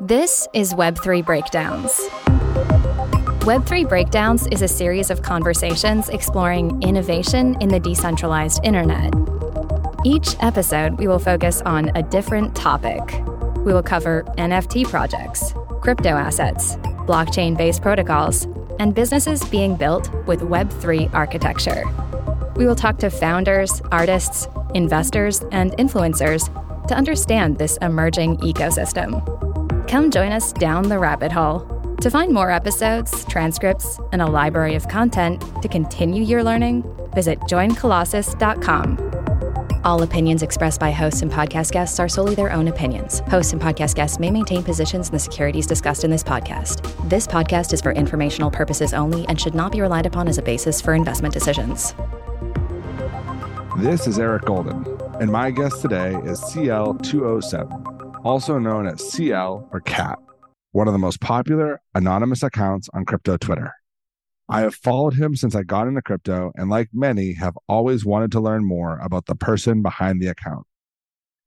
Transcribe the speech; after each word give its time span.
This 0.00 0.48
is 0.52 0.74
Web3 0.74 1.24
Breakdowns. 1.24 1.92
Web3 3.44 3.88
Breakdowns 3.88 4.48
is 4.48 4.60
a 4.60 4.66
series 4.66 5.08
of 5.08 5.22
conversations 5.22 6.08
exploring 6.08 6.82
innovation 6.82 7.56
in 7.60 7.68
the 7.68 7.78
decentralized 7.78 8.60
internet. 8.64 9.14
Each 10.04 10.34
episode, 10.40 10.98
we 10.98 11.06
will 11.06 11.20
focus 11.20 11.62
on 11.62 11.96
a 11.96 12.02
different 12.02 12.56
topic. 12.56 13.02
We 13.58 13.72
will 13.72 13.84
cover 13.84 14.24
NFT 14.36 14.88
projects, 14.90 15.54
crypto 15.80 16.10
assets, 16.10 16.74
blockchain 17.06 17.56
based 17.56 17.80
protocols, 17.80 18.48
and 18.80 18.96
businesses 18.96 19.44
being 19.44 19.76
built 19.76 20.12
with 20.26 20.40
Web3 20.40 21.14
architecture. 21.14 21.84
We 22.56 22.66
will 22.66 22.74
talk 22.74 22.98
to 22.98 23.10
founders, 23.10 23.80
artists, 23.92 24.48
investors, 24.74 25.42
and 25.52 25.70
influencers 25.72 26.48
to 26.88 26.94
understand 26.96 27.58
this 27.58 27.76
emerging 27.78 28.38
ecosystem. 28.38 29.33
Come 29.94 30.10
join 30.10 30.32
us 30.32 30.52
down 30.52 30.88
the 30.88 30.98
rabbit 30.98 31.30
hole. 31.30 31.60
To 32.00 32.10
find 32.10 32.32
more 32.32 32.50
episodes, 32.50 33.24
transcripts, 33.26 34.00
and 34.10 34.20
a 34.20 34.26
library 34.26 34.74
of 34.74 34.88
content 34.88 35.40
to 35.62 35.68
continue 35.68 36.24
your 36.24 36.42
learning, 36.42 36.82
visit 37.14 37.38
joincolossus.com. 37.42 39.80
All 39.84 40.02
opinions 40.02 40.42
expressed 40.42 40.80
by 40.80 40.90
hosts 40.90 41.22
and 41.22 41.30
podcast 41.30 41.70
guests 41.70 42.00
are 42.00 42.08
solely 42.08 42.34
their 42.34 42.50
own 42.50 42.66
opinions. 42.66 43.20
Hosts 43.28 43.52
and 43.52 43.62
podcast 43.62 43.94
guests 43.94 44.18
may 44.18 44.32
maintain 44.32 44.64
positions 44.64 45.10
in 45.10 45.12
the 45.12 45.20
securities 45.20 45.64
discussed 45.64 46.02
in 46.02 46.10
this 46.10 46.24
podcast. 46.24 47.08
This 47.08 47.28
podcast 47.28 47.72
is 47.72 47.80
for 47.80 47.92
informational 47.92 48.50
purposes 48.50 48.94
only 48.94 49.24
and 49.28 49.40
should 49.40 49.54
not 49.54 49.70
be 49.70 49.80
relied 49.80 50.06
upon 50.06 50.26
as 50.26 50.38
a 50.38 50.42
basis 50.42 50.80
for 50.80 50.94
investment 50.94 51.32
decisions. 51.32 51.94
This 53.78 54.08
is 54.08 54.18
Eric 54.18 54.42
Golden, 54.42 54.84
and 55.20 55.30
my 55.30 55.52
guest 55.52 55.82
today 55.82 56.16
is 56.24 56.40
CL207, 56.40 57.83
also 58.24 58.58
known 58.58 58.86
as 58.86 59.12
CL 59.12 59.68
or 59.70 59.80
CAT, 59.80 60.18
one 60.72 60.88
of 60.88 60.94
the 60.94 60.98
most 60.98 61.20
popular 61.20 61.82
anonymous 61.94 62.42
accounts 62.42 62.88
on 62.94 63.04
crypto 63.04 63.36
Twitter. 63.36 63.74
I 64.48 64.62
have 64.62 64.74
followed 64.74 65.14
him 65.14 65.36
since 65.36 65.54
I 65.54 65.62
got 65.62 65.86
into 65.86 66.02
crypto, 66.02 66.50
and 66.56 66.70
like 66.70 66.88
many, 66.92 67.34
have 67.34 67.56
always 67.68 68.04
wanted 68.04 68.32
to 68.32 68.40
learn 68.40 68.64
more 68.64 68.98
about 68.98 69.26
the 69.26 69.34
person 69.34 69.82
behind 69.82 70.20
the 70.20 70.28
account. 70.28 70.66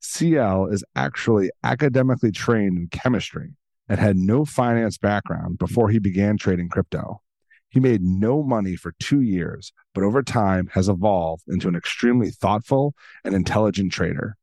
CL 0.02 0.68
is 0.68 0.84
actually 0.96 1.50
academically 1.64 2.32
trained 2.32 2.78
in 2.78 2.88
chemistry 2.88 3.56
and 3.90 4.00
had 4.00 4.18
no 4.18 4.46
finance 4.46 4.98
background 4.98 5.58
before 5.58 5.90
he 5.90 6.00
began 6.00 6.38
trading 6.38 6.70
crypto. 6.70 7.22
He 7.70 7.80
made 7.80 8.02
no 8.02 8.44
money 8.44 8.76
for 8.76 8.94
two 9.00 9.22
years, 9.22 9.74
but 9.94 10.04
over 10.04 10.24
time 10.24 10.70
has 10.74 10.90
evolved 10.90 11.44
into 11.48 11.68
an 11.68 11.76
extremely 11.76 12.30
thoughtful 12.30 12.94
and 13.24 13.36
intelligent 13.36 13.92
trader. 13.92 14.37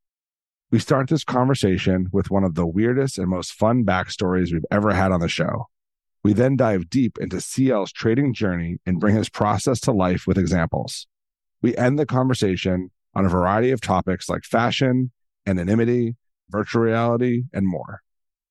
We 0.75 0.81
start 0.81 1.09
this 1.09 1.23
conversation 1.23 2.09
with 2.11 2.33
one 2.33 2.43
of 2.43 2.57
the 2.57 2.67
weirdest 2.67 3.17
and 3.17 3.29
most 3.29 3.53
fun 3.53 3.85
backstories 3.85 4.53
we've 4.53 4.65
ever 4.73 4.93
had 4.93 5.13
on 5.13 5.21
the 5.21 5.29
show. 5.29 5.69
We 6.25 6.33
then 6.33 6.57
dive 6.57 6.91
deep 6.91 7.17
into 7.21 7.41
CL's 7.41 7.93
trading 7.93 8.35
journey 8.35 8.79
and 8.85 8.99
bring 8.99 9.15
his 9.15 9.29
process 9.29 9.79
to 9.83 9.93
life 9.93 10.27
with 10.27 10.37
examples. 10.37 11.07
We 11.63 11.77
end 11.77 11.97
the 11.97 12.07
conversation 12.07 12.91
on 13.15 13.25
a 13.25 13.29
variety 13.29 13.71
of 13.71 13.83
topics 13.83 14.29
like 14.29 14.43
fashion, 14.43 15.13
anonymity, 15.47 16.17
virtual 16.51 16.83
reality, 16.83 17.45
and 17.53 17.69
more. 17.69 18.03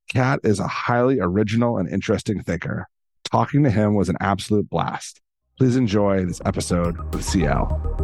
Cat 0.07 0.39
is 0.45 0.61
a 0.61 0.67
highly 0.67 1.19
original 1.19 1.77
and 1.77 1.89
interesting 1.89 2.41
thinker. 2.41 2.87
Talking 3.29 3.63
to 3.63 3.69
him 3.69 3.95
was 3.95 4.07
an 4.07 4.15
absolute 4.21 4.69
blast. 4.69 5.19
Please 5.57 5.75
enjoy 5.75 6.23
this 6.23 6.39
episode 6.45 7.13
with 7.13 7.25
CL. 7.25 8.02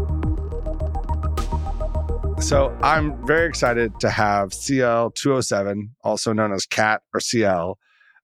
So 2.41 2.75
I'm 2.81 3.25
very 3.27 3.47
excited 3.47 3.99
to 3.99 4.09
have 4.09 4.49
CL207, 4.49 5.89
also 6.03 6.33
known 6.33 6.53
as 6.53 6.65
Cat 6.65 7.01
or 7.13 7.19
CL, 7.19 7.77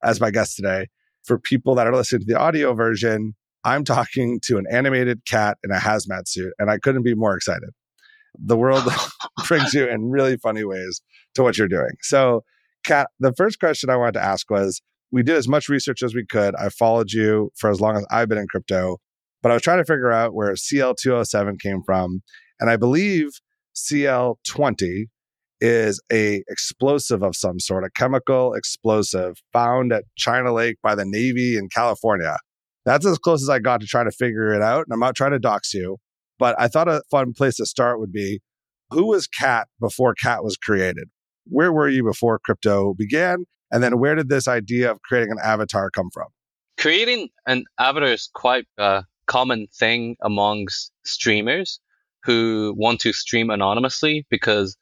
as 0.03 0.19
my 0.19 0.31
guest 0.31 0.55
today 0.55 0.87
for 1.25 1.39
people 1.39 1.75
that 1.75 1.87
are 1.87 1.95
listening 1.95 2.21
to 2.21 2.25
the 2.25 2.39
audio 2.39 2.73
version, 2.73 3.35
I'm 3.63 3.83
talking 3.83 4.39
to 4.43 4.57
an 4.57 4.65
animated 4.71 5.25
cat 5.25 5.57
in 5.63 5.71
a 5.71 5.79
hazmat 5.79 6.27
suit, 6.27 6.53
and 6.59 6.69
I 6.69 6.77
couldn't 6.77 7.03
be 7.03 7.15
more 7.15 7.35
excited. 7.35 7.69
The 8.37 8.57
world 8.57 8.83
brings 9.47 9.73
you 9.73 9.87
in 9.87 10.09
really 10.09 10.37
funny 10.37 10.63
ways 10.63 11.01
to 11.33 11.43
what 11.43 11.57
you're 11.57 11.67
doing. 11.67 11.91
So, 12.01 12.43
Cat, 12.83 13.09
the 13.19 13.33
first 13.33 13.59
question 13.59 13.89
I 13.89 13.97
wanted 13.97 14.13
to 14.13 14.23
ask 14.23 14.49
was 14.49 14.81
we 15.11 15.23
did 15.23 15.35
as 15.35 15.47
much 15.47 15.69
research 15.69 16.03
as 16.03 16.13
we 16.13 16.25
could. 16.25 16.53
I 16.55 16.69
followed 16.69 17.11
you 17.11 17.51
for 17.55 17.69
as 17.69 17.81
long 17.81 17.97
as 17.97 18.05
I've 18.11 18.29
been 18.29 18.37
in 18.37 18.47
crypto, 18.47 18.97
but 19.41 19.51
I 19.51 19.55
was 19.55 19.63
trying 19.63 19.79
to 19.79 19.85
figure 19.85 20.11
out 20.11 20.35
where 20.35 20.53
CL207 20.53 21.59
came 21.59 21.81
from. 21.83 22.21
And 22.59 22.69
I 22.69 22.77
believe 22.77 23.31
CL20 23.75 25.05
is 25.61 26.01
a 26.11 26.43
explosive 26.47 27.23
of 27.23 27.35
some 27.35 27.59
sort, 27.59 27.83
a 27.83 27.89
chemical 27.89 28.53
explosive 28.53 29.37
found 29.53 29.93
at 29.93 30.03
China 30.17 30.53
Lake 30.53 30.77
by 30.83 30.95
the 30.95 31.05
Navy 31.05 31.57
in 31.57 31.69
California. 31.69 32.37
That's 32.85 33.05
as 33.05 33.17
close 33.17 33.41
as 33.41 33.49
I 33.49 33.59
got 33.59 33.81
to 33.81 33.87
trying 33.87 34.05
to 34.05 34.11
figure 34.11 34.53
it 34.53 34.61
out. 34.61 34.85
And 34.85 34.93
I'm 34.93 34.99
not 34.99 35.15
trying 35.15 35.31
to 35.31 35.39
dox 35.39 35.73
you, 35.73 35.97
but 36.37 36.55
I 36.59 36.67
thought 36.67 36.87
a 36.87 37.01
fun 37.09 37.33
place 37.33 37.55
to 37.55 37.65
start 37.65 37.99
would 37.99 38.11
be 38.11 38.41
who 38.91 39.07
was 39.07 39.27
Cat 39.27 39.67
before 39.79 40.13
Cat 40.13 40.43
was 40.43 40.57
created? 40.57 41.09
Where 41.45 41.71
were 41.71 41.89
you 41.89 42.03
before 42.03 42.39
crypto 42.39 42.93
began? 42.93 43.45
And 43.71 43.81
then 43.81 43.99
where 43.99 44.15
did 44.15 44.29
this 44.29 44.47
idea 44.47 44.91
of 44.91 45.01
creating 45.01 45.31
an 45.31 45.39
avatar 45.43 45.89
come 45.89 46.09
from? 46.13 46.27
Creating 46.77 47.29
an 47.47 47.63
avatar 47.79 48.09
is 48.09 48.29
quite 48.33 48.65
a 48.77 49.03
common 49.25 49.67
thing 49.73 50.15
amongst 50.21 50.91
streamers 51.05 51.79
who 52.25 52.73
want 52.75 52.99
to 53.01 53.13
stream 53.13 53.49
anonymously 53.49 54.25
because 54.29 54.77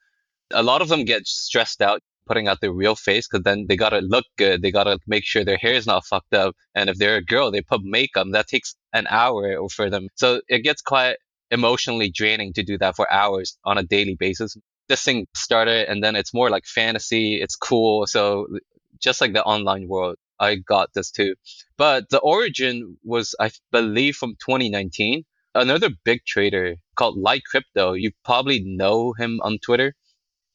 a 0.51 0.63
lot 0.63 0.81
of 0.81 0.89
them 0.89 1.05
get 1.05 1.27
stressed 1.27 1.81
out 1.81 2.01
putting 2.25 2.47
out 2.47 2.61
their 2.61 2.71
real 2.71 2.95
face 2.95 3.27
because 3.27 3.43
then 3.43 3.65
they 3.67 3.75
gotta 3.75 3.99
look 3.99 4.25
good. 4.37 4.61
They 4.61 4.71
gotta 4.71 4.99
make 5.07 5.25
sure 5.25 5.43
their 5.43 5.57
hair 5.57 5.73
is 5.73 5.87
not 5.87 6.05
fucked 6.05 6.33
up. 6.33 6.55
And 6.73 6.89
if 6.89 6.97
they're 6.97 7.17
a 7.17 7.23
girl, 7.23 7.51
they 7.51 7.61
put 7.61 7.81
makeup. 7.83 8.27
That 8.31 8.47
takes 8.47 8.75
an 8.93 9.07
hour 9.09 9.57
or 9.57 9.69
for 9.69 9.89
them. 9.89 10.07
So 10.15 10.41
it 10.47 10.59
gets 10.59 10.81
quite 10.81 11.17
emotionally 11.51 12.09
draining 12.09 12.53
to 12.53 12.63
do 12.63 12.77
that 12.77 12.95
for 12.95 13.11
hours 13.11 13.57
on 13.65 13.77
a 13.77 13.83
daily 13.83 14.15
basis. 14.15 14.55
This 14.87 15.03
thing 15.03 15.27
started 15.35 15.89
and 15.89 16.03
then 16.03 16.15
it's 16.15 16.33
more 16.33 16.49
like 16.49 16.65
fantasy. 16.65 17.41
It's 17.41 17.55
cool. 17.55 18.07
So 18.07 18.47
just 18.99 19.21
like 19.21 19.33
the 19.33 19.43
online 19.43 19.87
world, 19.87 20.15
I 20.39 20.55
got 20.55 20.89
this 20.93 21.11
too. 21.11 21.35
But 21.77 22.09
the 22.09 22.19
origin 22.19 22.97
was, 23.03 23.35
I 23.39 23.51
believe, 23.71 24.15
from 24.15 24.35
2019. 24.35 25.23
Another 25.55 25.89
big 26.03 26.25
trader 26.25 26.75
called 26.95 27.17
Light 27.17 27.43
Crypto. 27.45 27.93
You 27.93 28.11
probably 28.25 28.63
know 28.63 29.13
him 29.13 29.39
on 29.43 29.59
Twitter 29.59 29.93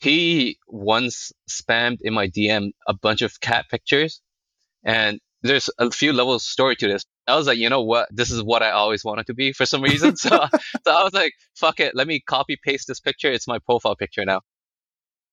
he 0.01 0.59
once 0.69 1.33
spammed 1.51 1.99
in 2.01 2.15
my 2.15 2.29
DM 2.29 2.71
a 2.87 2.95
bunch 2.95 3.23
of 3.23 3.41
cat 3.41 3.67
pictures, 3.71 4.21
and 4.85 5.19
there's 5.43 5.71
a 5.79 5.91
few 5.91 6.13
levels 6.13 6.45
story 6.45 6.77
to 6.77 6.89
this. 6.89 7.05
I 7.27 7.37
was 7.37 7.47
like, 7.47 7.59
you 7.59 7.69
know 7.69 7.83
what? 7.83 8.09
This 8.11 8.31
is 8.31 8.43
what 8.43 8.63
I 8.63 8.71
always 8.71 9.05
wanted 9.05 9.27
to 9.27 9.35
be 9.35 9.53
for 9.53 9.67
some 9.67 9.83
reason. 9.83 10.17
so, 10.17 10.31
so 10.31 10.93
I 10.93 11.03
was 11.03 11.13
like, 11.13 11.33
fuck 11.55 11.81
it. 11.81 11.95
Let 11.95 12.07
me 12.07 12.21
copy 12.21 12.57
paste 12.63 12.89
this 12.89 13.01
picture. 13.01 13.31
It's 13.31 13.49
my 13.49 13.59
profile 13.59 13.97
picture 13.97 14.25
now. 14.25 14.41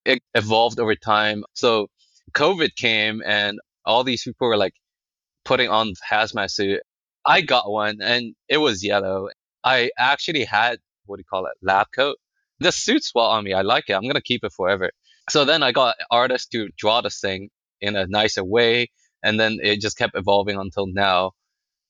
It 0.03 0.21
evolved 0.33 0.79
over 0.79 0.95
time. 0.95 1.43
So 1.53 1.87
COVID 2.33 2.75
came 2.75 3.21
and 3.25 3.59
all 3.85 4.03
these 4.03 4.23
people 4.23 4.47
were 4.47 4.57
like 4.57 4.73
putting 5.45 5.69
on 5.69 5.93
hazmat 6.09 6.51
suit. 6.51 6.81
I 7.25 7.41
got 7.41 7.71
one 7.71 7.99
and 8.01 8.35
it 8.49 8.57
was 8.57 8.83
yellow. 8.83 9.29
I 9.65 9.91
actually 9.97 10.45
had, 10.45 10.79
what 11.07 11.17
do 11.17 11.21
you 11.21 11.25
call 11.25 11.47
it? 11.47 11.53
Lab 11.63 11.87
coat 11.95 12.17
This 12.59 12.77
suits 12.77 13.11
well 13.15 13.27
on 13.27 13.43
me. 13.43 13.53
I 13.53 13.63
like 13.63 13.85
it. 13.89 13.93
I'm 13.93 14.07
gonna 14.07 14.21
keep 14.21 14.43
it 14.45 14.53
forever. 14.53 14.91
So 15.29 15.45
then 15.45 15.63
I 15.63 15.71
got 15.73 15.97
artists 16.11 16.47
to 16.49 16.69
draw 16.77 17.01
this 17.01 17.19
thing 17.19 17.49
in 17.81 17.95
a 17.95 18.07
nicer 18.07 18.43
way, 18.43 18.91
and 19.23 19.39
then 19.39 19.59
it 19.61 19.81
just 19.81 19.97
kept 19.97 20.17
evolving 20.17 20.57
until 20.57 20.87
now. 20.87 21.31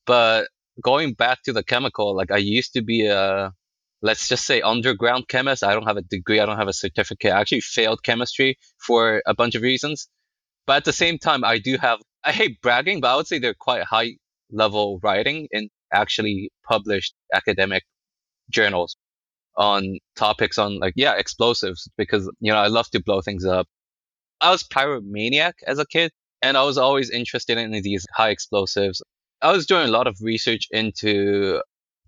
But 0.06 0.50
going 0.84 1.14
back 1.14 1.44
to 1.44 1.54
the 1.54 1.64
chemical, 1.64 2.16
like 2.16 2.32
I 2.32 2.38
used 2.38 2.74
to 2.74 2.82
be 2.82 3.08
a 3.08 3.54
let's 4.02 4.28
just 4.28 4.46
say 4.46 4.62
underground 4.62 5.28
chemist. 5.28 5.64
I 5.64 5.74
don't 5.74 5.88
have 5.88 5.98
a 5.98 6.02
degree. 6.04 6.40
I 6.40 6.46
don't 6.46 6.58
have 6.58 6.68
a 6.68 6.74
certificate. 6.74 7.34
I 7.34 7.42
actually 7.42 7.62
failed 7.62 8.04
chemistry 8.04 8.58
for 8.78 9.22
a 9.26 9.34
bunch 9.34 9.56
of 9.56 9.64
reasons. 9.64 10.08
But 10.68 10.78
at 10.78 10.86
the 10.86 10.94
same 10.94 11.18
time, 11.20 11.44
I 11.44 11.60
do 11.60 11.78
have, 11.78 12.00
I 12.24 12.32
hate 12.32 12.62
bragging, 12.62 13.02
but 13.02 13.10
I 13.14 13.16
would 13.18 13.28
say 13.28 13.40
they're 13.40 13.56
quite 13.60 13.84
high 13.84 14.18
level 14.52 15.00
writing 15.04 15.48
in 15.52 15.70
actually 15.94 16.52
published 16.68 17.14
academic 17.34 17.84
journals 18.50 18.98
on 19.58 19.98
topics 20.16 20.58
on 20.58 20.80
like, 20.80 20.94
yeah, 20.96 21.14
explosives 21.14 21.90
because, 21.98 22.30
you 22.40 22.52
know, 22.52 22.58
I 22.58 22.68
love 22.68 22.90
to 22.92 23.02
blow 23.02 23.22
things 23.22 23.46
up. 23.46 23.68
I 24.42 24.52
was 24.52 24.64
pyromaniac 24.64 25.54
as 25.66 25.80
a 25.80 25.86
kid 25.86 26.12
and 26.42 26.58
I 26.58 26.64
was 26.64 26.78
always 26.78 27.10
interested 27.10 27.58
in 27.58 27.72
these 27.72 28.06
high 28.14 28.30
explosives. 28.30 29.02
I 29.42 29.52
was 29.52 29.66
doing 29.66 29.88
a 29.88 29.92
lot 29.92 30.08
of 30.08 30.18
research 30.22 30.68
into 30.72 31.62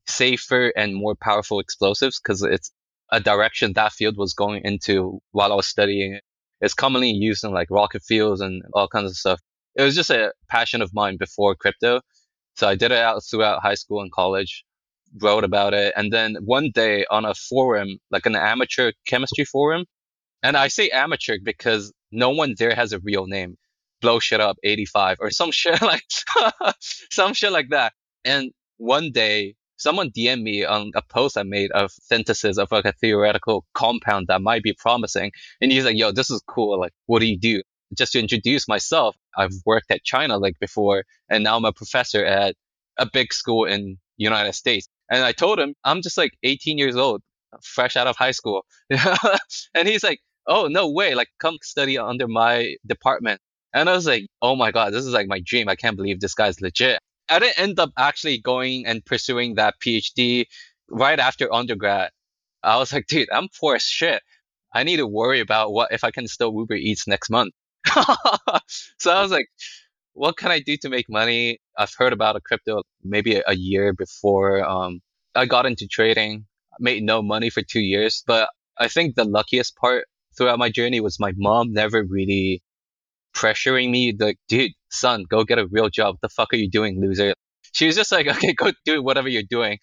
safer 0.07 0.73
and 0.75 0.95
more 0.95 1.15
powerful 1.15 1.59
explosives 1.59 2.19
because 2.19 2.41
it's 2.44 2.71
a 3.12 3.19
direction 3.19 3.73
that 3.73 3.94
field 3.94 4.18
was 4.18 4.33
going 4.33 4.62
into 4.63 5.19
while 5.31 5.51
I 5.51 5.56
was 5.56 5.68
studying 5.68 6.15
it. 6.15 6.23
It's 6.59 6.73
commonly 6.73 7.12
used 7.12 7.44
in 7.44 7.51
like 7.51 7.69
rocket 7.69 8.03
fuels 8.03 8.41
and 8.41 8.63
all 8.73 8.88
kinds 8.88 9.12
of 9.12 9.18
stuff. 9.18 9.39
It 9.75 9.83
was 9.83 9.95
just 9.95 10.09
a 10.09 10.33
passion 10.50 10.81
of 10.81 10.94
mine 10.94 11.18
before 11.18 11.56
crypto. 11.56 12.01
So 12.57 12.68
I 12.68 12.75
did 12.75 12.92
it 12.92 12.98
out 12.98 13.24
throughout 13.24 13.62
high 13.63 13.75
school 13.75 14.01
and 14.01 14.12
college 14.12 14.65
wrote 15.21 15.44
about 15.44 15.74
it. 15.74 15.94
And 15.95 16.12
then 16.12 16.38
one 16.44 16.71
day 16.74 17.06
on 17.12 17.25
a 17.25 17.33
forum, 17.36 18.00
like 18.12 18.25
an 18.25 18.36
amateur 18.36 18.92
chemistry 19.07 19.45
forum, 19.45 19.86
and 20.44 20.57
I 20.57 20.68
say 20.68 20.89
amateur 20.89 21.38
because 21.44 21.94
no 22.12 22.31
one 22.31 22.56
there 22.57 22.75
has 22.75 22.94
a 22.94 23.00
real 23.00 23.27
name. 23.27 23.57
blow 24.01 24.19
shit 24.19 24.39
up 24.39 24.57
85 24.63 25.18
or 25.19 25.31
some 25.31 25.51
shit 25.59 25.81
like 25.81 26.04
some 27.12 27.33
shit 27.33 27.51
like 27.51 27.69
that. 27.71 27.94
And 28.25 28.51
one 28.77 29.12
day 29.12 29.56
someone 29.77 30.12
DM 30.12 30.42
me 30.44 30.65
on 30.65 30.92
a 30.95 31.01
post 31.04 31.38
I 31.38 31.44
made 31.44 31.71
of 31.71 31.92
synthesis 31.92 32.57
of 32.57 32.71
like 32.71 32.86
a 32.86 32.94
theoretical 32.94 33.65
compound 33.74 34.27
that 34.27 34.42
might 34.42 34.63
be 34.63 34.74
promising. 34.74 35.31
And 35.62 35.71
he's 35.71 35.86
like, 35.86 35.98
yo, 35.98 36.12
this 36.12 36.30
is 36.31 36.44
cool. 36.48 36.80
Like, 36.80 36.94
what 37.06 37.19
do 37.19 37.27
you 37.27 37.38
do? 37.39 37.62
Just 37.95 38.13
to 38.13 38.19
introduce 38.19 38.67
myself, 38.67 39.15
I've 39.37 39.53
worked 39.65 39.91
at 39.91 40.03
China 40.03 40.37
Lake 40.37 40.59
before, 40.59 41.03
and 41.29 41.43
now 41.43 41.55
I'm 41.55 41.65
a 41.65 41.71
professor 41.71 42.25
at 42.25 42.55
a 42.97 43.07
big 43.11 43.33
school 43.33 43.65
in 43.65 43.97
United 44.17 44.53
States. 44.53 44.87
And 45.09 45.23
I 45.23 45.31
told 45.31 45.59
him 45.59 45.73
I'm 45.83 46.01
just 46.01 46.17
like 46.17 46.31
18 46.43 46.77
years 46.77 46.95
old, 46.95 47.21
fresh 47.63 47.95
out 47.95 48.07
of 48.07 48.17
high 48.17 48.31
school. 48.31 48.65
and 48.89 49.87
he's 49.87 50.03
like, 50.03 50.19
oh, 50.47 50.67
no 50.67 50.89
way. 50.89 51.15
Like, 51.15 51.29
come 51.39 51.57
study 51.61 51.97
under 51.97 52.27
my 52.27 52.75
department. 52.85 53.39
And 53.73 53.89
I 53.89 53.93
was 53.93 54.07
like, 54.07 54.27
oh 54.41 54.55
my 54.55 54.71
God, 54.71 54.93
this 54.93 55.05
is 55.05 55.13
like 55.13 55.27
my 55.27 55.41
dream. 55.45 55.69
I 55.69 55.75
can't 55.75 55.97
believe 55.97 56.19
this 56.19 56.33
guy's 56.33 56.61
legit. 56.61 56.99
I 57.29 57.39
didn't 57.39 57.59
end 57.59 57.79
up 57.79 57.91
actually 57.97 58.39
going 58.39 58.85
and 58.85 59.05
pursuing 59.05 59.55
that 59.55 59.75
PhD 59.85 60.45
right 60.89 61.19
after 61.19 61.53
undergrad. 61.53 62.11
I 62.63 62.77
was 62.77 62.91
like, 62.93 63.07
dude, 63.07 63.29
I'm 63.31 63.47
poor 63.59 63.75
as 63.75 63.83
shit. 63.83 64.21
I 64.73 64.83
need 64.83 64.97
to 64.97 65.07
worry 65.07 65.41
about 65.41 65.73
what 65.73 65.91
if 65.91 66.03
I 66.03 66.11
can 66.11 66.27
still 66.27 66.53
Uber 66.53 66.75
Eats 66.75 67.07
next 67.07 67.29
month. 67.29 67.53
so 68.99 69.11
I 69.11 69.21
was 69.21 69.31
like, 69.31 69.47
what 70.13 70.37
can 70.37 70.51
I 70.51 70.59
do 70.59 70.77
to 70.77 70.89
make 70.89 71.07
money? 71.09 71.59
I've 71.77 71.93
heard 71.97 72.13
about 72.13 72.35
a 72.35 72.41
crypto 72.41 72.83
maybe 73.03 73.41
a 73.45 73.55
year 73.55 73.93
before 73.93 74.63
um, 74.67 75.01
I 75.35 75.45
got 75.45 75.65
into 75.65 75.87
trading. 75.87 76.45
Made 76.79 77.03
no 77.03 77.21
money 77.23 77.49
for 77.49 77.63
two 77.63 77.79
years, 77.81 78.23
but 78.27 78.49
I 78.77 78.87
think 78.87 79.15
the 79.15 79.25
luckiest 79.25 79.75
part 79.77 80.05
throughout 80.37 80.59
my 80.59 80.69
journey 80.69 80.99
was 80.99 81.19
my 81.19 81.33
mom 81.35 81.73
never 81.73 82.03
really 82.03 82.61
pressuring 83.35 83.89
me 83.91 84.15
like, 84.17 84.37
dude, 84.47 84.71
son, 84.91 85.25
go 85.29 85.43
get 85.43 85.59
a 85.59 85.67
real 85.67 85.89
job. 85.89 86.15
What 86.15 86.21
the 86.21 86.29
fuck 86.29 86.53
are 86.53 86.57
you 86.57 86.69
doing, 86.69 86.99
loser? 87.01 87.33
She 87.73 87.85
was 87.87 87.95
just 87.95 88.11
like, 88.11 88.27
okay, 88.37 88.53
go 88.53 88.71
do 88.85 89.03
whatever 89.03 89.29
you're 89.29 89.43
doing. 89.43 89.79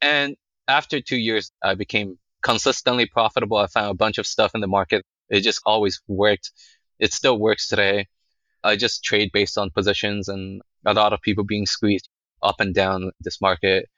And 0.00 0.36
after 0.68 1.00
two 1.00 1.16
years, 1.16 1.52
I 1.62 1.74
became 1.74 2.18
consistently 2.42 3.06
profitable. 3.06 3.56
I 3.58 3.66
found 3.66 3.90
a 3.90 3.94
bunch 3.94 4.18
of 4.18 4.26
stuff 4.26 4.52
in 4.54 4.60
the 4.60 4.66
market. 4.66 5.04
It 5.28 5.40
just 5.40 5.60
always 5.66 6.00
worked. 6.06 6.52
It 6.98 7.12
still 7.12 7.38
works 7.38 7.68
today. 7.68 8.06
I 8.64 8.76
just 8.76 9.04
trade 9.04 9.30
based 9.32 9.58
on 9.58 9.70
positions 9.70 10.28
and 10.28 10.62
a 10.84 10.94
lot 10.94 11.12
of 11.12 11.20
people 11.20 11.44
being 11.44 11.66
squeezed 11.66 12.08
up 12.42 12.60
and 12.60 12.74
down 12.74 13.10
this 13.20 13.40
market. 13.40 13.88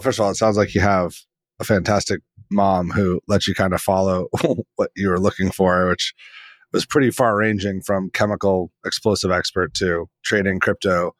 First 0.00 0.18
of 0.18 0.24
all, 0.24 0.30
it 0.30 0.36
sounds 0.36 0.56
like 0.56 0.74
you 0.74 0.80
have 0.80 1.14
a 1.60 1.64
fantastic 1.64 2.20
mom 2.50 2.90
who 2.90 3.20
lets 3.28 3.48
you 3.48 3.54
kind 3.54 3.72
of 3.72 3.80
follow 3.80 4.28
what 4.76 4.90
you 4.96 5.08
were 5.08 5.20
looking 5.20 5.50
for, 5.50 5.88
which 5.88 6.14
was 6.72 6.86
pretty 6.86 7.10
far 7.10 7.36
ranging 7.36 7.82
from 7.82 8.10
chemical 8.10 8.70
explosive 8.84 9.30
expert 9.30 9.74
to 9.74 10.06
trading 10.24 10.60
crypto. 10.60 11.12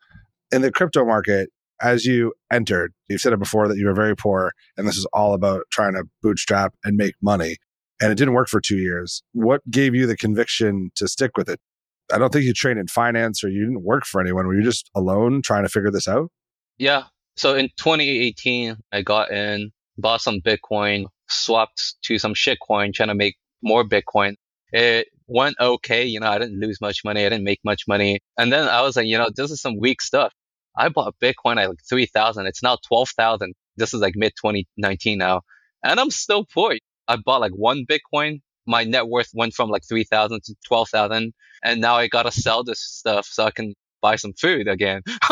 In 0.50 0.62
the 0.62 0.73
crypto 0.73 1.05
market, 1.05 1.50
as 1.81 2.05
you 2.05 2.32
entered, 2.52 2.93
you've 3.08 3.20
said 3.20 3.32
it 3.32 3.38
before 3.38 3.69
that 3.69 3.76
you 3.76 3.87
were 3.87 3.94
very 3.94 4.17
poor 4.17 4.52
and 4.76 4.87
this 4.87 4.96
is 4.96 5.06
all 5.12 5.34
about 5.34 5.64
trying 5.70 5.94
to 5.94 6.05
bootstrap 6.23 6.75
and 6.84 6.96
make 6.96 7.14
money. 7.23 7.56
And 8.00 8.10
it 8.10 8.16
didn't 8.16 8.34
work 8.34 8.48
for 8.48 8.60
two 8.60 8.78
years. 8.78 9.22
What 9.32 9.60
gave 9.70 9.94
you 9.94 10.06
the 10.06 10.16
conviction 10.16 10.90
to 10.96 11.06
stick 11.06 11.36
with 11.36 11.48
it? 11.48 11.60
I 12.12 12.18
don't 12.18 12.32
think 12.32 12.44
you 12.44 12.52
trained 12.52 12.78
in 12.78 12.88
finance 12.88 13.44
or 13.44 13.48
you 13.48 13.60
didn't 13.60 13.84
work 13.84 14.04
for 14.04 14.20
anyone. 14.20 14.46
Were 14.46 14.54
you 14.54 14.62
just 14.62 14.90
alone 14.94 15.40
trying 15.42 15.62
to 15.62 15.68
figure 15.68 15.90
this 15.90 16.08
out? 16.08 16.30
Yeah. 16.78 17.04
So 17.36 17.54
in 17.54 17.68
2018, 17.76 18.76
I 18.92 19.02
got 19.02 19.30
in, 19.30 19.70
bought 19.98 20.20
some 20.20 20.40
Bitcoin, 20.40 21.06
swapped 21.28 21.94
to 22.02 22.18
some 22.18 22.34
shitcoin, 22.34 22.92
trying 22.92 23.08
to 23.08 23.14
make 23.14 23.36
more 23.62 23.84
Bitcoin. 23.84 24.34
It 24.72 25.08
went 25.26 25.56
okay. 25.60 26.04
You 26.04 26.20
know, 26.20 26.28
I 26.28 26.38
didn't 26.38 26.60
lose 26.60 26.80
much 26.80 27.04
money. 27.04 27.24
I 27.24 27.28
didn't 27.28 27.44
make 27.44 27.60
much 27.64 27.84
money. 27.88 28.20
And 28.36 28.52
then 28.52 28.68
I 28.68 28.82
was 28.82 28.96
like, 28.96 29.06
you 29.06 29.16
know, 29.16 29.30
this 29.34 29.50
is 29.50 29.60
some 29.60 29.78
weak 29.78 30.02
stuff. 30.02 30.32
I 30.76 30.88
bought 30.88 31.14
Bitcoin 31.22 31.62
at 31.62 31.68
like 31.68 31.78
3,000. 31.88 32.46
It's 32.46 32.62
now 32.62 32.78
12,000. 32.86 33.54
This 33.76 33.94
is 33.94 34.00
like 34.00 34.14
mid 34.16 34.32
2019 34.40 35.18
now. 35.18 35.42
And 35.84 35.98
I'm 35.98 36.10
still 36.10 36.44
poor. 36.44 36.76
I 37.08 37.16
bought 37.16 37.40
like 37.40 37.52
one 37.52 37.84
Bitcoin. 37.87 38.40
My 38.66 38.84
net 38.84 39.08
worth 39.08 39.31
went 39.34 39.54
from 39.54 39.70
like 39.70 39.82
3,000 39.88 40.40
to 40.44 40.54
12,000. 40.66 41.32
And 41.64 41.81
now 41.81 41.96
I 41.96 42.08
got 42.08 42.25
to 42.25 42.31
sell 42.32 42.64
this 42.64 42.81
stuff 42.81 43.26
so 43.26 43.44
I 43.44 43.50
can 43.50 43.75
buy 44.00 44.16
some 44.16 44.32
food 44.34 44.69
again. 44.69 45.02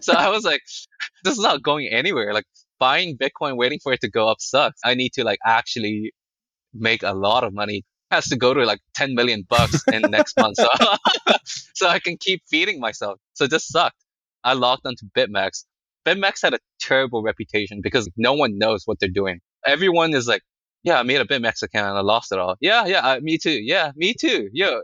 so 0.00 0.12
I 0.12 0.28
was 0.30 0.44
like, 0.44 0.62
this 1.24 1.34
is 1.34 1.40
not 1.40 1.62
going 1.62 1.88
anywhere. 1.88 2.32
Like 2.34 2.46
buying 2.78 3.16
Bitcoin, 3.16 3.56
waiting 3.56 3.78
for 3.82 3.92
it 3.92 4.00
to 4.02 4.10
go 4.10 4.28
up 4.28 4.40
sucks. 4.40 4.80
I 4.84 4.94
need 4.94 5.12
to 5.14 5.24
like 5.24 5.38
actually 5.44 6.12
make 6.74 7.02
a 7.02 7.12
lot 7.12 7.44
of 7.44 7.54
money 7.54 7.84
has 8.10 8.26
to 8.28 8.36
go 8.36 8.54
to 8.54 8.64
like 8.64 8.80
10 8.94 9.14
million 9.14 9.44
bucks 9.48 9.82
in 9.92 10.02
next 10.02 10.36
month. 10.40 10.56
So, 10.56 10.68
so 11.74 11.88
I 11.88 11.98
can 11.98 12.16
keep 12.16 12.42
feeding 12.48 12.80
myself. 12.80 13.18
So 13.34 13.46
this 13.46 13.66
sucked. 13.66 13.96
I 14.44 14.52
logged 14.52 14.86
onto 14.86 15.06
BitMEX. 15.16 15.64
BitMEX 16.04 16.42
had 16.42 16.54
a 16.54 16.60
terrible 16.80 17.22
reputation 17.22 17.80
because 17.82 18.08
no 18.16 18.34
one 18.34 18.58
knows 18.58 18.82
what 18.84 19.00
they're 19.00 19.08
doing. 19.08 19.40
Everyone 19.66 20.14
is 20.14 20.28
like, 20.28 20.42
yeah, 20.86 21.00
I 21.00 21.02
made 21.02 21.20
a 21.20 21.24
bit 21.26 21.42
Mexican 21.42 21.80
and 21.80 21.98
I 21.98 22.00
lost 22.00 22.30
it 22.30 22.38
all. 22.38 22.54
Yeah, 22.60 22.86
yeah, 22.86 23.00
uh, 23.00 23.20
me 23.20 23.38
too. 23.38 23.50
Yeah, 23.60 23.90
me 23.96 24.14
too. 24.14 24.48
Yo, 24.52 24.82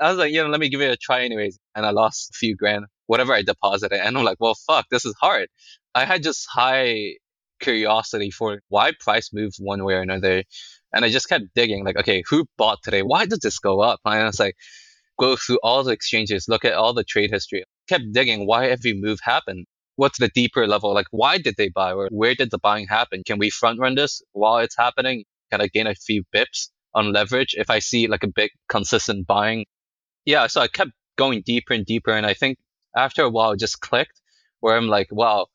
I 0.00 0.08
was 0.10 0.18
like, 0.18 0.32
you 0.32 0.42
know, 0.42 0.48
let 0.48 0.58
me 0.58 0.68
give 0.68 0.80
it 0.80 0.90
a 0.90 0.96
try 0.96 1.22
anyways. 1.22 1.60
And 1.76 1.86
I 1.86 1.90
lost 1.90 2.30
a 2.30 2.36
few 2.36 2.56
grand, 2.56 2.86
whatever 3.06 3.32
I 3.32 3.42
deposited. 3.42 4.04
And 4.04 4.18
I'm 4.18 4.24
like, 4.24 4.38
well, 4.40 4.56
fuck, 4.66 4.86
this 4.90 5.04
is 5.04 5.14
hard. 5.20 5.48
I 5.94 6.06
had 6.06 6.24
just 6.24 6.48
high 6.50 7.14
curiosity 7.60 8.32
for 8.32 8.62
why 8.68 8.92
price 8.98 9.30
moved 9.32 9.58
one 9.60 9.84
way 9.84 9.94
or 9.94 10.00
another. 10.00 10.42
And 10.92 11.04
I 11.04 11.08
just 11.08 11.28
kept 11.28 11.44
digging, 11.54 11.84
like, 11.84 11.98
okay, 11.98 12.24
who 12.28 12.46
bought 12.58 12.82
today? 12.82 13.02
Why 13.02 13.24
did 13.24 13.40
this 13.40 13.60
go 13.60 13.80
up? 13.80 14.00
And 14.04 14.14
I 14.14 14.24
was 14.24 14.40
like, 14.40 14.56
go 15.20 15.36
through 15.36 15.60
all 15.62 15.84
the 15.84 15.92
exchanges, 15.92 16.46
look 16.48 16.64
at 16.64 16.74
all 16.74 16.94
the 16.94 17.04
trade 17.04 17.30
history. 17.30 17.62
Kept 17.88 18.10
digging 18.12 18.44
why 18.48 18.66
every 18.66 18.94
move 18.94 19.20
happened. 19.22 19.66
What's 19.94 20.18
the 20.18 20.30
deeper 20.34 20.66
level? 20.66 20.92
Like, 20.92 21.06
why 21.12 21.38
did 21.38 21.54
they 21.56 21.68
buy 21.68 21.92
or 21.92 22.08
where 22.10 22.34
did 22.34 22.50
the 22.50 22.58
buying 22.58 22.88
happen? 22.88 23.22
Can 23.24 23.38
we 23.38 23.50
front 23.50 23.78
run 23.78 23.94
this 23.94 24.20
while 24.32 24.58
it's 24.58 24.76
happening? 24.76 25.24
Can 25.54 25.60
I 25.60 25.68
gain 25.68 25.86
a 25.86 25.94
few 25.94 26.24
bips 26.34 26.70
on 26.96 27.12
leverage 27.12 27.54
if 27.56 27.70
I 27.70 27.78
see 27.78 28.08
like 28.08 28.24
a 28.24 28.28
big 28.28 28.50
consistent 28.68 29.24
buying? 29.24 29.66
Yeah. 30.24 30.48
So 30.48 30.60
I 30.60 30.66
kept 30.66 30.90
going 31.16 31.42
deeper 31.46 31.74
and 31.74 31.86
deeper. 31.86 32.10
And 32.10 32.26
I 32.26 32.34
think 32.34 32.58
after 32.96 33.22
a 33.22 33.30
while, 33.30 33.52
it 33.52 33.60
just 33.60 33.80
clicked 33.80 34.20
where 34.58 34.76
I'm 34.76 34.88
like, 34.88 35.06
wow, 35.12 35.46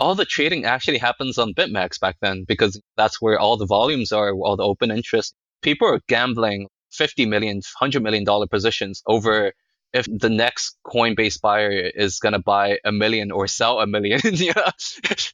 all 0.00 0.16
the 0.16 0.24
trading 0.24 0.64
actually 0.64 0.98
happens 0.98 1.38
on 1.38 1.54
BitMEX 1.54 2.00
back 2.00 2.16
then 2.20 2.44
because 2.48 2.82
that's 2.96 3.22
where 3.22 3.38
all 3.38 3.56
the 3.56 3.64
volumes 3.64 4.10
are, 4.10 4.32
all 4.34 4.56
the 4.56 4.64
open 4.64 4.90
interest. 4.90 5.36
People 5.62 5.86
are 5.86 6.00
gambling 6.08 6.66
50 6.90 7.26
million, 7.26 7.58
100 7.58 8.02
million 8.02 8.24
dollar 8.24 8.48
positions 8.48 9.04
over 9.06 9.52
if 9.92 10.06
the 10.06 10.30
next 10.30 10.76
Coinbase 10.84 11.40
buyer 11.40 11.70
is 11.70 12.18
going 12.18 12.32
to 12.32 12.40
buy 12.40 12.78
a 12.84 12.90
million 12.90 13.30
or 13.30 13.46
sell 13.46 13.78
a 13.78 13.86
million. 13.86 14.20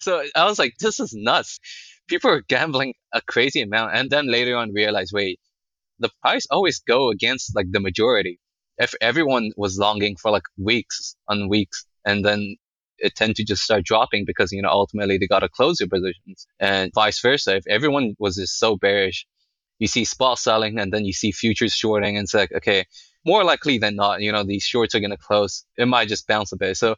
So 0.00 0.22
I 0.36 0.44
was 0.44 0.58
like, 0.58 0.74
this 0.78 1.00
is 1.00 1.14
nuts. 1.14 1.58
People 2.08 2.30
are 2.30 2.42
gambling 2.42 2.94
a 3.12 3.20
crazy 3.20 3.62
amount. 3.62 3.94
And 3.94 4.10
then 4.10 4.30
later 4.30 4.56
on 4.56 4.72
realize, 4.72 5.10
wait, 5.12 5.38
the 5.98 6.10
price 6.22 6.46
always 6.50 6.80
go 6.80 7.10
against 7.10 7.54
like 7.54 7.70
the 7.70 7.80
majority. 7.80 8.40
If 8.78 8.94
everyone 9.00 9.50
was 9.56 9.78
longing 9.78 10.16
for 10.16 10.30
like 10.30 10.44
weeks 10.56 11.16
on 11.28 11.48
weeks 11.48 11.84
and 12.04 12.24
then 12.24 12.56
it 12.98 13.14
tend 13.14 13.36
to 13.36 13.44
just 13.44 13.62
start 13.62 13.84
dropping 13.84 14.24
because, 14.24 14.52
you 14.52 14.62
know, 14.62 14.70
ultimately 14.70 15.18
they 15.18 15.26
got 15.26 15.40
to 15.40 15.48
close 15.48 15.78
their 15.78 15.88
positions 15.88 16.46
and 16.58 16.92
vice 16.94 17.20
versa. 17.20 17.56
If 17.56 17.66
everyone 17.68 18.14
was 18.18 18.36
just 18.36 18.58
so 18.58 18.76
bearish, 18.76 19.26
you 19.78 19.86
see 19.86 20.04
spot 20.04 20.38
selling 20.38 20.78
and 20.78 20.92
then 20.92 21.04
you 21.04 21.12
see 21.12 21.30
futures 21.30 21.72
shorting 21.72 22.16
and 22.16 22.24
it's 22.24 22.34
like, 22.34 22.52
okay, 22.52 22.84
more 23.24 23.44
likely 23.44 23.78
than 23.78 23.96
not, 23.96 24.20
you 24.20 24.32
know, 24.32 24.42
these 24.44 24.64
shorts 24.64 24.94
are 24.94 25.00
going 25.00 25.10
to 25.10 25.16
close. 25.16 25.64
It 25.76 25.86
might 25.86 26.08
just 26.08 26.26
bounce 26.26 26.52
a 26.52 26.56
bit. 26.56 26.76
So 26.76 26.96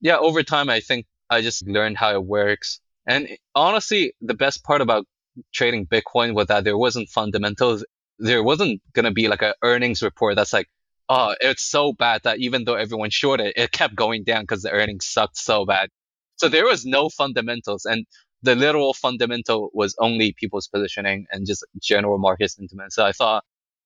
yeah, 0.00 0.18
over 0.18 0.42
time, 0.42 0.70
I 0.70 0.80
think 0.80 1.06
I 1.30 1.40
just 1.40 1.66
learned 1.66 1.96
how 1.96 2.12
it 2.12 2.24
works. 2.24 2.80
And 3.08 3.28
honestly, 3.54 4.12
the 4.20 4.34
best 4.34 4.62
part 4.62 4.82
about 4.82 5.06
trading 5.52 5.86
Bitcoin 5.86 6.34
was 6.34 6.46
that 6.48 6.64
there 6.64 6.76
wasn't 6.76 7.08
fundamentals. 7.08 7.84
There 8.18 8.42
wasn't 8.42 8.82
going 8.92 9.06
to 9.06 9.12
be 9.12 9.28
like 9.28 9.42
an 9.42 9.54
earnings 9.62 10.02
report 10.02 10.36
that's 10.36 10.52
like, 10.52 10.68
oh, 11.08 11.34
it's 11.40 11.62
so 11.62 11.94
bad 11.94 12.20
that 12.24 12.38
even 12.38 12.64
though 12.64 12.74
everyone 12.74 13.08
shorted, 13.10 13.46
it 13.46 13.54
it 13.56 13.72
kept 13.72 13.96
going 13.96 14.24
down 14.24 14.42
because 14.42 14.62
the 14.62 14.70
earnings 14.70 15.06
sucked 15.06 15.38
so 15.38 15.64
bad. 15.64 15.88
So 16.36 16.48
there 16.50 16.66
was 16.66 16.84
no 16.84 17.08
fundamentals. 17.08 17.86
And 17.86 18.04
the 18.42 18.54
literal 18.54 18.92
fundamental 18.92 19.70
was 19.72 19.96
only 19.98 20.34
people's 20.38 20.68
positioning 20.68 21.26
and 21.32 21.46
just 21.46 21.64
general 21.82 22.18
market 22.18 22.50
sentiment. 22.50 22.92
So 22.92 23.06
I 23.06 23.12
thought 23.12 23.42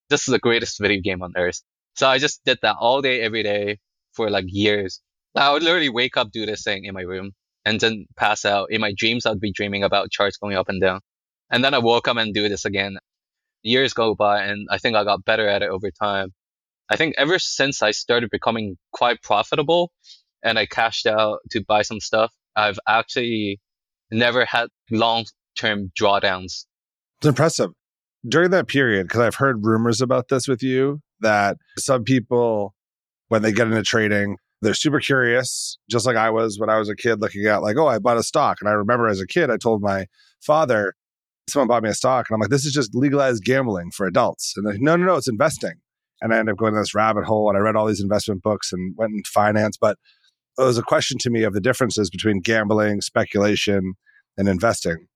this 0.09 0.27
is 0.27 0.33
the 0.33 0.39
greatest 0.39 0.79
video 0.81 1.01
game 1.01 1.23
on 1.23 1.33
earth. 1.37 1.61
So 1.95 2.09
I 2.09 2.17
just 2.17 2.43
did 2.43 2.59
that 2.61 2.75
all 2.77 3.01
day, 3.01 3.21
every 3.21 3.43
day 3.43 3.79
for 4.11 4.29
like 4.29 4.45
years. 4.49 5.01
I 5.33 5.51
would 5.53 5.63
literally 5.63 5.89
wake 5.89 6.17
up, 6.17 6.31
do 6.31 6.45
this 6.45 6.63
thing 6.63 6.83
in 6.85 6.93
my 6.93 7.01
room 7.01 7.31
and 7.65 7.79
then 7.79 8.05
pass 8.17 8.45
out. 8.45 8.71
In 8.71 8.81
my 8.81 8.93
dreams, 8.95 9.25
I'd 9.25 9.39
be 9.39 9.51
dreaming 9.51 9.83
about 9.83 10.11
charts 10.11 10.37
going 10.37 10.55
up 10.55 10.69
and 10.69 10.81
down. 10.81 11.01
And 11.49 11.63
then 11.63 11.73
I 11.73 11.79
woke 11.79 12.07
up 12.07 12.17
and 12.17 12.33
do 12.33 12.49
this 12.49 12.65
again. 12.65 12.97
Years 13.61 13.93
go 13.93 14.15
by 14.15 14.43
and 14.43 14.67
I 14.69 14.77
think 14.77 14.95
I 14.95 15.03
got 15.03 15.23
better 15.23 15.47
at 15.47 15.61
it 15.61 15.69
over 15.69 15.89
time. 15.91 16.33
I 16.89 16.97
think 16.97 17.15
ever 17.17 17.39
since 17.39 17.81
I 17.81 17.91
started 17.91 18.29
becoming 18.29 18.77
quite 18.91 19.21
profitable 19.21 19.91
and 20.43 20.59
I 20.59 20.65
cashed 20.65 21.07
out 21.07 21.39
to 21.51 21.63
buy 21.65 21.83
some 21.83 21.99
stuff, 21.99 22.33
I've 22.55 22.79
actually 22.87 23.61
never 24.11 24.45
had 24.45 24.67
long 24.91 25.25
term 25.57 25.91
drawdowns. 25.99 26.65
It's 27.19 27.27
impressive. 27.27 27.71
During 28.27 28.51
that 28.51 28.67
period, 28.67 29.07
because 29.07 29.21
I've 29.21 29.35
heard 29.35 29.65
rumors 29.65 30.01
about 30.01 30.27
this 30.29 30.47
with 30.47 30.61
you, 30.63 31.01
that 31.21 31.57
some 31.77 32.03
people 32.03 32.73
when 33.33 33.41
they 33.41 33.51
get 33.51 33.65
into 33.65 33.81
trading. 33.81 34.37
They're 34.63 34.73
super 34.73 34.99
curious, 34.99 35.77
just 35.89 36.05
like 36.05 36.15
I 36.15 36.29
was 36.29 36.57
when 36.57 36.69
I 36.69 36.79
was 36.79 36.89
a 36.89 36.95
kid 36.95 37.21
looking 37.21 37.45
at 37.45 37.61
like, 37.61 37.77
oh, 37.77 37.87
I 37.87 37.99
bought 37.99 38.17
a 38.17 38.23
stock. 38.23 38.57
And 38.61 38.69
I 38.69 38.73
remember 38.73 39.07
as 39.07 39.19
a 39.19 39.27
kid, 39.27 39.49
I 39.49 39.57
told 39.57 39.81
my 39.81 40.05
father, 40.41 40.93
someone 41.49 41.67
bought 41.67 41.83
me 41.83 41.89
a 41.89 41.93
stock. 41.93 42.27
And 42.29 42.35
I'm 42.35 42.41
like, 42.41 42.49
this 42.49 42.65
is 42.65 42.73
just 42.73 42.95
legalized 42.95 43.43
gambling 43.43 43.91
for 43.91 44.05
adults. 44.05 44.53
And 44.55 44.65
they're 44.65 44.73
like, 44.73 44.81
no, 44.81 44.95
no, 44.95 45.05
no, 45.05 45.15
it's 45.15 45.27
investing. 45.27 45.73
And 46.21 46.33
I 46.33 46.37
ended 46.37 46.53
up 46.53 46.59
going 46.59 46.73
to 46.73 46.79
this 46.79 46.95
rabbit 46.95 47.25
hole 47.25 47.49
and 47.49 47.57
I 47.57 47.61
read 47.61 47.75
all 47.75 47.85
these 47.85 48.01
investment 48.01 48.41
books 48.41 48.71
and 48.71 48.95
went 48.97 49.13
into 49.13 49.29
finance. 49.29 49.77
But 49.79 49.97
it 50.57 50.63
was 50.63 50.77
a 50.77 50.83
question 50.83 51.17
to 51.19 51.29
me 51.29 51.43
of 51.43 51.53
the 51.53 51.61
differences 51.61 52.09
between 52.09 52.39
gambling, 52.39 53.01
speculation, 53.01 53.93
and 54.37 54.47
investing. 54.47 55.07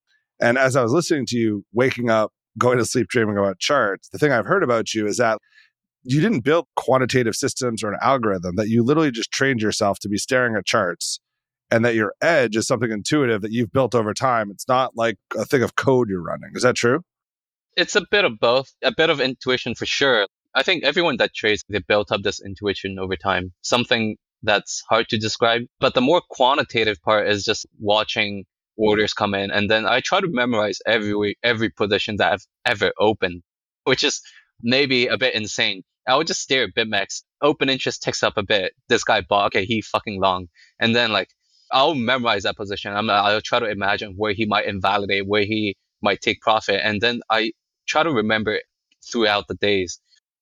And 0.42 0.58
as 0.58 0.76
I 0.76 0.84
was 0.84 0.92
listening 0.92 1.26
to 1.28 1.38
you, 1.38 1.64
waking 1.74 2.10
up, 2.10 2.32
going 2.60 2.78
to 2.78 2.86
sleep, 2.86 3.08
dreaming 3.08 3.38
about 3.38 3.60
charts, 3.60 4.10
the 4.10 4.18
thing 4.18 4.32
I've 4.32 4.46
heard 4.46 4.64
about 4.64 4.94
you 4.94 5.08
is 5.08 5.18
that 5.18 5.40
you 6.08 6.22
didn't 6.22 6.42
build 6.42 6.66
quantitative 6.76 7.36
systems 7.36 7.84
or 7.84 7.92
an 7.92 8.00
algorithm, 8.02 8.56
that 8.56 8.70
you 8.70 8.84
literally 8.84 9.12
just 9.12 9.32
trained 9.32 9.62
yourself 9.62 10.00
to 10.00 10.10
be 10.10 10.18
staring 10.18 10.56
at 10.56 10.66
charts 10.66 11.20
and 11.70 11.84
that 11.84 11.96
your 11.96 12.14
edge 12.22 12.56
is 12.56 12.66
something 12.66 12.92
intuitive 12.92 13.42
that 13.42 13.52
you've 13.52 13.72
built 13.72 13.94
over 13.94 14.14
time. 14.14 14.50
It's 14.50 14.68
not 14.68 14.96
like 14.96 15.18
a 15.38 15.46
thing 15.46 15.64
of 15.64 15.76
code 15.76 16.08
you're 16.10 16.24
running. 16.24 16.52
Is 16.56 16.64
that 16.64 16.76
true? 16.76 17.02
It's 17.76 17.96
a 17.96 18.06
bit 18.10 18.26
of 18.26 18.40
both, 18.40 18.74
a 18.82 18.94
bit 18.96 19.10
of 19.10 19.20
intuition 19.20 19.76
for 19.76 19.86
sure. 19.86 20.28
I 20.56 20.64
think 20.64 20.84
everyone 20.84 21.18
that 21.18 21.36
trades, 21.36 21.64
they 21.68 21.80
built 21.80 22.12
up 22.12 22.24
this 22.24 22.42
intuition 22.42 22.98
over 23.00 23.16
time, 23.16 23.52
something 23.62 24.16
that's 24.44 24.84
hard 24.90 25.10
to 25.10 25.18
describe. 25.18 25.64
But 25.80 25.94
the 25.94 26.02
more 26.02 26.22
quantitative 26.30 27.02
part 27.02 27.28
is 27.28 27.44
just 27.44 27.68
watching 27.80 28.46
orders 28.78 29.14
come 29.14 29.34
in. 29.34 29.52
And 29.52 29.70
then 29.70 29.86
I 29.86 30.00
try 30.00 30.22
to 30.22 30.28
memorize 30.30 30.80
every, 30.86 31.38
every 31.44 31.70
position 31.70 32.16
that 32.18 32.32
I've 32.32 32.46
ever 32.66 32.92
opened, 32.98 33.44
which 33.84 34.04
is 34.04 34.22
maybe 34.62 35.08
a 35.08 35.18
bit 35.18 35.36
insane. 35.36 35.84
I 36.08 36.16
would 36.16 36.28
just 36.28 36.42
stare 36.42 36.64
at 36.64 36.76
BitMEX. 36.76 37.24
Open 37.42 37.70
interest 37.70 38.02
ticks 38.02 38.24
up 38.24 38.38
a 38.38 38.44
bit. 38.44 38.74
This 38.88 39.04
guy 39.04 39.22
bought. 39.22 39.48
Okay, 39.48 39.66
he 39.66 39.82
fucking 39.82 40.22
long. 40.22 40.48
And 40.80 40.96
then 40.96 41.12
like 41.12 41.30
I'll 41.72 41.96
memorize 41.96 42.44
that 42.44 42.56
position. 42.56 42.94
I'm, 42.94 43.10
I'll 43.10 43.42
try 43.42 43.60
to 43.60 43.70
imagine 43.70 44.14
where 44.16 44.34
he 44.34 44.46
might 44.46 44.66
invalidate, 44.66 45.28
where 45.28 45.44
he 45.44 45.76
might 46.02 46.22
take 46.22 46.42
profit, 46.42 46.82
and 46.84 47.02
then 47.02 47.22
I 47.30 47.52
try 47.88 48.04
to 48.04 48.12
remember 48.12 48.60
throughout 49.12 49.48
the 49.48 49.56
days. 49.56 50.00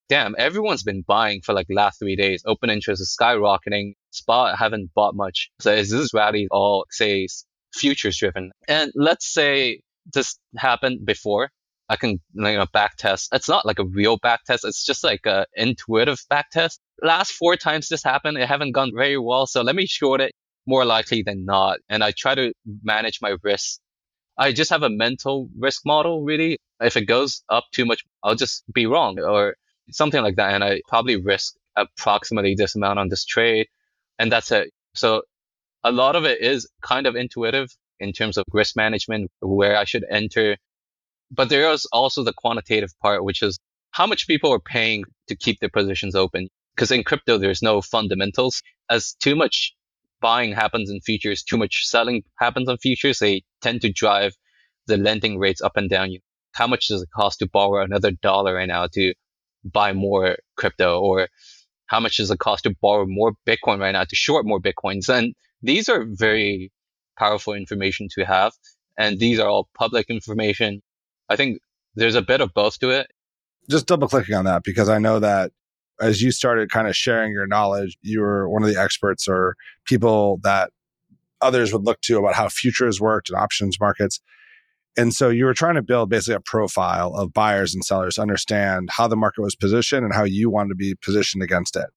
Damn, 0.08 0.36
everyone's 0.38 0.84
been 0.84 1.04
buying 1.08 1.42
for 1.44 1.54
like 1.54 1.66
last 1.70 1.98
three 1.98 2.16
days. 2.16 2.44
Open 2.46 2.70
interest 2.70 3.02
is 3.02 3.16
skyrocketing. 3.20 3.94
Spot 4.12 4.58
haven't 4.58 4.94
bought 4.94 5.16
much. 5.16 5.50
So 5.60 5.74
is 5.74 5.90
this 5.90 6.14
rally 6.14 6.48
all 6.52 6.86
say 6.92 7.28
futures 7.74 8.18
driven? 8.18 8.52
And 8.68 8.92
let's 8.94 9.34
say 9.34 9.82
this 10.14 10.38
happened 10.56 11.06
before 11.06 11.50
I 11.89 11.96
can 11.96 12.20
you 12.34 12.42
know 12.42 12.65
back 12.74 12.98
test. 12.98 13.30
It's 13.34 13.50
not 13.50 13.65
like 13.65 13.80
a 13.80 13.86
real 13.86 14.18
back 14.18 14.44
test. 14.46 14.65
It's 14.65 14.86
just 14.86 15.04
like 15.04 15.25
a 15.25 15.46
intuitive 15.56 16.20
back 16.30 16.50
test. 16.51 16.80
Last 17.01 17.32
four 17.32 17.56
times 17.56 17.88
this 17.88 18.04
happened, 18.04 18.38
it 18.38 18.48
haven't 18.48 18.72
gone 18.72 18.92
very 18.96 19.18
well. 19.18 19.46
So 19.48 19.62
let 19.62 19.75
me 19.75 19.86
short 19.86 20.22
it 20.22 20.32
more 20.65 20.86
likely 20.86 21.22
than 21.22 21.46
not. 21.46 21.80
And 21.89 22.04
I 22.04 22.12
try 22.18 22.36
to 22.36 22.54
manage 22.84 23.20
my 23.22 23.36
risk. 23.44 23.80
I 24.38 24.51
just 24.51 24.70
have 24.72 24.84
a 24.84 24.89
mental 24.89 25.50
risk 25.58 25.82
model 25.86 26.24
really. 26.24 26.58
If 26.82 26.98
it 26.98 27.06
goes 27.06 27.44
up 27.50 27.65
too 27.74 27.86
much, 27.86 28.04
I'll 28.24 28.36
just 28.36 28.63
be 28.74 28.86
wrong 28.86 29.20
or 29.20 29.56
something 29.92 30.22
like 30.22 30.36
that. 30.38 30.54
And 30.54 30.63
I 30.63 30.82
probably 30.88 31.22
risk 31.22 31.56
approximately 31.77 32.56
this 32.56 32.75
amount 32.75 33.00
on 33.00 33.10
this 33.10 33.25
trade. 33.25 33.68
And 34.20 34.32
that's 34.32 34.51
it. 34.51 34.72
So 34.96 35.22
a 35.84 35.92
lot 35.92 36.15
of 36.15 36.25
it 36.25 36.42
is 36.42 36.68
kind 36.82 37.06
of 37.06 37.15
intuitive 37.15 37.70
in 38.00 38.12
terms 38.12 38.38
of 38.38 38.44
risk 38.51 38.75
management, 38.75 39.30
where 39.39 39.77
I 39.77 39.86
should 39.86 40.04
enter 40.10 40.58
but 41.32 41.50
there 41.50 41.72
is 41.72 41.86
also 41.91 42.24
the 42.24 42.34
quantitative 42.34 42.91
part, 43.01 43.24
which 43.24 43.41
is 43.41 43.60
how 43.91 44.05
much 44.08 44.27
people 44.27 44.51
are 44.51 44.60
paying 44.60 45.03
to 45.27 45.36
keep 45.36 45.60
their 45.60 45.70
positions 45.70 46.15
open. 46.15 46.50
Because 46.75 46.91
in 46.91 47.03
crypto, 47.03 47.38
there's 47.38 47.62
no 47.62 47.82
fundamentals. 47.82 48.62
As 48.89 49.13
too 49.13 49.36
much 49.36 49.74
buying 50.22 50.53
happens 50.53 50.89
in 50.89 51.00
futures, 51.01 51.44
too 51.44 51.58
much 51.58 51.86
selling 51.88 52.24
happens 52.39 52.67
on 52.67 52.77
futures, 52.77 53.20
they 53.20 53.44
tend 53.62 53.82
to 53.82 53.91
drive 53.91 54.34
the 54.88 54.98
lending 54.98 55.38
rates 55.39 55.62
up 55.62 55.77
and 55.77 55.89
down. 55.89 56.10
How 56.51 56.67
much 56.67 56.88
does 56.88 57.01
it 57.01 57.10
cost 57.15 57.39
to 57.39 57.50
borrow 57.50 57.84
another 57.84 58.12
dollar 58.12 58.55
right 58.55 58.67
now 58.67 58.88
to 58.94 59.13
buy 59.63 59.94
more 59.94 60.38
crypto? 60.55 61.00
Or 61.00 61.29
how 61.88 62.00
much 62.00 62.17
does 62.17 62.32
it 62.32 62.39
cost 62.39 62.63
to 62.63 62.75
borrow 62.82 63.05
more 63.08 63.34
Bitcoin 63.48 63.79
right 63.79 63.91
now 63.91 64.03
to 64.03 64.15
short 64.15 64.46
more 64.46 64.60
Bitcoins? 64.60 65.10
And 65.10 65.34
these 65.62 65.89
are 65.89 66.05
very 66.08 66.72
powerful 67.17 67.53
information 67.53 68.08
to 68.15 68.25
have. 68.25 68.53
And 68.98 69.20
these 69.20 69.39
are 69.39 69.48
all 69.48 69.70
public 69.77 70.10
information. 70.10 70.82
I 71.29 71.36
think 71.36 71.60
there's 71.96 72.15
a 72.15 72.22
bit 72.22 72.41
of 72.41 72.53
both 72.53 72.79
to 72.79 72.89
it. 72.89 73.08
Just 73.70 73.88
double 73.88 74.08
clicking 74.08 74.36
on 74.36 74.46
that 74.46 74.63
because 74.63 74.89
I 74.89 75.00
know 75.00 75.20
that 75.20 75.51
as 76.00 76.22
you 76.22 76.32
started 76.32 76.70
kind 76.70 76.88
of 76.88 76.96
sharing 76.96 77.32
your 77.32 77.48
knowledge, 77.48 77.98
you 78.01 78.22
were 78.22 78.50
one 78.50 78.63
of 78.63 78.70
the 78.70 78.79
experts 78.79 79.27
or 79.27 79.55
people 79.86 80.39
that 80.44 80.72
others 81.41 81.72
would 81.72 81.84
look 81.84 82.01
to 82.01 82.17
about 82.17 82.36
how 82.36 82.50
futures 82.50 83.00
worked 83.00 83.29
and 83.29 83.38
options 83.38 83.79
markets. 83.79 84.20
And 84.98 85.13
so 85.13 85.29
you 85.29 85.46
were 85.46 85.53
trying 85.53 85.75
to 85.75 85.82
build 85.82 86.10
basically 86.10 86.36
a 86.36 86.39
profile 86.39 87.13
of 87.15 87.34
buyers 87.34 87.74
and 87.74 87.84
sellers, 87.84 88.17
understand 88.17 88.89
how 88.91 89.08
the 89.08 89.17
market 89.17 89.41
was 89.41 89.55
positioned 89.55 90.05
and 90.05 90.13
how 90.13 90.24
you 90.24 90.50
wanted 90.50 90.70
to 90.70 90.75
be 90.75 90.96
positioned 90.96 91.44
against 91.44 91.75
it. 91.75 91.88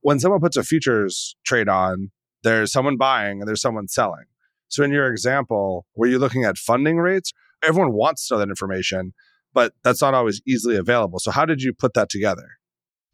When 0.00 0.18
someone 0.18 0.40
puts 0.40 0.56
a 0.56 0.62
futures 0.62 1.36
trade 1.44 1.68
on, 1.68 2.10
there's 2.42 2.72
someone 2.72 2.96
buying 2.96 3.40
and 3.40 3.48
there's 3.48 3.62
someone 3.62 3.88
selling. 3.88 4.24
So 4.68 4.82
in 4.82 4.90
your 4.90 5.10
example, 5.10 5.86
were 5.94 6.06
you 6.06 6.18
looking 6.18 6.44
at 6.44 6.58
funding 6.58 6.98
rates 6.98 7.32
everyone 7.62 7.92
wants 7.92 8.28
to 8.28 8.34
know 8.34 8.40
that 8.40 8.48
information, 8.48 9.12
but 9.52 9.72
that's 9.84 10.00
not 10.02 10.14
always 10.14 10.40
easily 10.46 10.76
available. 10.76 11.18
So 11.18 11.30
how 11.30 11.44
did 11.44 11.62
you 11.62 11.72
put 11.72 11.94
that 11.94 12.08
together? 12.08 12.48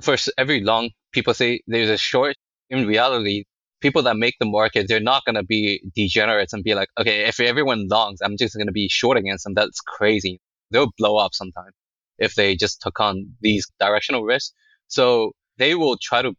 First, 0.02 0.30
every 0.38 0.60
long, 0.60 0.90
people 1.12 1.34
say 1.34 1.60
there's 1.66 1.90
a 1.90 1.98
short. 1.98 2.36
In 2.70 2.86
reality, 2.86 3.44
people 3.80 4.02
that 4.02 4.16
make 4.16 4.34
the 4.38 4.46
market, 4.46 4.86
they're 4.88 5.00
not 5.00 5.24
going 5.24 5.34
to 5.34 5.42
be 5.42 5.82
degenerates 5.94 6.52
and 6.52 6.62
be 6.62 6.74
like, 6.74 6.88
okay, 6.98 7.24
if 7.26 7.40
everyone 7.40 7.88
longs, 7.88 8.20
I'm 8.22 8.36
just 8.36 8.54
going 8.54 8.66
to 8.66 8.72
be 8.72 8.88
short 8.88 9.16
against 9.16 9.44
them. 9.44 9.54
That's 9.54 9.80
crazy. 9.80 10.40
They'll 10.70 10.92
blow 10.98 11.16
up 11.16 11.34
sometime 11.34 11.70
if 12.18 12.34
they 12.34 12.56
just 12.56 12.80
took 12.82 13.00
on 13.00 13.30
these 13.40 13.66
directional 13.80 14.24
risks. 14.24 14.52
So 14.88 15.32
they 15.56 15.74
will 15.74 15.96
try 16.00 16.22
to 16.22 16.34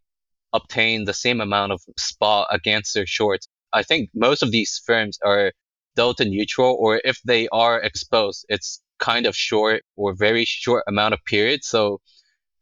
obtain 0.54 1.06
the 1.06 1.14
same 1.14 1.42
amount 1.42 1.72
of 1.72 1.82
spot 1.98 2.48
against 2.52 2.94
their 2.94 3.06
shorts. 3.06 3.48
I 3.74 3.84
think 3.84 4.10
most 4.14 4.42
of 4.44 4.52
these 4.52 4.82
firms 4.86 5.18
are 5.24 5.52
delta 6.00 6.24
neutral, 6.24 6.78
or 6.80 7.02
if 7.04 7.18
they 7.26 7.50
are 7.50 7.78
exposed, 7.90 8.46
it's 8.48 8.82
kind 9.00 9.26
of 9.26 9.36
short 9.36 9.82
or 9.98 10.16
very 10.28 10.46
short 10.46 10.84
amount 10.88 11.14
of 11.14 11.20
period. 11.26 11.60
So 11.64 12.00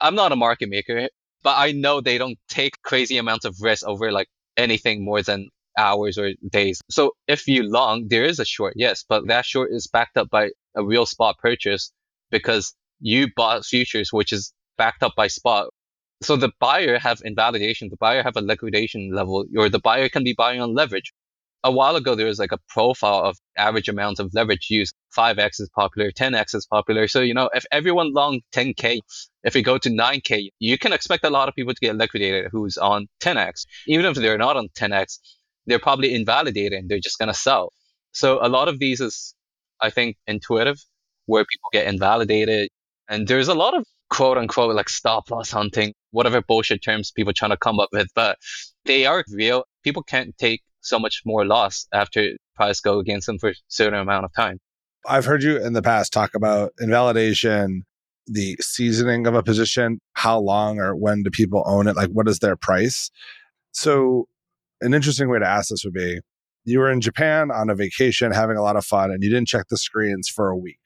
I'm 0.01 0.15
not 0.15 0.31
a 0.31 0.35
market 0.47 0.69
maker, 0.69 1.07
but 1.43 1.55
I 1.65 1.71
know 1.83 2.01
they 2.01 2.17
don't 2.17 2.39
take 2.49 2.81
crazy 2.81 3.17
amounts 3.19 3.45
of 3.45 3.55
risk 3.61 3.85
over 3.85 4.11
like 4.11 4.27
anything 4.65 5.05
more 5.05 5.21
than 5.21 5.49
hours 5.77 6.17
or 6.17 6.31
days. 6.49 6.81
So 6.89 7.11
if 7.27 7.47
you 7.47 7.61
long, 7.79 8.07
there 8.07 8.25
is 8.31 8.39
a 8.39 8.45
short, 8.55 8.73
yes, 8.75 9.05
but 9.07 9.27
that 9.27 9.45
short 9.45 9.69
is 9.71 9.85
backed 9.85 10.17
up 10.17 10.29
by 10.31 10.49
a 10.75 10.83
real 10.83 11.05
spot 11.05 11.35
purchase 11.37 11.91
because 12.31 12.73
you 12.99 13.27
bought 13.35 13.65
futures, 13.65 14.11
which 14.11 14.33
is 14.33 14.51
backed 14.79 15.03
up 15.03 15.13
by 15.15 15.27
spot. 15.27 15.67
So 16.23 16.35
the 16.35 16.51
buyer 16.59 16.97
have 16.97 17.19
invalidation, 17.23 17.89
the 17.91 17.97
buyer 17.97 18.23
have 18.23 18.37
a 18.37 18.41
liquidation 18.41 19.11
level, 19.13 19.45
or 19.55 19.69
the 19.69 19.83
buyer 19.89 20.09
can 20.09 20.23
be 20.23 20.33
buying 20.33 20.59
on 20.59 20.73
leverage 20.73 21.13
a 21.63 21.71
while 21.71 21.95
ago, 21.95 22.15
there 22.15 22.27
was 22.27 22.39
like 22.39 22.51
a 22.51 22.59
profile 22.69 23.23
of 23.23 23.37
average 23.57 23.89
amounts 23.89 24.19
of 24.19 24.33
leverage 24.33 24.67
used. 24.69 24.93
5x 25.17 25.59
is 25.59 25.69
popular, 25.75 26.11
10x 26.11 26.55
is 26.55 26.67
popular. 26.67 27.07
So, 27.07 27.21
you 27.21 27.33
know, 27.33 27.49
if 27.53 27.65
everyone 27.71 28.13
long 28.13 28.41
10K, 28.53 28.99
if 29.43 29.55
we 29.55 29.63
go 29.63 29.77
to 29.77 29.89
9K, 29.89 30.49
you 30.59 30.77
can 30.77 30.93
expect 30.93 31.25
a 31.25 31.29
lot 31.29 31.49
of 31.49 31.55
people 31.55 31.73
to 31.73 31.79
get 31.79 31.95
liquidated 31.95 32.49
who's 32.51 32.77
on 32.77 33.07
10x. 33.21 33.65
Even 33.87 34.05
if 34.05 34.15
they're 34.15 34.37
not 34.37 34.57
on 34.57 34.67
10x, 34.77 35.19
they're 35.65 35.79
probably 35.79 36.13
invalidated 36.13 36.73
and 36.73 36.89
they're 36.89 36.99
just 36.99 37.17
going 37.17 37.27
to 37.27 37.39
sell. 37.39 37.71
So 38.11 38.39
a 38.41 38.49
lot 38.49 38.67
of 38.67 38.79
these 38.79 39.01
is, 39.01 39.33
I 39.81 39.89
think, 39.89 40.17
intuitive 40.27 40.77
where 41.25 41.43
people 41.43 41.69
get 41.73 41.87
invalidated. 41.87 42.69
And 43.09 43.27
there's 43.27 43.47
a 43.47 43.53
lot 43.53 43.75
of 43.75 43.85
quote 44.09 44.37
unquote 44.37 44.75
like 44.75 44.89
stop 44.89 45.29
loss 45.31 45.51
hunting, 45.51 45.93
whatever 46.11 46.41
bullshit 46.41 46.83
terms 46.83 47.11
people 47.11 47.33
trying 47.33 47.51
to 47.51 47.57
come 47.57 47.79
up 47.79 47.89
with, 47.91 48.07
but 48.15 48.37
they 48.85 49.05
are 49.05 49.23
real. 49.31 49.63
People 49.83 50.03
can't 50.03 50.37
take 50.37 50.61
so 50.87 50.99
much 50.99 51.21
more 51.25 51.45
loss 51.45 51.87
after 51.93 52.31
price 52.55 52.79
go 52.79 52.99
against 52.99 53.27
them 53.27 53.37
for 53.37 53.49
a 53.49 53.55
certain 53.67 53.99
amount 53.99 54.25
of 54.25 54.33
time. 54.33 54.59
I've 55.07 55.25
heard 55.25 55.43
you 55.43 55.57
in 55.63 55.73
the 55.73 55.81
past 55.81 56.11
talk 56.11 56.33
about 56.35 56.71
invalidation, 56.79 57.83
the 58.25 58.57
seasoning 58.59 59.27
of 59.27 59.35
a 59.35 59.43
position, 59.43 59.99
how 60.13 60.39
long 60.39 60.79
or 60.79 60.95
when 60.95 61.23
do 61.23 61.29
people 61.29 61.63
own 61.65 61.87
it? 61.87 61.95
Like, 61.95 62.09
what 62.09 62.27
is 62.27 62.39
their 62.39 62.55
price? 62.55 63.09
So, 63.71 64.27
an 64.81 64.93
interesting 64.93 65.29
way 65.29 65.39
to 65.39 65.47
ask 65.47 65.69
this 65.69 65.83
would 65.85 65.93
be 65.93 66.19
you 66.65 66.79
were 66.79 66.91
in 66.91 67.01
Japan 67.01 67.49
on 67.51 67.69
a 67.69 67.75
vacation 67.75 68.31
having 68.31 68.57
a 68.57 68.61
lot 68.61 68.75
of 68.75 68.85
fun 68.85 69.11
and 69.11 69.23
you 69.23 69.29
didn't 69.29 69.47
check 69.47 69.67
the 69.69 69.77
screens 69.77 70.27
for 70.27 70.49
a 70.49 70.57
week. 70.57 70.81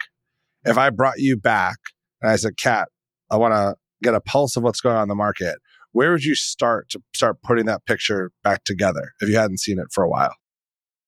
If 0.64 0.78
I 0.78 0.92
brought 0.92 1.18
you 1.18 1.36
back 1.38 1.78
and 2.22 2.32
I 2.32 2.36
said, 2.36 2.58
Cat, 2.58 2.88
I 3.32 3.38
want 3.38 3.54
to 3.54 3.76
get 4.04 4.14
a 4.14 4.22
pulse 4.22 4.56
of 4.56 4.64
what's 4.64 4.80
going 4.80 4.96
on 4.96 5.04
in 5.04 5.10
the 5.10 5.16
market, 5.16 5.58
where 5.92 6.12
would 6.12 6.24
you 6.24 6.36
start 6.36 6.90
to 6.90 7.02
start 7.14 7.42
putting 7.44 7.66
that 7.66 7.86
picture 7.86 8.32
back 8.44 8.64
together 8.64 9.14
if 9.22 9.30
you 9.30 9.38
hadn't 9.38 9.60
seen 9.60 9.80
it 9.80 9.88
for 9.92 10.04
a 10.04 10.10
while? 10.10 10.34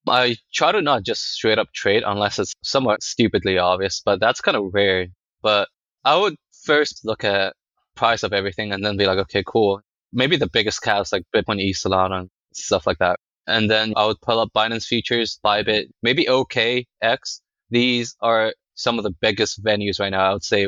I 0.07 0.35
try 0.53 0.73
to 0.73 0.81
not 0.81 1.03
just 1.03 1.33
straight 1.33 1.57
up 1.57 1.71
trade 1.73 2.03
unless 2.05 2.37
it's 2.37 2.53
somewhat 2.61 3.03
stupidly 3.03 3.57
obvious, 3.57 4.01
but 4.03 4.19
that's 4.19 4.41
kind 4.41 4.57
of 4.57 4.73
rare. 4.73 5.07
But 5.41 5.69
I 6.03 6.17
would 6.17 6.35
first 6.63 7.05
look 7.05 7.23
at 7.23 7.53
price 7.95 8.23
of 8.23 8.33
everything 8.33 8.73
and 8.73 8.83
then 8.83 8.97
be 8.97 9.05
like, 9.05 9.19
okay, 9.19 9.43
cool. 9.45 9.81
maybe 10.11 10.35
the 10.35 10.49
biggest 10.49 10.81
caps 10.81 11.11
like 11.11 11.23
Bitcoin, 11.33 11.59
E, 11.59 11.73
Solana, 11.73 12.27
stuff 12.53 12.85
like 12.85 12.97
that. 12.99 13.19
And 13.47 13.69
then 13.69 13.93
I 13.95 14.05
would 14.05 14.21
pull 14.21 14.39
up 14.39 14.49
Binance 14.55 14.85
Futures, 14.85 15.39
Bybit, 15.43 15.87
maybe 16.01 16.25
OKX. 16.25 17.39
These 17.69 18.15
are 18.21 18.53
some 18.75 18.97
of 18.97 19.03
the 19.03 19.11
biggest 19.21 19.63
venues 19.63 19.99
right 19.99 20.09
now. 20.09 20.29
I 20.29 20.33
would 20.33 20.43
say 20.43 20.67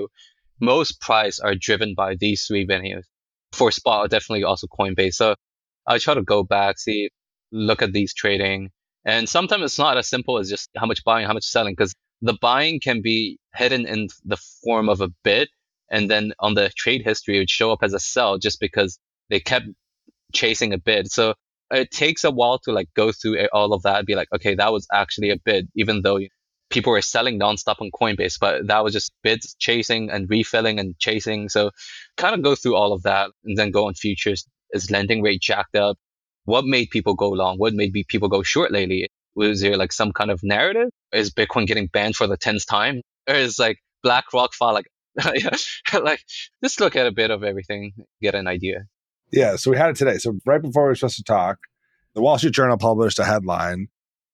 most 0.59 1.01
price 1.01 1.39
are 1.39 1.55
driven 1.55 1.93
by 1.95 2.15
these 2.15 2.45
three 2.45 2.65
venues. 2.65 3.03
For 3.55 3.71
spot, 3.71 4.09
definitely 4.09 4.43
also 4.43 4.67
Coinbase. 4.67 5.13
So 5.13 5.35
I 5.87 5.97
try 5.97 6.13
to 6.13 6.21
go 6.21 6.43
back, 6.43 6.77
see, 6.77 7.09
look 7.53 7.81
at 7.81 7.93
these 7.93 8.13
trading. 8.13 8.69
And 9.05 9.29
sometimes 9.29 9.63
it's 9.63 9.79
not 9.79 9.97
as 9.97 10.09
simple 10.09 10.39
as 10.39 10.49
just 10.49 10.69
how 10.75 10.85
much 10.85 11.03
buying, 11.05 11.25
how 11.25 11.33
much 11.33 11.45
selling, 11.45 11.73
because 11.73 11.93
the 12.21 12.37
buying 12.41 12.81
can 12.81 13.01
be 13.01 13.37
hidden 13.55 13.85
in 13.87 14.09
the 14.25 14.37
form 14.63 14.89
of 14.89 14.99
a 14.99 15.09
bid. 15.23 15.47
And 15.89 16.11
then 16.11 16.33
on 16.39 16.55
the 16.55 16.69
trade 16.75 17.03
history, 17.03 17.37
it 17.37 17.39
would 17.39 17.49
show 17.49 17.71
up 17.71 17.79
as 17.81 17.93
a 17.93 17.99
sell 17.99 18.37
just 18.37 18.59
because 18.59 18.99
they 19.29 19.39
kept 19.39 19.67
chasing 20.33 20.73
a 20.73 20.77
bid. 20.77 21.09
So 21.09 21.35
it 21.71 21.91
takes 21.91 22.25
a 22.25 22.31
while 22.31 22.59
to 22.65 22.73
like 22.73 22.89
go 22.93 23.11
through 23.13 23.47
all 23.53 23.73
of 23.73 23.83
that 23.83 23.99
and 23.99 24.05
be 24.05 24.15
like, 24.15 24.27
okay, 24.35 24.55
that 24.55 24.73
was 24.73 24.85
actually 24.91 25.29
a 25.29 25.37
bid, 25.37 25.69
even 25.75 26.01
though 26.01 26.19
people 26.75 26.91
were 26.91 27.01
selling 27.01 27.39
nonstop 27.39 27.77
on 27.79 27.89
Coinbase, 27.89 28.37
but 28.39 28.67
that 28.67 28.83
was 28.83 28.93
just 28.93 29.13
bids 29.23 29.55
chasing 29.57 30.11
and 30.11 30.29
refilling 30.29 30.77
and 30.77 30.99
chasing. 30.99 31.47
So 31.47 31.71
kind 32.17 32.35
of 32.35 32.43
go 32.43 32.53
through 32.53 32.75
all 32.75 32.91
of 32.91 33.03
that 33.03 33.31
and 33.45 33.57
then 33.57 33.71
go 33.71 33.87
on 33.87 33.93
futures. 33.93 34.45
Is 34.71 34.91
lending 34.91 35.21
rate 35.21 35.41
jacked 35.41 35.75
up? 35.77 35.97
What 36.43 36.65
made 36.65 36.89
people 36.89 37.15
go 37.15 37.29
long? 37.29 37.57
What 37.57 37.73
made 37.73 37.93
people 38.09 38.27
go 38.27 38.43
short 38.43 38.71
lately? 38.73 39.07
Was 39.35 39.61
there 39.61 39.77
like 39.77 39.93
some 39.93 40.11
kind 40.11 40.29
of 40.29 40.41
narrative? 40.43 40.89
Is 41.13 41.31
Bitcoin 41.31 41.65
getting 41.65 41.87
banned 41.87 42.17
for 42.17 42.27
the 42.27 42.35
tenth 42.35 42.67
time? 42.67 43.01
Or 43.27 43.35
is 43.35 43.57
like 43.57 43.77
BlackRock 44.03 44.53
fall 44.53 44.73
like, 44.73 44.87
like 45.93 46.19
just 46.61 46.81
look 46.81 46.97
at 46.97 47.07
a 47.07 47.11
bit 47.11 47.31
of 47.31 47.43
everything, 47.43 47.93
get 48.21 48.35
an 48.35 48.47
idea. 48.47 48.83
Yeah, 49.31 49.55
so 49.55 49.71
we 49.71 49.77
had 49.77 49.91
it 49.91 49.95
today. 49.95 50.17
So 50.17 50.37
right 50.45 50.61
before 50.61 50.83
we 50.83 50.89
were 50.89 50.95
supposed 50.95 51.17
to 51.17 51.23
talk, 51.23 51.57
the 52.15 52.21
Wall 52.21 52.37
Street 52.37 52.53
Journal 52.53 52.77
published 52.77 53.19
a 53.19 53.25
headline, 53.25 53.87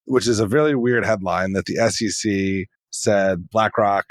which 0.06 0.28
is 0.28 0.40
a 0.40 0.48
really 0.48 0.76
weird 0.76 1.06
headline 1.06 1.54
that 1.54 1.66
the 1.66 1.76
SEC 1.90 2.68
said 2.90 3.50
BlackRock 3.50 4.06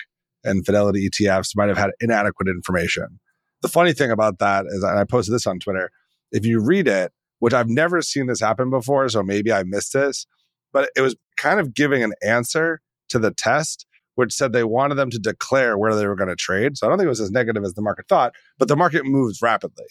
and 0.44 0.64
Fidelity 0.64 1.08
ETFs 1.08 1.50
might 1.54 1.68
have 1.68 1.78
had 1.78 1.90
inadequate 2.00 2.48
information. 2.48 3.20
The 3.62 3.68
funny 3.68 3.92
thing 3.92 4.10
about 4.10 4.38
that 4.38 4.64
is, 4.68 4.82
and 4.82 4.98
I 4.98 5.04
posted 5.04 5.34
this 5.34 5.46
on 5.46 5.58
Twitter, 5.58 5.90
if 6.32 6.46
you 6.46 6.60
read 6.64 6.88
it, 6.88 7.12
which 7.40 7.52
I've 7.52 7.68
never 7.68 8.00
seen 8.02 8.26
this 8.26 8.40
happen 8.40 8.70
before, 8.70 9.08
so 9.08 9.22
maybe 9.22 9.52
I 9.52 9.62
missed 9.64 9.92
this, 9.92 10.26
but 10.72 10.90
it 10.96 11.00
was 11.00 11.16
kind 11.36 11.60
of 11.60 11.74
giving 11.74 12.02
an 12.02 12.12
answer 12.22 12.80
to 13.10 13.18
the 13.18 13.32
test, 13.32 13.86
which 14.14 14.32
said 14.32 14.52
they 14.52 14.64
wanted 14.64 14.94
them 14.94 15.10
to 15.10 15.18
declare 15.18 15.76
where 15.76 15.94
they 15.94 16.06
were 16.06 16.16
going 16.16 16.28
to 16.28 16.36
trade. 16.36 16.76
So 16.76 16.86
I 16.86 16.90
don't 16.90 16.98
think 16.98 17.06
it 17.06 17.10
was 17.10 17.20
as 17.20 17.30
negative 17.30 17.64
as 17.64 17.74
the 17.74 17.82
market 17.82 18.06
thought, 18.08 18.32
but 18.58 18.68
the 18.68 18.76
market 18.76 19.04
moves 19.04 19.42
rapidly. 19.42 19.86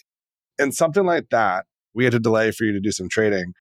And 0.58 0.74
something 0.74 1.04
like 1.04 1.26
that, 1.30 1.66
we 1.94 2.04
had 2.04 2.12
to 2.12 2.20
delay 2.20 2.50
for 2.50 2.64
you 2.64 2.72
to 2.72 2.80
do 2.80 2.92
some 2.92 3.08
trading. 3.08 3.52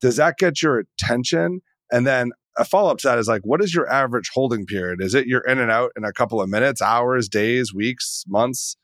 Does 0.00 0.16
that 0.16 0.38
get 0.38 0.62
your 0.62 0.78
attention? 0.78 1.60
And 1.90 2.06
then 2.06 2.32
a 2.56 2.64
follow 2.64 2.90
up 2.90 2.98
to 2.98 3.08
that 3.08 3.18
is 3.18 3.28
like, 3.28 3.42
what 3.44 3.62
is 3.62 3.74
your 3.74 3.90
average 3.90 4.30
holding 4.32 4.66
period? 4.66 5.00
Is 5.00 5.14
it 5.14 5.26
you're 5.26 5.46
in 5.46 5.58
and 5.58 5.70
out 5.70 5.92
in 5.96 6.04
a 6.04 6.12
couple 6.12 6.40
of 6.40 6.48
minutes, 6.48 6.82
hours, 6.82 7.28
days, 7.28 7.72
weeks, 7.72 8.24
months? 8.26 8.76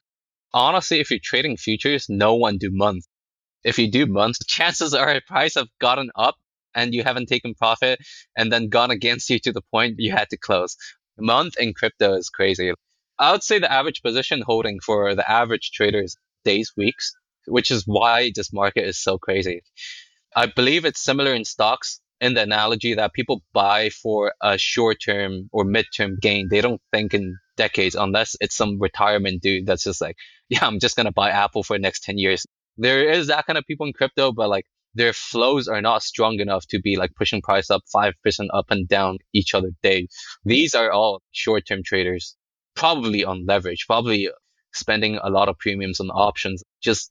Honestly, 0.53 1.01
if 1.01 1.11
you're 1.11 1.21
trading 1.23 1.57
futures, 1.57 2.07
no 2.09 2.35
one 2.35 2.59
do 2.59 2.71
months. 2.71 3.09
If 3.65 3.79
you 3.79 3.91
do 3.91 4.07
months, 4.07 4.39
chances 4.47 4.95
are 4.95 5.11
a 5.11 5.21
price 5.21 5.55
have 5.55 5.69
gotten 5.81 6.11
up 6.15 6.37
and 6.75 6.95
you 6.95 7.03
haven't 7.03 7.29
taken 7.29 7.55
profit 7.55 8.01
and 8.37 8.53
then 8.53 8.69
gone 8.69 8.91
against 8.91 9.31
you 9.31 9.39
to 9.41 9.53
the 9.53 9.63
point 9.73 9.97
you 9.99 10.13
had 10.13 10.31
to 10.31 10.37
close. 10.37 10.77
Month 11.19 11.55
in 11.59 11.75
crypto 11.75 12.15
is 12.15 12.29
crazy. 12.29 12.73
I 13.19 13.33
would 13.33 13.45
say 13.45 13.59
the 13.59 13.71
average 13.71 14.03
position 14.03 14.43
holding 14.45 14.81
for 14.81 15.15
the 15.15 15.29
average 15.29 15.71
trader 15.73 16.03
is 16.03 16.17
days, 16.45 16.73
weeks 16.77 17.15
which 17.47 17.71
is 17.71 17.85
why 17.87 18.31
this 18.35 18.53
market 18.53 18.87
is 18.87 19.01
so 19.01 19.19
crazy. 19.19 19.63
I 20.37 20.47
believe 20.47 20.85
it's 20.85 21.01
similar 21.03 21.35
in 21.35 21.45
stocks 21.45 22.01
in 22.21 22.35
the 22.35 22.43
analogy 22.43 22.95
that 22.95 23.13
people 23.13 23.43
buy 23.53 23.91
for 23.91 24.33
a 24.41 24.57
short 24.59 24.99
term 25.05 25.49
or 25.53 25.65
mid 25.65 25.87
term 25.95 26.17
gain. 26.21 26.49
They 26.51 26.61
don't 26.61 26.81
think 26.93 27.15
in 27.15 27.37
decades 27.57 27.95
unless 27.95 28.37
it's 28.41 28.57
some 28.57 28.79
retirement 28.81 29.43
dude 29.43 29.67
that's 29.67 29.85
just 29.85 30.01
like, 30.01 30.17
yeah, 30.49 30.67
I'm 30.67 30.81
just 30.81 30.97
going 30.97 31.07
to 31.07 31.13
buy 31.13 31.31
Apple 31.31 31.63
for 31.63 31.77
the 31.77 31.83
next 31.83 32.05
10 32.05 32.19
years. 32.19 32.47
There 32.77 33.09
is 33.11 33.29
that 33.29 33.47
kind 33.47 33.59
of 33.59 33.65
people 33.67 33.87
in 33.87 33.93
crypto, 33.93 34.33
but 34.33 34.49
like 34.49 34.67
their 34.95 35.13
flows 35.13 35.69
are 35.69 35.83
not 35.83 36.03
strong 36.03 36.41
enough 36.41 36.67
to 36.69 36.81
be 36.81 36.97
like 36.97 37.15
pushing 37.17 37.43
price 37.43 37.71
up 37.71 37.83
5% 37.95 38.13
up 38.53 38.67
and 38.71 38.89
down 38.89 39.19
each 39.33 39.55
other 39.55 39.71
day. 39.83 40.09
These 40.45 40.75
are 40.75 40.91
all 40.91 41.21
short 41.33 41.67
term 41.67 41.83
traders, 41.85 42.37
probably 42.75 43.25
on 43.25 43.47
leverage, 43.47 43.87
probably 43.87 44.31
spending 44.73 45.19
a 45.23 45.31
lot 45.31 45.49
of 45.49 45.59
premiums 45.59 46.01
on 46.01 46.11
options, 46.11 46.63
just 46.83 47.11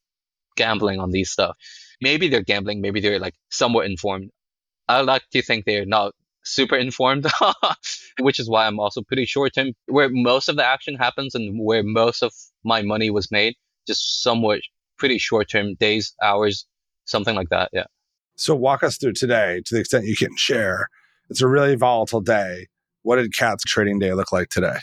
gambling 0.56 1.00
on 1.00 1.12
these 1.12 1.30
stuff. 1.30 1.58
Maybe 2.02 2.28
they're 2.28 2.44
gambling, 2.44 2.82
maybe 2.82 3.00
they're 3.00 3.20
like 3.20 3.36
somewhat 3.50 3.86
informed. 3.86 4.32
I 4.88 5.02
like 5.02 5.24
to 5.32 5.42
think 5.42 5.66
they're 5.66 5.86
not 5.86 6.14
super 6.44 6.76
informed, 6.76 7.26
which 8.20 8.40
is 8.40 8.50
why 8.50 8.68
I'm 8.68 8.80
also 8.80 9.02
pretty 9.02 9.26
short 9.26 9.54
term, 9.54 9.72
where 9.88 10.10
most 10.10 10.50
of 10.50 10.56
the 10.56 10.66
action 10.66 10.96
happens 10.96 11.36
and 11.36 11.60
where 11.60 11.84
most 11.84 12.22
of 12.22 12.34
my 12.64 12.82
money 12.82 13.10
was 13.10 13.32
made, 13.32 13.56
just 13.88 14.22
somewhat 14.22 14.62
pretty 14.98 15.18
short 15.18 15.50
term 15.50 15.76
days, 15.76 16.14
hours, 16.22 16.66
something 17.06 17.36
like 17.36 17.50
that. 17.50 17.70
Yeah. 17.74 17.86
So 18.36 18.56
walk 18.56 18.84
us 18.84 18.98
through 18.98 19.14
today 19.14 19.62
to 19.66 19.76
the 19.76 19.82
extent 19.82 20.06
you 20.06 20.16
can 20.16 20.36
share. 20.38 20.88
It's 21.30 21.42
a 21.42 21.48
really 21.48 21.76
volatile 21.76 22.22
day. 22.22 22.68
What 23.04 23.18
did 23.18 23.34
Cat's 23.34 23.64
trading 23.64 24.00
day 24.00 24.14
look 24.14 24.32
like 24.32 24.50
today? 24.50 24.80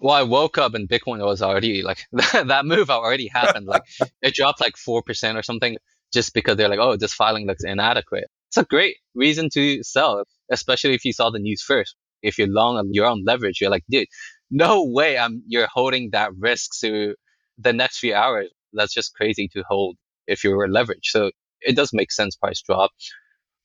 well, 0.00 0.14
I 0.14 0.22
woke 0.22 0.58
up 0.58 0.74
and 0.74 0.88
Bitcoin 0.88 1.24
was 1.24 1.42
already 1.42 1.82
like 1.82 2.06
that 2.12 2.64
move 2.64 2.90
already 2.90 3.28
happened. 3.28 3.66
Like 3.66 3.82
it 4.22 4.34
dropped 4.34 4.60
like 4.60 4.74
4% 4.74 5.36
or 5.36 5.42
something 5.42 5.76
just 6.12 6.34
because 6.34 6.56
they're 6.56 6.68
like, 6.68 6.80
oh, 6.80 6.96
this 6.96 7.14
filing 7.14 7.46
looks 7.46 7.62
inadequate. 7.62 8.28
It's 8.50 8.58
a 8.58 8.64
great 8.64 8.96
reason 9.14 9.50
to 9.54 9.84
sell, 9.84 10.24
especially 10.50 10.94
if 10.94 11.04
you 11.06 11.14
saw 11.14 11.30
the 11.30 11.40
news 11.40 11.62
first. 11.62 11.96
If 12.22 12.38
you're 12.38 12.48
long 12.48 12.78
and 12.78 12.90
you're 12.94 13.06
on 13.06 13.24
leverage, 13.24 13.60
you're 13.62 13.70
like, 13.70 13.84
dude, 13.90 14.08
no 14.50 14.84
way 14.84 15.18
I'm, 15.18 15.44
you're 15.48 15.68
holding 15.72 16.10
that 16.12 16.32
risk 16.38 16.72
to 16.80 17.14
the 17.58 17.74
next 17.74 18.00
few 18.00 18.14
hours. 18.14 18.50
That's 18.74 18.94
just 18.94 19.14
crazy 19.14 19.48
to 19.54 19.64
hold 19.68 19.98
if 20.26 20.44
you're 20.44 20.68
leveraged. 20.68 21.06
So 21.06 21.32
it 21.62 21.76
does 21.76 21.92
make 21.94 22.12
sense 22.12 22.36
price 22.36 22.62
drop. 22.62 22.92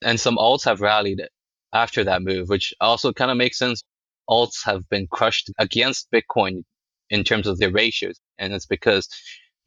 And 0.03 0.19
some 0.19 0.37
alts 0.37 0.65
have 0.65 0.81
rallied 0.81 1.23
after 1.73 2.03
that 2.05 2.23
move, 2.23 2.49
which 2.49 2.73
also 2.81 3.13
kind 3.13 3.31
of 3.31 3.37
makes 3.37 3.59
sense 3.59 3.83
alts 4.29 4.65
have 4.65 4.87
been 4.89 5.07
crushed 5.11 5.51
against 5.59 6.09
Bitcoin 6.11 6.63
in 7.09 7.23
terms 7.23 7.47
of 7.47 7.59
their 7.59 7.71
ratios. 7.71 8.19
And 8.39 8.53
it's 8.53 8.67
because 8.67 9.09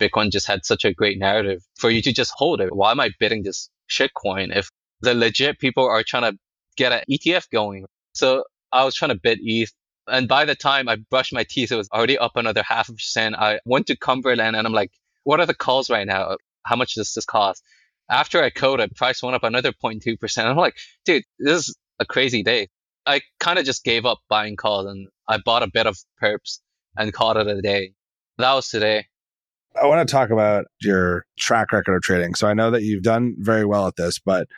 Bitcoin 0.00 0.32
just 0.32 0.46
had 0.48 0.64
such 0.64 0.84
a 0.84 0.94
great 0.94 1.18
narrative 1.18 1.62
for 1.78 1.90
you 1.90 2.02
to 2.02 2.12
just 2.12 2.32
hold 2.36 2.60
it. 2.60 2.74
Why 2.74 2.92
am 2.92 3.00
I 3.00 3.10
bidding 3.20 3.44
this 3.44 3.70
shitcoin 3.90 4.56
if 4.56 4.70
the 5.00 5.14
legit 5.14 5.58
people 5.58 5.84
are 5.84 6.02
trying 6.02 6.32
to 6.32 6.38
get 6.76 6.92
an 6.92 7.02
ETF 7.10 7.50
going? 7.50 7.86
So 8.12 8.44
I 8.72 8.84
was 8.84 8.94
trying 8.94 9.10
to 9.10 9.20
bid 9.20 9.38
ETH. 9.42 9.72
And 10.06 10.26
by 10.26 10.44
the 10.44 10.54
time 10.54 10.88
I 10.88 10.96
brushed 11.10 11.34
my 11.34 11.44
teeth, 11.44 11.70
it 11.70 11.76
was 11.76 11.88
already 11.90 12.16
up 12.16 12.36
another 12.36 12.62
half 12.62 12.88
a 12.88 12.92
percent. 12.92 13.36
I 13.36 13.60
went 13.64 13.86
to 13.88 13.96
Cumberland 13.96 14.56
and 14.56 14.66
I'm 14.66 14.72
like, 14.72 14.90
what 15.24 15.40
are 15.40 15.46
the 15.46 15.54
calls 15.54 15.90
right 15.90 16.06
now? 16.06 16.36
How 16.64 16.76
much 16.76 16.94
does 16.94 17.12
this 17.12 17.24
cost? 17.24 17.62
After 18.10 18.42
I 18.42 18.48
coded, 18.48 18.96
price 18.96 19.22
went 19.22 19.36
up 19.36 19.44
another 19.44 19.72
0.2%. 19.72 20.44
I'm 20.44 20.56
like, 20.56 20.76
dude, 21.04 21.24
this 21.38 21.68
is 21.68 21.76
a 21.98 22.06
crazy 22.06 22.42
day. 22.42 22.68
I 23.04 23.20
kind 23.38 23.58
of 23.58 23.66
just 23.66 23.84
gave 23.84 24.06
up 24.06 24.18
buying 24.28 24.56
calls 24.56 24.86
and 24.86 25.08
I 25.28 25.38
bought 25.44 25.62
a 25.62 25.70
bit 25.70 25.86
of 25.86 25.98
perps 26.22 26.60
and 26.96 27.12
called 27.12 27.36
it 27.36 27.46
a 27.46 27.60
day. 27.60 27.92
That 28.38 28.54
was 28.54 28.68
today. 28.68 29.06
I 29.80 29.86
want 29.86 30.06
to 30.06 30.10
talk 30.10 30.30
about 30.30 30.64
your 30.80 31.24
track 31.38 31.72
record 31.72 31.96
of 31.96 32.02
trading. 32.02 32.34
So 32.34 32.48
I 32.48 32.54
know 32.54 32.70
that 32.70 32.82
you've 32.82 33.02
done 33.02 33.34
very 33.38 33.64
well 33.64 33.86
at 33.86 33.96
this, 33.96 34.18
but 34.18 34.48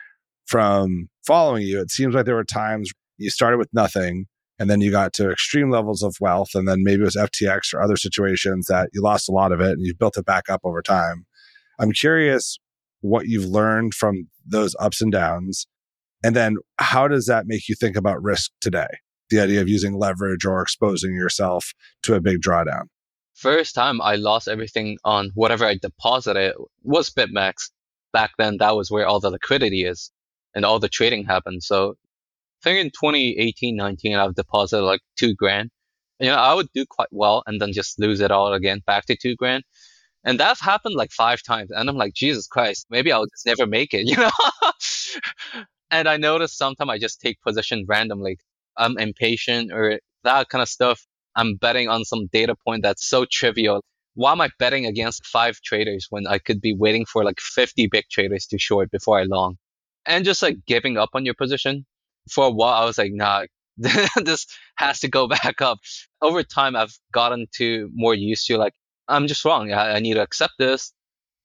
from 0.51 1.07
following 1.25 1.63
you, 1.63 1.79
it 1.79 1.89
seems 1.89 2.13
like 2.13 2.25
there 2.25 2.35
were 2.35 2.43
times 2.43 2.91
you 3.17 3.29
started 3.29 3.57
with 3.57 3.69
nothing 3.71 4.25
and 4.59 4.69
then 4.69 4.81
you 4.81 4.91
got 4.91 5.13
to 5.13 5.31
extreme 5.31 5.71
levels 5.71 6.03
of 6.03 6.13
wealth. 6.19 6.49
And 6.53 6.67
then 6.67 6.83
maybe 6.83 7.03
it 7.03 7.05
was 7.05 7.15
FTX 7.15 7.73
or 7.73 7.81
other 7.81 7.95
situations 7.95 8.65
that 8.67 8.89
you 8.91 9.01
lost 9.01 9.29
a 9.29 9.31
lot 9.31 9.53
of 9.53 9.61
it 9.61 9.71
and 9.71 9.85
you 9.85 9.95
built 9.95 10.17
it 10.17 10.25
back 10.25 10.49
up 10.49 10.59
over 10.65 10.81
time. 10.81 11.25
I'm 11.79 11.93
curious 11.93 12.59
what 12.99 13.27
you've 13.27 13.45
learned 13.45 13.93
from 13.93 14.27
those 14.45 14.75
ups 14.77 15.01
and 15.01 15.09
downs 15.09 15.67
and 16.21 16.35
then 16.35 16.57
how 16.77 17.07
does 17.07 17.27
that 17.27 17.47
make 17.47 17.69
you 17.69 17.75
think 17.75 17.95
about 17.95 18.21
risk 18.21 18.51
today? 18.59 18.99
The 19.29 19.39
idea 19.39 19.61
of 19.61 19.69
using 19.69 19.97
leverage 19.97 20.45
or 20.45 20.61
exposing 20.61 21.15
yourself 21.15 21.71
to 22.03 22.15
a 22.15 22.21
big 22.21 22.41
drawdown. 22.41 22.87
First 23.35 23.73
time 23.73 24.01
I 24.01 24.17
lost 24.17 24.49
everything 24.49 24.97
on 25.05 25.31
whatever 25.33 25.65
I 25.65 25.77
deposited 25.81 26.53
was 26.83 27.09
BitMEX. 27.09 27.71
Back 28.11 28.31
then, 28.37 28.57
that 28.57 28.75
was 28.75 28.91
where 28.91 29.07
all 29.07 29.21
the 29.21 29.31
liquidity 29.31 29.85
is 29.85 30.11
and 30.55 30.65
all 30.65 30.79
the 30.79 30.89
trading 30.89 31.25
happened. 31.25 31.63
So 31.63 31.95
I 32.61 32.63
think 32.63 32.79
in 32.79 32.91
2018, 32.91 33.75
19, 33.75 34.15
I've 34.15 34.35
deposited 34.35 34.83
like 34.83 35.01
two 35.17 35.33
grand. 35.35 35.71
You 36.19 36.27
know, 36.27 36.35
I 36.35 36.53
would 36.53 36.67
do 36.73 36.85
quite 36.85 37.09
well 37.11 37.43
and 37.47 37.59
then 37.59 37.73
just 37.73 37.99
lose 37.99 38.19
it 38.21 38.31
all 38.31 38.53
again 38.53 38.81
back 38.85 39.05
to 39.05 39.15
two 39.15 39.35
grand. 39.35 39.63
And 40.23 40.39
that's 40.39 40.61
happened 40.61 40.95
like 40.95 41.11
five 41.11 41.41
times. 41.41 41.71
And 41.71 41.89
I'm 41.89 41.97
like, 41.97 42.13
Jesus 42.13 42.47
Christ, 42.47 42.85
maybe 42.89 43.11
I'll 43.11 43.25
just 43.25 43.45
never 43.45 43.65
make 43.65 43.93
it, 43.93 44.05
you 44.05 44.17
know? 44.17 44.29
And 45.89 46.07
I 46.07 46.17
noticed 46.17 46.57
sometimes 46.57 46.89
I 46.89 46.97
just 46.99 47.19
take 47.19 47.41
position 47.41 47.85
randomly. 47.87 48.37
I'm 48.77 48.97
impatient 48.97 49.71
or 49.73 49.99
that 50.23 50.49
kind 50.49 50.61
of 50.61 50.69
stuff. 50.69 51.05
I'm 51.35 51.55
betting 51.55 51.89
on 51.89 52.05
some 52.05 52.27
data 52.27 52.55
point 52.55 52.83
that's 52.83 53.05
so 53.05 53.25
trivial. 53.29 53.81
why 54.15 54.33
am 54.33 54.41
I 54.41 54.49
betting 54.59 54.85
against 54.85 55.25
five 55.25 55.61
traders 55.61 56.07
when 56.09 56.27
I 56.27 56.37
could 56.37 56.61
be 56.61 56.73
waiting 56.75 57.05
for 57.05 57.23
like 57.23 57.39
50 57.39 57.87
big 57.87 58.05
traders 58.11 58.45
to 58.47 58.59
short 58.59 58.91
before 58.91 59.19
I 59.19 59.23
long? 59.23 59.57
And 60.05 60.25
just 60.25 60.41
like 60.41 60.57
giving 60.65 60.97
up 60.97 61.09
on 61.13 61.25
your 61.25 61.35
position. 61.35 61.85
For 62.29 62.45
a 62.45 62.51
while, 62.51 62.83
I 62.83 62.85
was 62.85 62.97
like, 62.97 63.11
nah, 63.13 63.45
this 63.77 64.45
has 64.75 64.99
to 65.01 65.07
go 65.07 65.27
back 65.43 65.61
up. 65.61 65.79
Over 66.21 66.43
time, 66.43 66.75
I've 66.75 66.95
gotten 67.11 67.47
to 67.55 67.89
more 67.93 68.13
used 68.13 68.47
to 68.47 68.57
like, 68.57 68.73
I'm 69.07 69.27
just 69.27 69.43
wrong. 69.43 69.71
I, 69.71 69.95
I 69.95 69.99
need 69.99 70.15
to 70.15 70.21
accept 70.21 70.53
this 70.59 70.93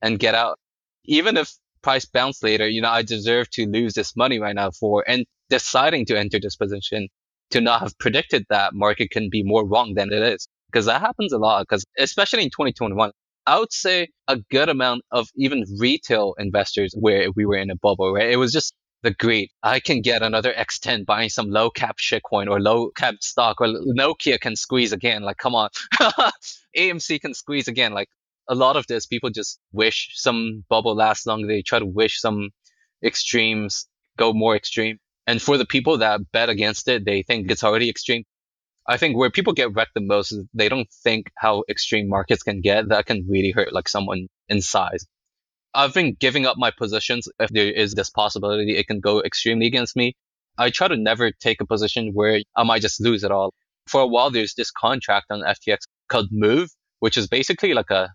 and 0.03 0.19
get 0.19 0.35
out. 0.35 0.59
Even 1.05 1.37
if 1.37 1.53
price 1.83 2.05
bounce 2.05 2.43
later, 2.43 2.69
you 2.69 2.81
know, 2.81 2.91
I 2.91 3.03
deserve 3.03 3.51
to 3.51 3.67
lose 3.67 3.95
this 3.95 4.17
money 4.17 4.39
right 4.39 4.55
now 4.55 4.71
for 4.71 5.05
and 5.07 5.25
deciding 5.49 6.07
to 6.07 6.19
enter 6.19 6.39
this 6.41 6.57
position 6.57 7.09
to 7.51 7.61
not 7.61 7.81
have 7.81 7.99
predicted 7.99 8.45
that 8.51 8.75
market 8.75 9.11
can 9.11 9.29
be 9.31 9.43
more 9.43 9.67
wrong 9.67 9.95
than 9.95 10.13
it 10.13 10.23
is. 10.23 10.49
Because 10.71 10.87
that 10.87 11.01
happens 11.01 11.33
a 11.33 11.39
lot. 11.39 11.63
Because 11.63 11.85
especially 11.99 12.43
in 12.43 12.51
2021, 12.51 13.13
I 13.47 13.59
would 13.59 13.73
say 13.73 14.09
a 14.29 14.37
good 14.51 14.69
amount 14.69 15.05
of 15.13 15.29
even 15.37 15.65
retail 15.79 16.35
investors 16.39 16.95
where 16.99 17.31
we 17.35 17.47
were 17.47 17.57
in 17.57 17.71
a 17.71 17.77
bubble, 17.77 18.13
right? 18.13 18.31
It 18.31 18.37
was 18.37 18.53
just 18.53 18.75
the 19.03 19.13
greed. 19.13 19.51
I 19.63 19.79
can 19.79 20.01
get 20.01 20.23
another 20.23 20.53
X10 20.53 21.07
buying 21.07 21.29
some 21.29 21.51
low 21.51 21.71
cap 21.71 21.97
shitcoin 21.99 22.49
or 22.49 22.61
low 22.61 22.91
cap 22.91 23.17
stock 23.21 23.61
or 23.61 23.69
Nokia 23.69 24.41
can 24.41 24.57
squeeze 24.57 24.93
again. 24.93 25.23
Like, 25.23 25.37
come 25.37 25.55
on. 25.55 25.71
AMC 26.77 27.21
can 27.21 27.35
squeeze 27.35 27.69
again. 27.69 27.93
Like 27.93 28.09
a 28.49 28.55
lot 28.55 28.77
of 28.77 28.87
this, 28.89 29.07
people 29.07 29.31
just 29.31 29.61
wish 29.73 30.11
some 30.15 30.65
bubble 30.69 30.97
lasts 30.97 31.27
longer. 31.27 31.47
They 31.47 31.63
try 31.63 31.79
to 31.79 31.87
wish 31.87 32.21
some 32.21 32.51
extremes 33.05 33.87
go 34.17 34.33
more 34.33 34.57
extreme. 34.57 34.99
And 35.27 35.41
for 35.41 35.57
the 35.57 35.67
people 35.67 35.99
that 35.99 36.21
bet 36.33 36.49
against 36.49 36.89
it, 36.89 37.05
they 37.05 37.23
think 37.23 37.51
it's 37.51 37.65
already 37.65 37.89
extreme. 37.89 38.25
I 38.89 38.97
think 38.99 39.17
where 39.17 39.31
people 39.31 39.53
get 39.53 39.75
wrecked 39.75 39.95
the 39.95 40.01
most 40.01 40.33
is 40.33 40.45
they 40.55 40.69
don't 40.69 40.89
think 41.03 41.31
how 41.37 41.65
extreme 41.69 42.09
markets 42.09 42.43
can 42.43 42.61
get. 42.61 42.89
That 42.89 43.07
can 43.07 43.27
really 43.29 43.51
hurt 43.51 43.73
like 43.73 43.89
someone 43.89 44.29
in 44.49 44.63
size. 44.63 45.05
I've 45.75 45.93
been 45.93 46.15
giving 46.19 46.47
up 46.47 46.57
my 46.57 46.71
positions 46.71 47.29
if 47.41 47.51
there 47.51 47.71
is 47.71 47.95
this 47.95 48.11
possibility 48.11 48.77
it 48.77 48.87
can 48.87 49.01
go 49.01 49.21
extremely 49.23 49.67
against 49.67 49.97
me. 49.97 50.15
I 50.57 50.71
try 50.71 50.89
to 50.89 50.97
never 50.97 51.33
take 51.33 51.61
a 51.61 51.67
position 51.67 52.13
where 52.15 52.41
I 52.57 52.63
might 52.63 52.81
just 52.81 53.01
lose 53.01 53.25
it 53.25 53.31
all. 53.31 53.53
For 53.89 54.01
a 54.01 54.07
while, 54.07 54.31
there's 54.31 54.55
this 54.55 54.71
contract 54.71 55.27
on 55.31 55.41
FTX 55.41 55.81
called 56.09 56.29
Move, 56.31 56.71
which 57.01 57.17
is 57.17 57.27
basically 57.27 57.75
like 57.75 57.91
a 57.91 58.11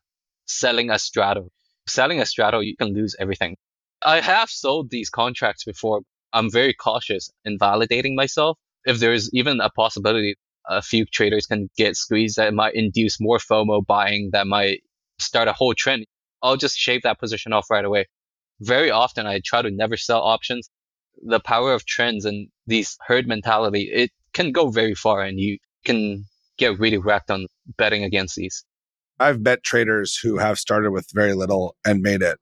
selling 0.46 0.90
a 0.90 0.98
straddle. 0.98 1.50
Selling 1.88 2.20
a 2.20 2.26
straddle, 2.26 2.64
you 2.64 2.76
can 2.76 2.94
lose 2.94 3.16
everything. 3.20 3.58
I 4.04 4.22
have 4.22 4.50
sold 4.50 4.90
these 4.90 5.10
contracts 5.10 5.64
before. 5.64 6.02
I'm 6.34 6.50
very 6.50 6.74
cautious 6.74 7.30
in 7.46 7.60
validating 7.60 8.16
myself. 8.16 8.58
If 8.86 9.00
there's 9.00 9.30
even 9.34 9.62
a 9.62 9.70
possibility 9.70 10.36
a 10.68 10.82
few 10.82 11.06
traders 11.06 11.46
can 11.46 11.70
get 11.78 11.96
squeezed 11.96 12.38
that 12.38 12.54
might 12.54 12.76
induce 12.76 13.20
more 13.20 13.38
FOMO 13.38 13.86
buying 13.86 14.30
that 14.34 14.48
might 14.48 14.82
start 15.20 15.48
a 15.48 15.54
whole 15.54 15.74
trend. 15.74 16.06
I'll 16.42 16.58
just 16.58 16.78
shave 16.78 17.04
that 17.04 17.20
position 17.20 17.54
off 17.54 17.70
right 17.70 17.86
away. 17.86 18.06
Very 18.60 18.92
often 18.92 19.26
I 19.26 19.42
try 19.44 19.62
to 19.62 19.72
never 19.72 19.98
sell 19.98 20.22
options. 20.22 20.70
The 21.24 21.40
power 21.40 21.74
of 21.74 21.86
trends 21.86 22.26
and 22.26 22.48
these 22.68 22.98
herd 23.06 23.28
mentality, 23.28 23.90
it 23.92 24.12
can 24.34 24.52
go 24.52 24.70
very 24.70 24.96
far 24.96 25.22
and 25.22 25.40
you 25.40 25.58
can 25.86 26.26
get 26.58 26.80
really 26.80 26.98
wrecked 26.98 27.32
on 27.32 27.48
betting 27.78 28.04
against 28.04 28.36
these. 28.36 28.64
I've 29.20 29.44
bet 29.44 29.64
traders 29.64 30.18
who 30.18 30.38
have 30.38 30.58
started 30.58 30.92
with 30.92 31.08
very 31.14 31.34
little 31.34 31.76
and 31.86 32.02
made 32.02 32.22
it. 32.22 32.40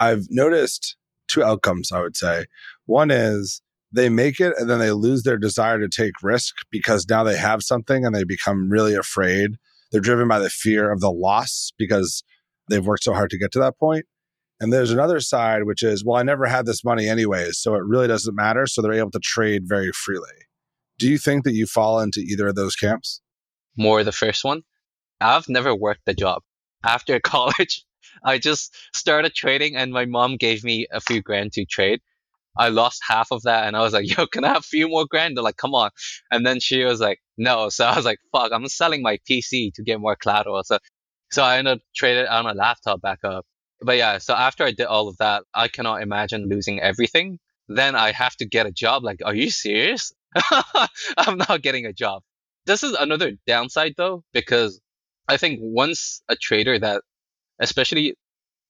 I've 0.00 0.26
noticed 0.30 0.96
two 1.28 1.42
outcomes, 1.42 1.92
I 1.92 2.00
would 2.00 2.16
say. 2.16 2.46
One 2.86 3.10
is 3.10 3.62
they 3.96 4.08
make 4.08 4.40
it 4.40 4.54
and 4.58 4.68
then 4.68 4.78
they 4.78 4.92
lose 4.92 5.22
their 5.22 5.38
desire 5.38 5.78
to 5.78 5.88
take 5.88 6.22
risk 6.22 6.54
because 6.70 7.06
now 7.08 7.24
they 7.24 7.36
have 7.36 7.62
something 7.62 8.04
and 8.04 8.14
they 8.14 8.24
become 8.24 8.70
really 8.70 8.94
afraid. 8.94 9.52
They're 9.90 10.00
driven 10.00 10.28
by 10.28 10.38
the 10.38 10.50
fear 10.50 10.92
of 10.92 11.00
the 11.00 11.10
loss 11.10 11.72
because 11.78 12.22
they've 12.68 12.84
worked 12.84 13.04
so 13.04 13.14
hard 13.14 13.30
to 13.30 13.38
get 13.38 13.52
to 13.52 13.58
that 13.60 13.78
point. 13.78 14.04
And 14.60 14.72
there's 14.72 14.90
another 14.90 15.20
side, 15.20 15.64
which 15.64 15.82
is, 15.82 16.04
well, 16.04 16.16
I 16.16 16.22
never 16.22 16.46
had 16.46 16.66
this 16.66 16.84
money 16.84 17.08
anyways, 17.08 17.58
so 17.58 17.74
it 17.74 17.84
really 17.84 18.06
doesn't 18.06 18.34
matter. 18.34 18.66
So 18.66 18.80
they're 18.80 18.92
able 18.92 19.10
to 19.10 19.18
trade 19.18 19.62
very 19.66 19.92
freely. 19.92 20.30
Do 20.98 21.08
you 21.10 21.18
think 21.18 21.44
that 21.44 21.52
you 21.52 21.66
fall 21.66 22.00
into 22.00 22.20
either 22.20 22.48
of 22.48 22.54
those 22.54 22.74
camps? 22.74 23.20
More 23.76 24.02
the 24.02 24.12
first 24.12 24.44
one. 24.44 24.62
I've 25.20 25.48
never 25.48 25.74
worked 25.74 26.02
a 26.06 26.14
job. 26.14 26.42
After 26.84 27.20
college, 27.24 27.84
I 28.24 28.38
just 28.38 28.74
started 28.94 29.34
trading 29.34 29.76
and 29.76 29.92
my 29.92 30.06
mom 30.06 30.36
gave 30.36 30.64
me 30.64 30.86
a 30.90 31.00
few 31.00 31.22
grand 31.22 31.52
to 31.52 31.64
trade. 31.66 32.00
I 32.58 32.68
lost 32.68 33.02
half 33.06 33.28
of 33.30 33.42
that 33.42 33.66
and 33.66 33.76
I 33.76 33.80
was 33.80 33.92
like, 33.92 34.08
yo, 34.16 34.26
can 34.26 34.44
I 34.44 34.48
have 34.48 34.58
a 34.58 34.62
few 34.62 34.88
more 34.88 35.06
grand? 35.08 35.36
They're 35.36 35.44
like, 35.44 35.56
come 35.56 35.74
on. 35.74 35.90
And 36.30 36.46
then 36.46 36.60
she 36.60 36.84
was 36.84 37.00
like, 37.00 37.20
no. 37.36 37.68
So 37.68 37.84
I 37.84 37.96
was 37.96 38.04
like, 38.04 38.18
fuck, 38.32 38.52
I'm 38.52 38.68
selling 38.68 39.02
my 39.02 39.18
PC 39.28 39.72
to 39.74 39.82
get 39.82 40.00
more 40.00 40.16
collateral. 40.16 40.62
So, 40.64 40.78
so 41.30 41.42
I 41.42 41.58
ended 41.58 41.78
up 41.78 41.80
trading 41.94 42.26
on 42.26 42.46
a 42.46 42.54
laptop 42.54 43.00
back 43.02 43.20
up. 43.24 43.44
But 43.80 43.98
yeah, 43.98 44.18
so 44.18 44.34
after 44.34 44.64
I 44.64 44.72
did 44.72 44.86
all 44.86 45.08
of 45.08 45.16
that, 45.18 45.44
I 45.54 45.68
cannot 45.68 46.02
imagine 46.02 46.48
losing 46.48 46.80
everything. 46.80 47.38
Then 47.68 47.94
I 47.94 48.12
have 48.12 48.36
to 48.36 48.46
get 48.46 48.66
a 48.66 48.72
job. 48.72 49.04
Like, 49.04 49.20
are 49.24 49.34
you 49.34 49.50
serious? 49.50 50.12
I'm 51.16 51.38
not 51.38 51.62
getting 51.62 51.86
a 51.86 51.92
job. 51.92 52.22
This 52.64 52.82
is 52.82 52.92
another 52.92 53.32
downside 53.46 53.94
though, 53.96 54.24
because 54.32 54.80
I 55.28 55.36
think 55.36 55.60
once 55.62 56.22
a 56.28 56.36
trader 56.36 56.78
that, 56.78 57.02
especially 57.60 58.16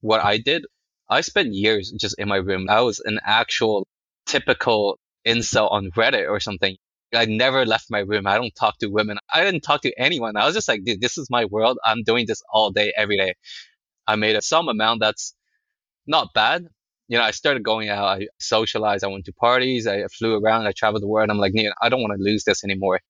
what 0.01 0.25
I 0.25 0.39
did, 0.39 0.67
I 1.09 1.21
spent 1.21 1.55
years 1.55 1.93
just 1.93 2.17
in 2.19 2.29
my 2.29 2.37
room. 2.37 2.67
I 2.69 2.81
was 2.81 3.01
an 3.05 3.21
actual 3.25 3.87
typical 4.27 4.99
incel 5.27 5.71
on 5.71 5.91
Reddit 5.97 6.29
or 6.29 6.41
something. 6.41 6.77
I 7.15 7.25
never 7.27 7.65
left 7.65 7.87
my 7.91 8.01
room. 8.01 8.27
I 8.27 8.37
don't 8.37 8.55
talk 8.55 8.79
to 8.79 8.89
women. 8.89 9.19
I 9.33 9.45
didn't 9.45 9.61
talk 9.63 9.83
to 9.83 9.93
anyone. 9.99 10.37
I 10.37 10.47
was 10.47 10.55
just 10.55 10.69
like, 10.69 10.85
dude, 10.85 11.01
this 11.01 11.19
is 11.19 11.31
my 11.31 11.45
world. 11.45 11.79
I'm 11.85 12.03
doing 12.03 12.27
this 12.27 12.43
all 12.53 12.71
day, 12.71 12.93
every 12.97 13.17
day. 13.17 13.35
I 14.07 14.17
made 14.17 14.37
a 14.37 14.43
some 14.43 14.69
amount 14.69 15.01
that's 15.01 15.35
not 16.07 16.35
bad. 16.35 16.67
You 17.09 17.19
know, 17.19 17.25
I 17.25 17.31
started 17.31 17.63
going 17.63 17.89
out. 17.89 18.05
I 18.05 18.27
socialized. 18.41 19.05
I 19.05 19.09
went 19.09 19.27
to 19.27 19.33
parties. 19.33 19.87
I 19.87 20.05
flew 20.19 20.35
around. 20.35 20.67
I 20.67 20.73
traveled 20.73 21.03
the 21.03 21.09
world. 21.09 21.31
I'm 21.31 21.39
like, 21.39 21.55
I 21.81 21.89
don't 21.89 22.03
want 22.03 22.15
to 22.17 22.23
lose 22.23 22.45
this 22.45 22.65
anymore. 22.65 23.01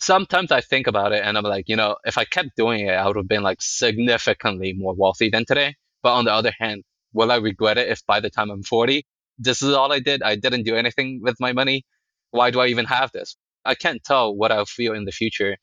Sometimes 0.00 0.52
I 0.52 0.60
think 0.60 0.86
about 0.86 1.12
it 1.12 1.24
and 1.24 1.36
I'm 1.38 1.44
like, 1.44 1.68
you 1.68 1.76
know, 1.76 1.96
if 2.04 2.18
I 2.18 2.24
kept 2.24 2.50
doing 2.56 2.86
it, 2.86 2.92
I 2.92 3.06
would 3.06 3.16
have 3.16 3.28
been 3.28 3.42
like 3.42 3.58
significantly 3.60 4.72
more 4.76 4.94
wealthy 4.96 5.30
than 5.30 5.44
today. 5.44 5.76
But 6.02 6.14
on 6.14 6.24
the 6.24 6.32
other 6.32 6.52
hand, 6.58 6.84
will 7.12 7.32
I 7.32 7.36
regret 7.36 7.78
it 7.78 7.88
if 7.88 8.04
by 8.06 8.20
the 8.20 8.30
time 8.30 8.50
I'm 8.50 8.62
40, 8.62 9.04
this 9.38 9.62
is 9.62 9.72
all 9.72 9.92
I 9.92 10.00
did? 10.00 10.22
I 10.22 10.36
didn't 10.36 10.64
do 10.64 10.76
anything 10.76 11.20
with 11.22 11.36
my 11.40 11.52
money. 11.52 11.84
Why 12.30 12.50
do 12.50 12.60
I 12.60 12.66
even 12.66 12.84
have 12.86 13.10
this? 13.12 13.36
I 13.64 13.74
can't 13.74 14.02
tell 14.04 14.34
what 14.34 14.52
I'll 14.52 14.66
feel 14.66 14.94
in 14.94 15.04
the 15.04 15.12
future. 15.12 15.56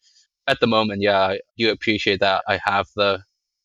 At 0.48 0.60
the 0.60 0.68
moment, 0.68 1.02
yeah, 1.02 1.20
I 1.20 1.40
do 1.58 1.72
appreciate 1.72 2.20
that 2.20 2.44
I 2.48 2.60
have 2.64 2.88
the 2.96 3.24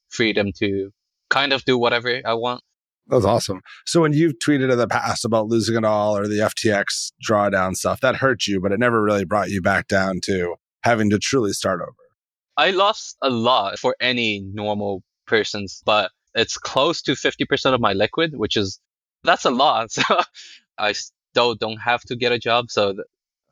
freedom 0.08 0.50
to 0.58 0.90
kind 1.28 1.52
of 1.52 1.64
do 1.64 1.78
whatever 1.78 2.20
I 2.24 2.34
want. 2.34 2.62
That's 3.06 3.24
awesome. 3.24 3.60
So 3.86 4.00
when 4.02 4.12
you've 4.12 4.38
tweeted 4.38 4.70
in 4.70 4.78
the 4.78 4.86
past 4.86 5.24
about 5.24 5.48
losing 5.48 5.76
it 5.76 5.84
all 5.84 6.16
or 6.16 6.28
the 6.28 6.38
FTX 6.38 7.12
drawdown 7.26 7.74
stuff, 7.74 8.00
that 8.00 8.16
hurt 8.16 8.46
you, 8.46 8.60
but 8.60 8.72
it 8.72 8.78
never 8.78 9.02
really 9.02 9.24
brought 9.24 9.50
you 9.50 9.60
back 9.60 9.88
down 9.88 10.20
to 10.24 10.54
having 10.84 11.10
to 11.10 11.18
truly 11.18 11.52
start 11.52 11.80
over. 11.80 11.92
I 12.56 12.70
lost 12.70 13.16
a 13.22 13.30
lot 13.30 13.78
for 13.78 13.96
any 14.00 14.40
normal 14.52 15.02
person's, 15.26 15.82
but 15.84 16.10
it's 16.34 16.56
close 16.56 17.02
to 17.02 17.12
50% 17.12 17.74
of 17.74 17.80
my 17.80 17.92
liquid, 17.92 18.32
which 18.36 18.56
is, 18.56 18.80
that's 19.24 19.44
a 19.44 19.50
lot. 19.50 19.90
So 20.00 20.02
I 20.78 20.92
still 20.92 21.54
don't 21.54 21.78
have 21.78 22.00
to 22.02 22.16
get 22.16 22.32
a 22.32 22.38
job. 22.38 22.70
So 22.70 22.94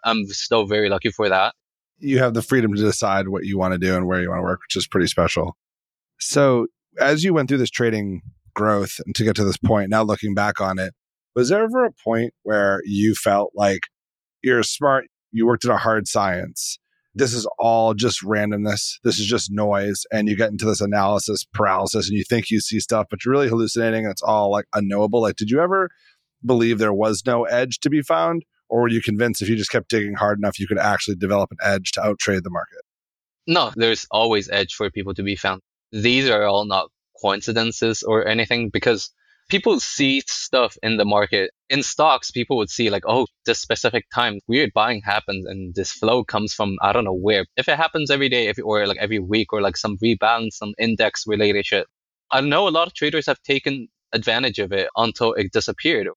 I'm 0.04 0.24
still 0.26 0.66
very 0.66 0.88
lucky 0.88 1.10
for 1.10 1.28
that. 1.28 1.54
You 1.98 2.18
have 2.20 2.34
the 2.34 2.42
freedom 2.42 2.74
to 2.74 2.80
decide 2.80 3.28
what 3.28 3.44
you 3.44 3.58
want 3.58 3.72
to 3.72 3.78
do 3.78 3.96
and 3.96 4.06
where 4.06 4.22
you 4.22 4.30
want 4.30 4.38
to 4.38 4.44
work, 4.44 4.60
which 4.60 4.76
is 4.76 4.86
pretty 4.86 5.08
special. 5.08 5.56
So 6.20 6.68
as 6.98 7.24
you 7.24 7.34
went 7.34 7.48
through 7.48 7.58
this 7.58 7.70
trading 7.70 8.22
growth 8.54 9.00
and 9.04 9.14
to 9.16 9.24
get 9.24 9.36
to 9.36 9.44
this 9.44 9.56
point, 9.56 9.90
now 9.90 10.02
looking 10.02 10.34
back 10.34 10.60
on 10.60 10.78
it, 10.78 10.94
was 11.34 11.48
there 11.48 11.64
ever 11.64 11.84
a 11.84 11.92
point 11.92 12.34
where 12.42 12.80
you 12.84 13.14
felt 13.14 13.52
like 13.54 13.82
you're 14.42 14.62
smart, 14.62 15.06
you 15.30 15.46
worked 15.46 15.64
in 15.64 15.70
a 15.70 15.76
hard 15.76 16.08
science, 16.08 16.78
this 17.14 17.34
is 17.34 17.46
all 17.58 17.94
just 17.94 18.22
randomness. 18.22 18.98
This 19.02 19.18
is 19.18 19.26
just 19.26 19.50
noise. 19.50 20.04
And 20.12 20.28
you 20.28 20.36
get 20.36 20.50
into 20.50 20.66
this 20.66 20.80
analysis 20.80 21.44
paralysis 21.52 22.08
and 22.08 22.16
you 22.16 22.24
think 22.24 22.50
you 22.50 22.60
see 22.60 22.80
stuff, 22.80 23.06
but 23.10 23.24
you're 23.24 23.32
really 23.32 23.48
hallucinating 23.48 24.04
and 24.04 24.12
it's 24.12 24.22
all 24.22 24.50
like 24.50 24.66
unknowable. 24.74 25.20
Like, 25.20 25.36
did 25.36 25.50
you 25.50 25.60
ever 25.60 25.88
believe 26.44 26.78
there 26.78 26.92
was 26.92 27.22
no 27.26 27.44
edge 27.44 27.80
to 27.80 27.90
be 27.90 28.02
found? 28.02 28.44
Or 28.68 28.82
were 28.82 28.88
you 28.88 29.00
convinced 29.00 29.40
if 29.40 29.48
you 29.48 29.56
just 29.56 29.70
kept 29.70 29.88
digging 29.88 30.14
hard 30.14 30.38
enough, 30.38 30.58
you 30.58 30.66
could 30.66 30.78
actually 30.78 31.16
develop 31.16 31.50
an 31.50 31.58
edge 31.62 31.92
to 31.92 32.00
outtrade 32.00 32.42
the 32.42 32.50
market? 32.50 32.82
No, 33.46 33.72
there's 33.74 34.06
always 34.10 34.50
edge 34.50 34.74
for 34.74 34.90
people 34.90 35.14
to 35.14 35.22
be 35.22 35.36
found. 35.36 35.62
These 35.90 36.28
are 36.28 36.44
all 36.44 36.66
not 36.66 36.90
coincidences 37.20 38.02
or 38.02 38.28
anything 38.28 38.68
because 38.68 39.10
people 39.48 39.80
see 39.80 40.22
stuff 40.26 40.76
in 40.82 40.96
the 40.96 41.04
market. 41.04 41.50
In 41.70 41.82
stocks, 41.82 42.30
people 42.30 42.56
would 42.58 42.70
see 42.70 42.90
like, 42.90 43.04
oh, 43.06 43.26
this 43.46 43.60
specific 43.60 44.06
time, 44.14 44.40
weird 44.46 44.72
buying 44.74 45.02
happens 45.02 45.46
and 45.46 45.74
this 45.74 45.92
flow 45.92 46.24
comes 46.24 46.54
from, 46.54 46.76
I 46.82 46.92
don't 46.92 47.04
know 47.04 47.14
where. 47.14 47.46
If 47.56 47.68
it 47.68 47.76
happens 47.76 48.10
every 48.10 48.28
day, 48.28 48.48
if 48.48 48.58
or 48.62 48.86
like 48.86 48.98
every 48.98 49.18
week 49.18 49.52
or 49.52 49.60
like 49.60 49.76
some 49.76 49.96
rebalance, 49.98 50.52
some 50.52 50.74
index 50.78 51.24
related 51.26 51.66
shit. 51.66 51.86
I 52.30 52.40
know 52.42 52.68
a 52.68 52.70
lot 52.70 52.86
of 52.86 52.94
traders 52.94 53.26
have 53.26 53.42
taken 53.42 53.88
advantage 54.12 54.58
of 54.58 54.72
it 54.72 54.88
until 54.96 55.32
it 55.32 55.52
disappeared. 55.52 56.08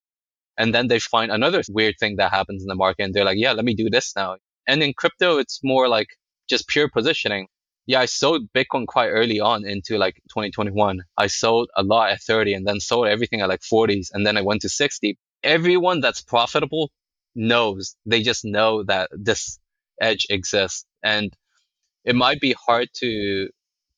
And 0.57 0.75
then 0.75 0.87
they 0.87 0.99
find 0.99 1.31
another 1.31 1.61
weird 1.69 1.95
thing 1.99 2.17
that 2.17 2.31
happens 2.31 2.61
in 2.61 2.67
the 2.67 2.75
market 2.75 3.03
and 3.03 3.13
they're 3.13 3.25
like, 3.25 3.37
yeah, 3.39 3.53
let 3.53 3.65
me 3.65 3.73
do 3.73 3.89
this 3.89 4.13
now. 4.15 4.37
And 4.67 4.83
in 4.83 4.93
crypto, 4.93 5.37
it's 5.37 5.61
more 5.63 5.87
like 5.87 6.07
just 6.49 6.67
pure 6.67 6.89
positioning. 6.89 7.47
Yeah, 7.85 7.99
I 7.99 8.05
sold 8.05 8.51
Bitcoin 8.53 8.85
quite 8.87 9.09
early 9.09 9.39
on 9.39 9.65
into 9.65 9.97
like 9.97 10.15
2021. 10.29 11.01
I 11.17 11.27
sold 11.27 11.69
a 11.75 11.83
lot 11.83 12.11
at 12.11 12.21
30 12.21 12.53
and 12.53 12.67
then 12.67 12.79
sold 12.79 13.07
everything 13.07 13.41
at 13.41 13.49
like 13.49 13.61
40s 13.61 14.09
and 14.13 14.25
then 14.25 14.37
I 14.37 14.41
went 14.41 14.61
to 14.61 14.69
60. 14.69 15.17
Everyone 15.43 15.99
that's 15.99 16.21
profitable 16.21 16.91
knows, 17.35 17.95
they 18.05 18.21
just 18.21 18.45
know 18.45 18.83
that 18.83 19.09
this 19.11 19.59
edge 19.99 20.27
exists. 20.29 20.85
And 21.03 21.33
it 22.05 22.15
might 22.15 22.39
be 22.39 22.55
hard 22.67 22.89
to 22.97 23.49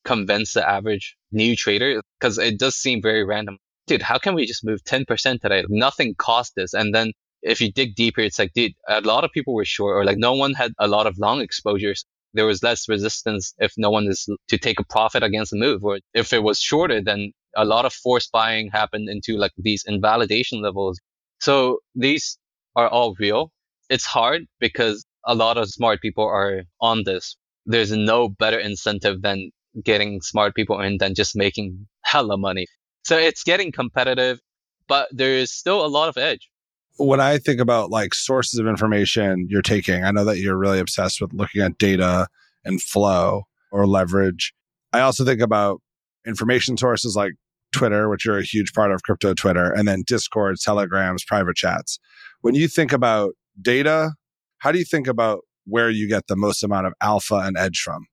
convince 0.04 0.54
the 0.54 0.68
average 0.68 1.16
new 1.32 1.56
trader 1.56 2.02
because 2.18 2.38
it 2.38 2.58
does 2.58 2.76
seem 2.76 3.02
very 3.02 3.24
random. 3.24 3.58
Dude, 3.86 4.02
how 4.02 4.18
can 4.18 4.34
we 4.34 4.46
just 4.46 4.64
move 4.64 4.82
10% 4.84 5.40
today? 5.40 5.64
Nothing 5.68 6.14
cost 6.14 6.54
this. 6.56 6.72
And 6.72 6.94
then 6.94 7.12
if 7.42 7.60
you 7.60 7.70
dig 7.70 7.94
deeper, 7.94 8.22
it's 8.22 8.38
like, 8.38 8.52
dude, 8.54 8.72
a 8.88 9.02
lot 9.02 9.24
of 9.24 9.32
people 9.32 9.54
were 9.54 9.64
short 9.66 9.96
or 9.96 10.04
like 10.04 10.16
no 10.16 10.34
one 10.34 10.54
had 10.54 10.72
a 10.78 10.88
lot 10.88 11.06
of 11.06 11.18
long 11.18 11.42
exposures. 11.42 12.06
There 12.34 12.46
was 12.46 12.62
less 12.62 12.88
resistance 12.88 13.54
if 13.58 13.72
no 13.76 13.90
one 13.90 14.06
is 14.06 14.28
to 14.48 14.58
take 14.58 14.80
a 14.80 14.84
profit 14.84 15.22
against 15.22 15.52
the 15.52 15.58
move, 15.58 15.84
or 15.84 16.00
if 16.12 16.32
it 16.32 16.42
was 16.42 16.58
shorter, 16.60 17.00
then 17.00 17.32
a 17.56 17.64
lot 17.64 17.84
of 17.84 17.92
force 17.92 18.28
buying 18.28 18.68
happened 18.72 19.08
into 19.08 19.36
like 19.36 19.52
these 19.56 19.84
invalidation 19.86 20.60
levels. 20.60 21.00
So 21.40 21.78
these 21.94 22.38
are 22.76 22.88
all 22.88 23.14
real. 23.18 23.50
It's 23.88 24.04
hard 24.04 24.42
because 24.58 25.04
a 25.24 25.34
lot 25.34 25.56
of 25.56 25.68
smart 25.68 26.00
people 26.00 26.24
are 26.24 26.62
on 26.80 27.04
this. 27.04 27.36
There's 27.66 27.92
no 27.92 28.28
better 28.28 28.58
incentive 28.58 29.22
than 29.22 29.50
getting 29.82 30.20
smart 30.20 30.54
people 30.54 30.80
in 30.80 30.98
than 30.98 31.14
just 31.14 31.36
making 31.36 31.86
hella 32.02 32.36
money. 32.36 32.66
So 33.04 33.16
it's 33.16 33.42
getting 33.42 33.72
competitive, 33.72 34.40
but 34.88 35.08
there 35.12 35.34
is 35.34 35.52
still 35.52 35.84
a 35.84 35.88
lot 35.88 36.08
of 36.08 36.16
edge 36.16 36.50
when 36.96 37.20
I 37.20 37.38
think 37.38 37.60
about 37.60 37.90
like 37.90 38.14
sources 38.14 38.58
of 38.58 38.66
information 38.66 39.46
you're 39.48 39.62
taking, 39.62 40.04
I 40.04 40.10
know 40.10 40.24
that 40.24 40.38
you're 40.38 40.56
really 40.56 40.78
obsessed 40.78 41.20
with 41.20 41.32
looking 41.32 41.62
at 41.62 41.78
data 41.78 42.28
and 42.64 42.80
flow 42.80 43.44
or 43.72 43.86
leverage. 43.86 44.54
I 44.92 45.00
also 45.00 45.24
think 45.24 45.40
about 45.40 45.80
information 46.26 46.76
sources 46.76 47.16
like 47.16 47.32
Twitter, 47.72 48.08
which 48.08 48.26
are 48.26 48.38
a 48.38 48.44
huge 48.44 48.72
part 48.72 48.92
of 48.92 49.02
crypto 49.02 49.34
Twitter, 49.34 49.72
and 49.72 49.88
then 49.88 50.04
Discord, 50.06 50.56
Telegrams, 50.60 51.24
private 51.24 51.56
chats. 51.56 51.98
When 52.42 52.54
you 52.54 52.68
think 52.68 52.92
about 52.92 53.34
data, 53.60 54.12
how 54.58 54.70
do 54.70 54.78
you 54.78 54.84
think 54.84 55.08
about 55.08 55.40
where 55.66 55.90
you 55.90 56.08
get 56.08 56.28
the 56.28 56.36
most 56.36 56.62
amount 56.62 56.86
of 56.86 56.92
alpha 57.00 57.36
and 57.36 57.56
edge 57.56 57.80
from? 57.80 58.06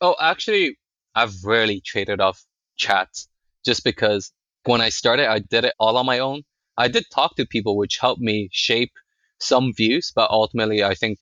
Oh, 0.00 0.16
actually, 0.20 0.76
I've 1.14 1.32
rarely 1.44 1.80
traded 1.84 2.20
off 2.20 2.44
chats 2.76 3.28
just 3.64 3.84
because 3.84 4.32
when 4.64 4.80
I 4.80 4.90
started, 4.90 5.30
I 5.30 5.38
did 5.38 5.64
it 5.64 5.74
all 5.78 5.96
on 5.96 6.06
my 6.06 6.18
own. 6.18 6.42
I 6.76 6.88
did 6.88 7.04
talk 7.10 7.36
to 7.36 7.46
people, 7.46 7.76
which 7.76 7.98
helped 8.00 8.20
me 8.20 8.48
shape 8.52 8.92
some 9.38 9.72
views, 9.74 10.12
but 10.14 10.30
ultimately, 10.30 10.82
I 10.84 10.94
think 10.94 11.18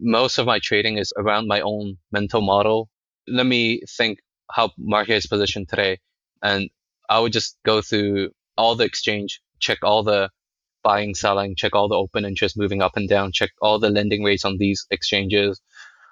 most 0.00 0.38
of 0.38 0.46
my 0.46 0.58
trading 0.58 0.98
is 0.98 1.12
around 1.16 1.46
my 1.46 1.60
own 1.60 1.96
mental 2.10 2.40
model. 2.40 2.88
Let 3.26 3.46
me 3.46 3.82
think 3.96 4.18
how 4.50 4.70
market 4.78 5.14
is 5.14 5.26
positioned 5.26 5.68
today. 5.68 5.98
And 6.42 6.70
I 7.08 7.20
would 7.20 7.32
just 7.32 7.56
go 7.64 7.82
through 7.82 8.30
all 8.56 8.74
the 8.74 8.84
exchange, 8.84 9.40
check 9.58 9.78
all 9.82 10.02
the 10.02 10.30
buying, 10.82 11.14
selling, 11.14 11.54
check 11.56 11.74
all 11.74 11.88
the 11.88 11.94
open 11.94 12.24
interest 12.24 12.58
moving 12.58 12.82
up 12.82 12.96
and 12.96 13.08
down, 13.08 13.32
check 13.32 13.50
all 13.60 13.78
the 13.78 13.90
lending 13.90 14.22
rates 14.24 14.44
on 14.44 14.56
these 14.58 14.86
exchanges. 14.90 15.60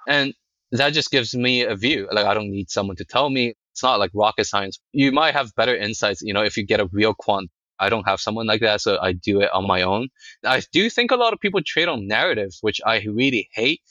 And 0.07 0.35
that 0.73 0.93
just 0.93 1.11
gives 1.11 1.35
me 1.35 1.63
a 1.63 1.75
view. 1.75 2.09
Like 2.13 2.27
I 2.27 2.35
don't 2.35 2.51
need 2.51 2.71
someone 2.71 2.97
to 2.97 3.05
tell 3.05 3.29
me. 3.31 3.55
It's 3.73 3.83
not 3.83 3.99
like 3.99 4.11
rocket 4.15 4.45
science. 4.45 4.79
You 4.93 5.13
might 5.13 5.35
have 5.35 5.55
better 5.55 5.77
insights, 5.77 6.21
you 6.23 6.35
know, 6.35 6.43
if 6.43 6.57
you 6.57 6.67
get 6.67 6.81
a 6.81 6.89
real 6.93 7.15
quant 7.15 7.51
I 7.79 7.89
don't 7.89 8.09
have 8.09 8.21
someone 8.21 8.47
like 8.47 8.61
that, 8.61 8.81
so 8.81 8.99
I 9.01 9.13
do 9.13 9.41
it 9.41 9.51
on 9.53 9.67
my 9.67 9.83
own. 9.83 10.09
I 10.45 10.63
do 10.73 10.91
think 10.91 11.11
a 11.11 11.17
lot 11.17 11.33
of 11.33 11.41
people 11.41 11.61
trade 11.65 11.89
on 11.89 12.07
narratives, 12.07 12.59
which 12.61 12.81
I 12.85 13.05
really 13.07 13.49
hate 13.53 13.83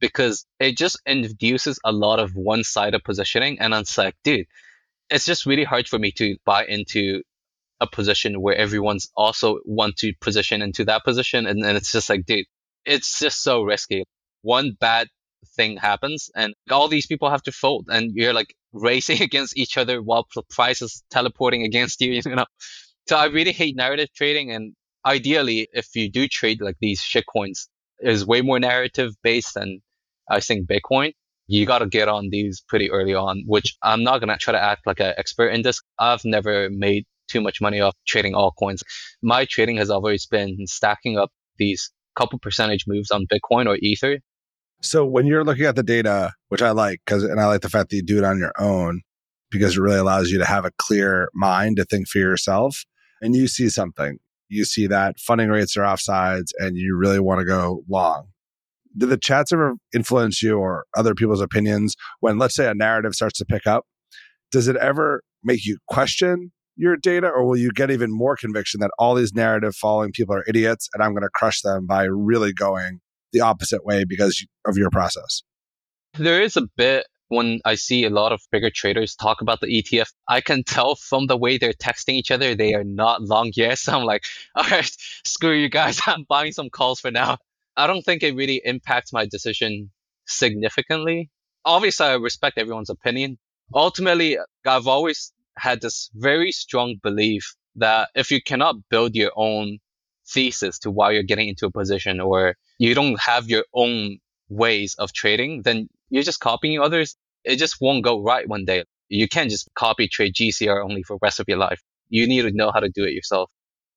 because 0.00 0.46
it 0.60 0.76
just 0.76 1.00
induces 1.06 1.78
a 1.84 1.92
lot 1.92 2.18
of 2.18 2.34
one 2.34 2.64
sided 2.64 3.02
positioning. 3.04 3.58
And 3.60 3.74
I'm 3.74 3.84
like, 3.96 4.14
dude, 4.24 4.46
it's 5.10 5.24
just 5.24 5.46
really 5.46 5.64
hard 5.64 5.88
for 5.88 5.98
me 5.98 6.12
to 6.12 6.36
buy 6.44 6.66
into 6.66 7.22
a 7.80 7.86
position 7.86 8.40
where 8.40 8.56
everyone's 8.56 9.10
also 9.16 9.60
want 9.64 9.96
to 9.98 10.12
position 10.20 10.62
into 10.62 10.84
that 10.84 11.04
position. 11.04 11.46
And 11.46 11.62
then 11.62 11.76
it's 11.76 11.92
just 11.92 12.08
like, 12.08 12.26
dude, 12.26 12.46
it's 12.84 13.18
just 13.18 13.42
so 13.42 13.62
risky. 13.62 14.04
One 14.42 14.76
bad 14.78 15.08
thing 15.56 15.76
happens 15.76 16.30
and 16.34 16.54
all 16.70 16.88
these 16.88 17.06
people 17.06 17.30
have 17.30 17.42
to 17.42 17.52
fold 17.52 17.88
and 17.90 18.12
you're 18.14 18.32
like 18.32 18.54
racing 18.72 19.22
against 19.28 19.56
each 19.56 19.76
other 19.76 20.02
while 20.02 20.26
the 20.34 20.42
price 20.50 20.82
is 20.82 21.02
teleporting 21.10 21.62
against 21.64 22.00
you, 22.00 22.12
you 22.24 22.34
know? 22.34 22.46
So 23.08 23.16
I 23.16 23.26
really 23.26 23.52
hate 23.52 23.76
narrative 23.76 24.08
trading. 24.14 24.50
And 24.50 24.74
ideally, 25.04 25.68
if 25.72 25.88
you 25.94 26.10
do 26.10 26.26
trade 26.28 26.60
like 26.60 26.76
these 26.80 27.00
shitcoins, 27.00 27.66
is 28.00 28.26
way 28.26 28.42
more 28.42 28.60
narrative 28.60 29.14
based 29.22 29.54
than 29.54 29.80
I 30.30 30.40
think 30.40 30.68
Bitcoin. 30.68 31.12
You 31.48 31.64
got 31.64 31.78
to 31.78 31.86
get 31.86 32.08
on 32.08 32.28
these 32.30 32.60
pretty 32.68 32.90
early 32.90 33.14
on, 33.14 33.44
which 33.46 33.76
I'm 33.82 34.02
not 34.02 34.18
going 34.18 34.28
to 34.28 34.36
try 34.36 34.52
to 34.52 34.62
act 34.62 34.86
like 34.86 35.00
an 35.00 35.14
expert 35.16 35.48
in 35.48 35.62
this. 35.62 35.80
I've 35.98 36.24
never 36.24 36.68
made 36.70 37.04
too 37.28 37.40
much 37.40 37.60
money 37.60 37.80
off 37.80 37.94
trading 38.06 38.34
altcoins. 38.34 38.80
My 39.22 39.44
trading 39.44 39.76
has 39.76 39.90
always 39.90 40.26
been 40.26 40.66
stacking 40.66 41.18
up 41.18 41.30
these 41.58 41.90
couple 42.16 42.38
percentage 42.38 42.84
moves 42.86 43.10
on 43.10 43.26
Bitcoin 43.26 43.66
or 43.66 43.76
Ether. 43.80 44.18
So 44.82 45.04
when 45.04 45.26
you're 45.26 45.44
looking 45.44 45.66
at 45.66 45.76
the 45.76 45.82
data, 45.82 46.32
which 46.48 46.62
I 46.62 46.72
like, 46.72 47.00
because 47.06 47.22
and 47.22 47.40
I 47.40 47.46
like 47.46 47.60
the 47.60 47.70
fact 47.70 47.90
that 47.90 47.96
you 47.96 48.02
do 48.02 48.18
it 48.18 48.24
on 48.24 48.38
your 48.38 48.52
own 48.58 49.02
because 49.50 49.76
it 49.76 49.80
really 49.80 49.98
allows 49.98 50.30
you 50.30 50.38
to 50.38 50.44
have 50.44 50.64
a 50.64 50.72
clear 50.78 51.28
mind 51.34 51.76
to 51.76 51.84
think 51.84 52.08
for 52.08 52.18
yourself 52.18 52.84
and 53.20 53.34
you 53.34 53.48
see 53.48 53.68
something, 53.68 54.18
you 54.48 54.64
see 54.64 54.86
that 54.86 55.18
funding 55.18 55.48
rates 55.48 55.76
are 55.76 55.82
offsides 55.82 56.50
and 56.58 56.76
you 56.76 56.96
really 56.96 57.20
want 57.20 57.40
to 57.40 57.44
go 57.44 57.82
long. 57.88 58.28
Do 58.96 59.06
the 59.06 59.18
chats 59.18 59.52
ever 59.52 59.74
influence 59.94 60.42
you 60.42 60.58
or 60.58 60.86
other 60.96 61.14
people's 61.14 61.40
opinions 61.40 61.94
when, 62.20 62.38
let's 62.38 62.54
say, 62.54 62.68
a 62.68 62.74
narrative 62.74 63.14
starts 63.14 63.38
to 63.38 63.44
pick 63.44 63.66
up? 63.66 63.84
Does 64.50 64.68
it 64.68 64.76
ever 64.76 65.22
make 65.42 65.66
you 65.66 65.78
question 65.88 66.52
your 66.76 66.96
data, 66.96 67.26
or 67.26 67.44
will 67.46 67.56
you 67.56 67.70
get 67.70 67.90
even 67.90 68.10
more 68.12 68.36
conviction 68.36 68.80
that 68.80 68.90
all 68.98 69.14
these 69.14 69.32
narrative 69.32 69.74
following 69.74 70.12
people 70.12 70.34
are 70.34 70.44
idiots 70.46 70.88
and 70.92 71.02
I'm 71.02 71.12
going 71.12 71.22
to 71.22 71.30
crush 71.34 71.62
them 71.62 71.86
by 71.86 72.04
really 72.04 72.52
going 72.52 73.00
the 73.32 73.40
opposite 73.40 73.84
way 73.84 74.04
because 74.04 74.46
of 74.66 74.76
your 74.76 74.90
process? 74.90 75.42
There 76.18 76.42
is 76.42 76.56
a 76.56 76.68
bit 76.76 77.06
when 77.28 77.60
I 77.64 77.74
see 77.74 78.04
a 78.04 78.10
lot 78.10 78.32
of 78.32 78.40
bigger 78.52 78.70
traders 78.70 79.14
talk 79.14 79.40
about 79.40 79.60
the 79.60 79.66
ETF, 79.66 80.12
I 80.28 80.40
can 80.40 80.62
tell 80.64 80.94
from 80.94 81.26
the 81.26 81.36
way 81.36 81.58
they're 81.58 81.72
texting 81.72 82.14
each 82.14 82.30
other, 82.30 82.54
they 82.54 82.74
are 82.74 82.84
not 82.84 83.22
long 83.22 83.52
yet. 83.54 83.78
So 83.86 83.96
I'm 83.98 84.04
like, 84.04 84.24
all 84.54 84.64
right, 84.70 84.90
screw 85.24 85.52
you 85.52 85.68
guys. 85.68 86.00
I'm 86.06 86.24
buying 86.28 86.52
some 86.52 86.70
calls 86.70 87.00
for 87.00 87.10
now. 87.10 87.38
I 87.76 87.86
don't 87.86 88.02
think 88.02 88.22
it 88.22 88.34
really 88.34 88.60
impacts 88.64 89.12
my 89.12 89.26
decision 89.26 89.90
significantly. 90.26 91.30
Obviously, 91.64 92.06
I 92.06 92.14
respect 92.14 92.58
everyone's 92.58 92.90
opinion. 92.90 93.38
Ultimately, 93.74 94.38
I've 94.64 94.86
always 94.86 95.32
had 95.58 95.80
this 95.80 96.10
very 96.14 96.52
strong 96.52 96.96
belief 97.02 97.54
that 97.76 98.08
if 98.14 98.30
you 98.30 98.40
cannot 98.42 98.76
build 98.88 99.14
your 99.14 99.32
own 99.36 99.78
thesis 100.28 100.78
to 100.80 100.90
why 100.90 101.12
you're 101.12 101.22
getting 101.22 101.48
into 101.48 101.66
a 101.66 101.70
position 101.70 102.20
or 102.20 102.56
you 102.78 102.94
don't 102.94 103.20
have 103.20 103.48
your 103.48 103.64
own 103.74 104.18
ways 104.48 104.94
of 104.98 105.12
trading, 105.12 105.62
then 105.62 105.88
you're 106.10 106.22
just 106.22 106.40
copying 106.40 106.80
others. 106.80 107.16
It 107.44 107.56
just 107.56 107.76
won't 107.80 108.04
go 108.04 108.22
right 108.22 108.48
one 108.48 108.64
day. 108.64 108.84
You 109.08 109.28
can't 109.28 109.50
just 109.50 109.68
copy 109.76 110.08
trade 110.08 110.34
GCR 110.34 110.82
only 110.82 111.02
for 111.02 111.14
the 111.14 111.20
rest 111.22 111.38
of 111.40 111.46
your 111.48 111.58
life. 111.58 111.80
You 112.08 112.26
need 112.26 112.42
to 112.42 112.50
know 112.52 112.70
how 112.72 112.80
to 112.80 112.88
do 112.88 113.04
it 113.04 113.12
yourself. 113.12 113.50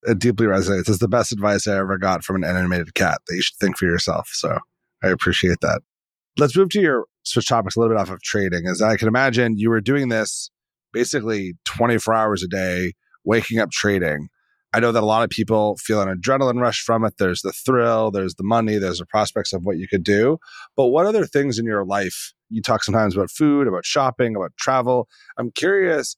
It 0.03 0.19
deeply 0.19 0.45
resonates. 0.45 0.87
It's 0.87 0.99
the 0.99 1.07
best 1.07 1.31
advice 1.31 1.67
I 1.67 1.77
ever 1.77 1.97
got 1.97 2.23
from 2.23 2.37
an 2.37 2.43
animated 2.43 2.93
cat 2.93 3.19
that 3.27 3.35
you 3.35 3.41
should 3.41 3.57
think 3.57 3.77
for 3.77 3.85
yourself. 3.85 4.29
So 4.31 4.57
I 5.03 5.09
appreciate 5.09 5.59
that. 5.61 5.81
Let's 6.37 6.55
move 6.55 6.69
to 6.69 6.81
your 6.81 7.05
switch 7.23 7.47
topics 7.47 7.75
a 7.75 7.79
little 7.79 7.93
bit 7.93 7.99
off 7.99 8.09
of 8.09 8.21
trading. 8.21 8.67
As 8.67 8.81
I 8.81 8.95
can 8.95 9.07
imagine, 9.07 9.57
you 9.57 9.69
were 9.69 9.81
doing 9.81 10.09
this 10.09 10.51
basically 10.93 11.53
24 11.65 12.13
hours 12.13 12.43
a 12.43 12.47
day, 12.47 12.93
waking 13.25 13.59
up 13.59 13.71
trading. 13.71 14.29
I 14.73 14.79
know 14.79 14.91
that 14.91 15.01
a 15.01 15.05
lot 15.05 15.23
of 15.23 15.29
people 15.29 15.77
feel 15.77 16.01
an 16.01 16.15
adrenaline 16.15 16.61
rush 16.61 16.81
from 16.81 17.03
it. 17.03 17.15
There's 17.17 17.41
the 17.41 17.51
thrill, 17.51 18.11
there's 18.11 18.35
the 18.35 18.43
money, 18.43 18.77
there's 18.77 18.99
the 18.99 19.05
prospects 19.05 19.51
of 19.51 19.63
what 19.63 19.77
you 19.77 19.87
could 19.87 20.03
do. 20.03 20.37
But 20.75 20.87
what 20.87 21.07
other 21.07 21.25
things 21.25 21.57
in 21.57 21.65
your 21.65 21.85
life? 21.85 22.33
You 22.49 22.61
talk 22.61 22.83
sometimes 22.83 23.15
about 23.15 23.31
food, 23.31 23.67
about 23.67 23.85
shopping, 23.85 24.35
about 24.35 24.55
travel. 24.57 25.07
I'm 25.37 25.51
curious 25.51 26.15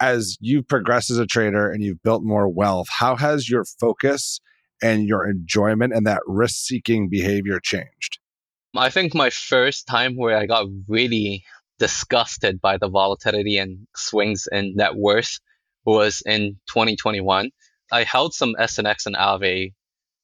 as 0.00 0.36
you've 0.40 0.68
progressed 0.68 1.10
as 1.10 1.18
a 1.18 1.26
trader 1.26 1.70
and 1.70 1.82
you've 1.82 2.02
built 2.02 2.22
more 2.22 2.48
wealth, 2.48 2.88
how 2.90 3.16
has 3.16 3.48
your 3.48 3.64
focus 3.64 4.40
and 4.82 5.06
your 5.06 5.28
enjoyment 5.28 5.94
and 5.94 6.06
that 6.06 6.20
risk 6.26 6.56
seeking 6.56 7.08
behavior 7.08 7.58
changed? 7.60 8.18
I 8.76 8.90
think 8.90 9.14
my 9.14 9.30
first 9.30 9.86
time 9.86 10.16
where 10.16 10.36
I 10.36 10.46
got 10.46 10.66
really 10.88 11.44
disgusted 11.78 12.60
by 12.60 12.76
the 12.76 12.88
volatility 12.88 13.56
and 13.56 13.86
swings 13.96 14.48
in 14.50 14.74
net 14.76 14.94
worth 14.94 15.38
was 15.84 16.22
in 16.26 16.56
2021 16.66 17.50
I 17.92 18.04
held 18.04 18.34
some 18.34 18.54
SNX 18.58 19.06
and 19.06 19.16
Aave 19.16 19.72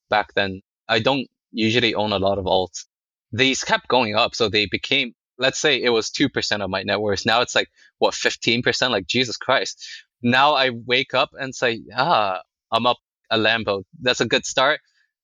back 0.08 0.34
then. 0.34 0.62
I 0.88 1.00
don't 1.00 1.28
usually 1.52 1.94
own 1.94 2.12
a 2.12 2.18
lot 2.18 2.38
of 2.38 2.44
alts. 2.46 2.84
These 3.32 3.64
kept 3.64 3.88
going 3.88 4.16
up, 4.16 4.34
so 4.34 4.48
they 4.48 4.66
became, 4.66 5.14
let's 5.38 5.58
say 5.58 5.82
it 5.82 5.90
was 5.90 6.10
2% 6.10 6.62
of 6.62 6.70
my 6.70 6.82
net 6.82 7.00
worth. 7.00 7.26
Now 7.26 7.42
it's 7.42 7.54
like, 7.54 7.68
what, 7.98 8.14
15%? 8.14 8.90
Like, 8.90 9.06
Jesus 9.06 9.36
Christ. 9.36 9.84
Now 10.22 10.54
I 10.54 10.70
wake 10.70 11.14
up 11.14 11.30
and 11.38 11.54
say, 11.54 11.82
ah, 11.96 12.40
I'm 12.72 12.86
up 12.86 12.98
a 13.30 13.38
Lambo. 13.38 13.84
That's 14.00 14.20
a 14.20 14.26
good 14.26 14.44
start. 14.46 14.80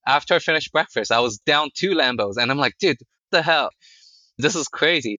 After 0.06 0.34
I 0.34 0.38
finished 0.38 0.72
breakfast, 0.72 1.10
I 1.12 1.20
was 1.20 1.38
down 1.38 1.70
two 1.74 1.90
Lambos 1.90 2.36
and 2.38 2.50
I'm 2.50 2.58
like, 2.58 2.78
dude, 2.78 2.98
the 3.32 3.42
hell? 3.42 3.70
This 4.38 4.54
is 4.56 4.68
crazy. 4.68 5.18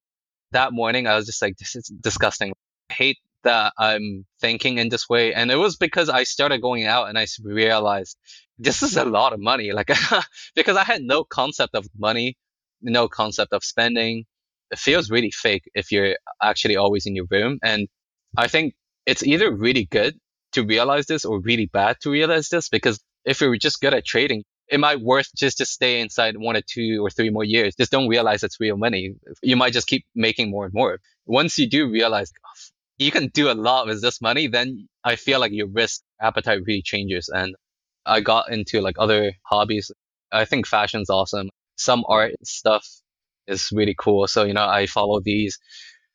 that 0.51 0.73
morning, 0.73 1.07
I 1.07 1.15
was 1.15 1.25
just 1.25 1.41
like, 1.41 1.57
this 1.57 1.75
is 1.75 1.87
disgusting. 2.01 2.53
I 2.89 2.93
hate 2.93 3.17
that 3.47 3.73
I'm 3.77 4.25
thinking 4.41 4.77
in 4.77 4.89
this 4.89 5.07
way. 5.07 5.33
And 5.33 5.49
it 5.49 5.55
was 5.55 5.77
because 5.77 6.09
I 6.09 6.23
started 6.23 6.61
going 6.61 6.85
out 6.85 7.07
and 7.07 7.17
I 7.17 7.25
realized 7.41 8.17
this 8.59 8.83
is 8.83 8.97
a 8.97 9.05
lot 9.05 9.33
of 9.33 9.39
money. 9.39 9.71
Like, 9.71 9.89
because 10.55 10.77
I 10.77 10.83
had 10.83 11.01
no 11.01 11.23
concept 11.23 11.73
of 11.73 11.87
money, 11.97 12.37
no 12.81 13.07
concept 13.07 13.53
of 13.53 13.63
spending. 13.63 14.25
It 14.69 14.79
feels 14.79 15.09
really 15.09 15.31
fake 15.31 15.63
if 15.73 15.91
you're 15.93 16.17
actually 16.43 16.75
always 16.75 17.05
in 17.05 17.15
your 17.15 17.27
room. 17.31 17.59
And 17.63 17.87
I 18.35 18.47
think 18.47 18.75
it's 19.05 19.23
either 19.23 19.49
really 19.49 19.85
good 19.85 20.19
to 20.53 20.65
realize 20.65 21.05
this 21.05 21.23
or 21.23 21.39
really 21.39 21.67
bad 21.67 21.97
to 22.01 22.11
realize 22.11 22.49
this 22.49 22.67
because 22.67 22.99
if 23.23 23.39
you're 23.39 23.55
just 23.57 23.79
good 23.79 23.93
at 23.93 24.05
trading, 24.05 24.43
it 24.69 24.79
might 24.81 24.99
worth 24.99 25.29
just 25.35 25.59
to 25.59 25.65
stay 25.65 26.01
inside 26.01 26.35
one 26.37 26.57
or 26.57 26.61
two 26.61 27.05
or 27.05 27.09
three 27.09 27.29
more 27.29 27.45
years. 27.45 27.75
Just 27.75 27.91
don't 27.91 28.09
realize 28.09 28.43
it's 28.43 28.59
real 28.59 28.75
money. 28.75 29.15
You 29.41 29.55
might 29.55 29.71
just 29.71 29.87
keep 29.87 30.05
making 30.13 30.49
more 30.49 30.65
and 30.65 30.73
more. 30.73 30.99
Once 31.25 31.57
you 31.57 31.69
do 31.69 31.89
realize 31.89 32.31
you 32.97 33.11
can 33.11 33.27
do 33.27 33.49
a 33.49 33.53
lot 33.53 33.87
with 33.87 34.01
this 34.01 34.21
money, 34.21 34.47
then 34.47 34.87
I 35.03 35.15
feel 35.15 35.39
like 35.39 35.51
your 35.51 35.67
risk 35.67 36.01
appetite 36.21 36.59
really 36.65 36.81
changes. 36.81 37.29
And 37.33 37.55
I 38.05 38.21
got 38.21 38.51
into 38.51 38.81
like 38.81 38.95
other 38.97 39.33
hobbies. 39.45 39.91
I 40.31 40.45
think 40.45 40.67
fashion's 40.67 41.09
awesome. 41.09 41.49
Some 41.77 42.03
art 42.07 42.33
stuff 42.43 42.87
is 43.47 43.69
really 43.71 43.95
cool. 43.97 44.27
So, 44.27 44.43
you 44.43 44.53
know, 44.53 44.65
I 44.65 44.87
follow 44.87 45.21
these. 45.23 45.59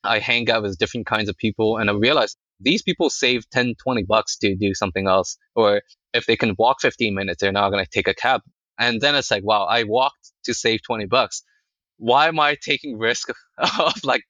I 0.04 0.18
hang 0.18 0.50
out 0.50 0.62
with 0.62 0.78
different 0.78 1.06
kinds 1.06 1.28
of 1.28 1.36
people 1.36 1.78
and 1.78 1.88
I 1.88 1.92
realize 1.92 2.36
these 2.60 2.82
people 2.82 3.10
save 3.10 3.48
10, 3.50 3.74
20 3.82 4.02
bucks 4.02 4.36
to 4.38 4.56
do 4.56 4.74
something 4.74 5.06
else. 5.06 5.36
Or 5.54 5.82
if 6.12 6.26
they 6.26 6.36
can 6.36 6.54
walk 6.58 6.80
15 6.80 7.14
minutes, 7.14 7.40
they're 7.40 7.52
not 7.52 7.70
going 7.70 7.84
to 7.84 7.90
take 7.90 8.08
a 8.08 8.14
cab. 8.14 8.40
And 8.78 9.00
then 9.00 9.14
it's 9.14 9.30
like, 9.30 9.44
wow, 9.44 9.64
I 9.64 9.84
walked 9.84 10.32
to 10.44 10.54
save 10.54 10.82
20 10.82 11.06
bucks. 11.06 11.42
Why 11.98 12.26
am 12.26 12.40
I 12.40 12.56
taking 12.60 12.98
risk 12.98 13.28
of 13.58 14.04
like 14.04 14.22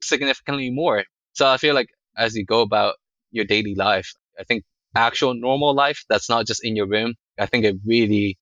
significantly 0.00 0.70
more? 0.70 1.04
So 1.38 1.46
I 1.46 1.56
feel 1.56 1.76
like 1.76 1.90
as 2.16 2.34
you 2.34 2.44
go 2.44 2.62
about 2.62 2.96
your 3.30 3.44
daily 3.44 3.76
life, 3.76 4.12
I 4.40 4.42
think 4.42 4.64
actual 4.96 5.34
normal 5.34 5.72
life 5.72 6.04
that's 6.08 6.28
not 6.28 6.48
just 6.48 6.64
in 6.64 6.74
your 6.74 6.88
room, 6.88 7.14
I 7.38 7.46
think 7.46 7.64
it 7.64 7.76
really 7.86 8.36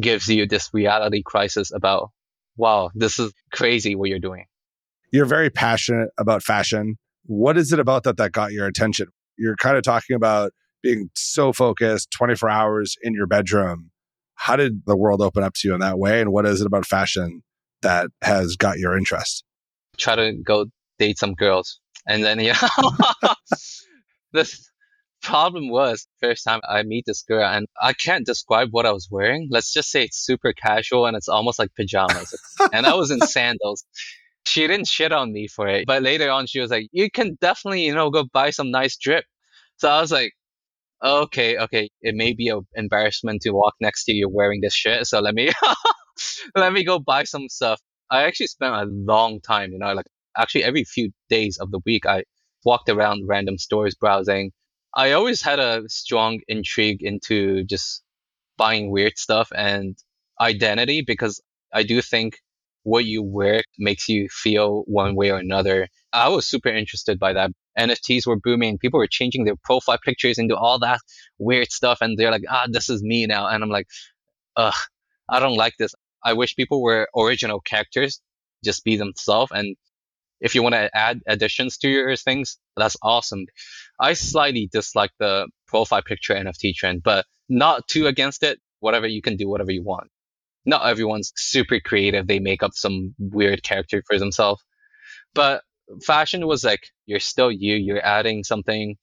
gives 0.00 0.28
you 0.28 0.46
this 0.46 0.70
reality 0.72 1.22
crisis 1.22 1.70
about, 1.74 2.08
wow, 2.56 2.88
this 2.94 3.18
is 3.18 3.34
crazy 3.52 3.94
what 3.94 4.08
you're 4.08 4.18
doing. 4.18 4.46
You're 5.12 5.26
very 5.26 5.50
passionate 5.50 6.08
about 6.16 6.42
fashion. 6.42 6.96
What 7.26 7.58
is 7.58 7.70
it 7.70 7.80
about 7.80 8.04
that 8.04 8.16
that 8.16 8.32
got 8.32 8.52
your 8.52 8.66
attention? 8.66 9.08
You're 9.36 9.56
kind 9.56 9.76
of 9.76 9.82
talking 9.82 10.16
about 10.16 10.52
being 10.82 11.10
so 11.14 11.52
focused 11.52 12.10
24 12.12 12.48
hours 12.48 12.96
in 13.02 13.12
your 13.12 13.26
bedroom. 13.26 13.90
How 14.36 14.56
did 14.56 14.86
the 14.86 14.96
world 14.96 15.20
open 15.20 15.42
up 15.42 15.52
to 15.56 15.68
you 15.68 15.74
in 15.74 15.80
that 15.80 15.98
way? 15.98 16.22
And 16.22 16.32
what 16.32 16.46
is 16.46 16.62
it 16.62 16.66
about 16.66 16.86
fashion 16.86 17.42
that 17.82 18.08
has 18.22 18.56
got 18.56 18.78
your 18.78 18.96
interest? 18.96 19.44
Try 19.98 20.16
to 20.16 20.32
go 20.32 20.64
date 20.98 21.18
some 21.18 21.34
girls. 21.34 21.80
And 22.08 22.24
then, 22.24 22.40
yeah, 22.40 22.58
the 24.32 24.58
problem 25.22 25.68
was 25.68 26.06
first 26.20 26.44
time 26.44 26.60
I 26.68 26.82
meet 26.82 27.04
this 27.06 27.22
girl 27.22 27.44
and 27.44 27.66
I 27.80 27.92
can't 27.92 28.24
describe 28.26 28.68
what 28.70 28.86
I 28.86 28.92
was 28.92 29.08
wearing. 29.10 29.48
Let's 29.50 29.72
just 29.72 29.90
say 29.90 30.04
it's 30.04 30.24
super 30.24 30.52
casual 30.52 31.06
and 31.06 31.16
it's 31.16 31.28
almost 31.28 31.58
like 31.58 31.74
pajamas. 31.76 32.34
and 32.72 32.86
I 32.86 32.94
was 32.94 33.10
in 33.10 33.20
sandals. 33.20 33.84
She 34.46 34.66
didn't 34.66 34.88
shit 34.88 35.12
on 35.12 35.32
me 35.32 35.46
for 35.46 35.68
it. 35.68 35.86
But 35.86 36.02
later 36.02 36.30
on, 36.30 36.46
she 36.46 36.60
was 36.60 36.70
like, 36.70 36.88
you 36.92 37.10
can 37.10 37.36
definitely, 37.40 37.84
you 37.84 37.94
know, 37.94 38.10
go 38.10 38.24
buy 38.24 38.50
some 38.50 38.70
nice 38.70 38.96
drip. 38.96 39.24
So 39.76 39.90
I 39.90 40.00
was 40.00 40.10
like, 40.10 40.32
okay, 41.04 41.58
okay, 41.58 41.90
it 42.00 42.14
may 42.14 42.32
be 42.32 42.48
an 42.48 42.62
embarrassment 42.74 43.42
to 43.42 43.50
walk 43.50 43.74
next 43.80 44.04
to 44.04 44.12
you 44.12 44.28
wearing 44.28 44.60
this 44.62 44.74
shit. 44.74 45.06
So 45.06 45.20
let 45.20 45.34
me, 45.34 45.50
let 46.56 46.72
me 46.72 46.84
go 46.84 46.98
buy 46.98 47.24
some 47.24 47.48
stuff. 47.48 47.80
I 48.10 48.22
actually 48.22 48.46
spent 48.46 48.74
a 48.74 48.86
long 48.88 49.40
time, 49.40 49.72
you 49.72 49.78
know, 49.78 49.92
like 49.92 50.06
actually 50.38 50.64
every 50.64 50.84
few 50.84 51.10
days 51.28 51.58
of 51.58 51.70
the 51.70 51.80
week, 51.84 52.06
I 52.06 52.24
walked 52.64 52.88
around 52.88 53.26
random 53.26 53.58
stores 53.58 53.94
browsing. 53.94 54.52
I 54.94 55.12
always 55.12 55.42
had 55.42 55.58
a 55.58 55.82
strong 55.88 56.40
intrigue 56.48 57.02
into 57.02 57.64
just 57.64 58.02
buying 58.56 58.90
weird 58.90 59.18
stuff 59.18 59.50
and 59.54 59.96
identity 60.40 61.02
because 61.02 61.40
I 61.72 61.82
do 61.82 62.00
think 62.02 62.38
what 62.82 63.04
you 63.04 63.22
wear 63.22 63.62
makes 63.78 64.08
you 64.08 64.28
feel 64.30 64.82
one 64.86 65.14
way 65.14 65.30
or 65.30 65.38
another. 65.38 65.88
I 66.12 66.28
was 66.28 66.46
super 66.46 66.70
interested 66.70 67.18
by 67.18 67.34
that. 67.34 67.50
NFTs 67.78 68.26
were 68.26 68.40
booming. 68.40 68.78
People 68.78 68.98
were 68.98 69.06
changing 69.06 69.44
their 69.44 69.56
profile 69.62 69.98
pictures 70.02 70.38
into 70.38 70.56
all 70.56 70.78
that 70.80 71.00
weird 71.38 71.70
stuff. 71.70 71.98
And 72.00 72.18
they're 72.18 72.30
like, 72.30 72.42
ah, 72.48 72.66
this 72.70 72.88
is 72.88 73.02
me 73.02 73.26
now. 73.26 73.46
And 73.46 73.62
I'm 73.62 73.70
like, 73.70 73.86
ugh, 74.56 74.74
I 75.28 75.38
don't 75.38 75.56
like 75.56 75.74
this. 75.78 75.94
I 76.24 76.32
wish 76.32 76.56
people 76.56 76.82
were 76.82 77.08
original 77.16 77.60
characters, 77.60 78.20
just 78.64 78.84
be 78.84 78.96
themselves. 78.96 79.52
And 79.54 79.76
if 80.40 80.54
you 80.54 80.62
want 80.62 80.74
to 80.74 80.90
add 80.96 81.20
additions 81.26 81.78
to 81.78 81.88
your 81.88 82.16
things, 82.16 82.58
that's 82.76 82.96
awesome. 83.02 83.46
I 84.00 84.14
slightly 84.14 84.68
dislike 84.72 85.10
the 85.18 85.48
profile 85.66 86.02
picture 86.02 86.34
NFT 86.34 86.74
trend, 86.74 87.02
but 87.02 87.26
not 87.48 87.86
too 87.88 88.06
against 88.06 88.42
it. 88.42 88.58
Whatever 88.80 89.08
you 89.08 89.22
can 89.22 89.36
do, 89.36 89.48
whatever 89.48 89.72
you 89.72 89.82
want 89.82 90.08
not 90.68 90.86
everyone's 90.86 91.32
super 91.34 91.80
creative. 91.80 92.26
They 92.26 92.38
make 92.40 92.62
up 92.62 92.72
some 92.74 93.14
weird 93.18 93.62
character 93.62 94.02
for 94.06 94.18
themselves. 94.18 94.62
But 95.34 95.62
fashion 96.04 96.46
was 96.46 96.62
like, 96.62 96.80
you're 97.06 97.20
still 97.20 97.50
you, 97.50 97.74
you're 97.74 98.04
adding 98.04 98.44
something, 98.44 98.96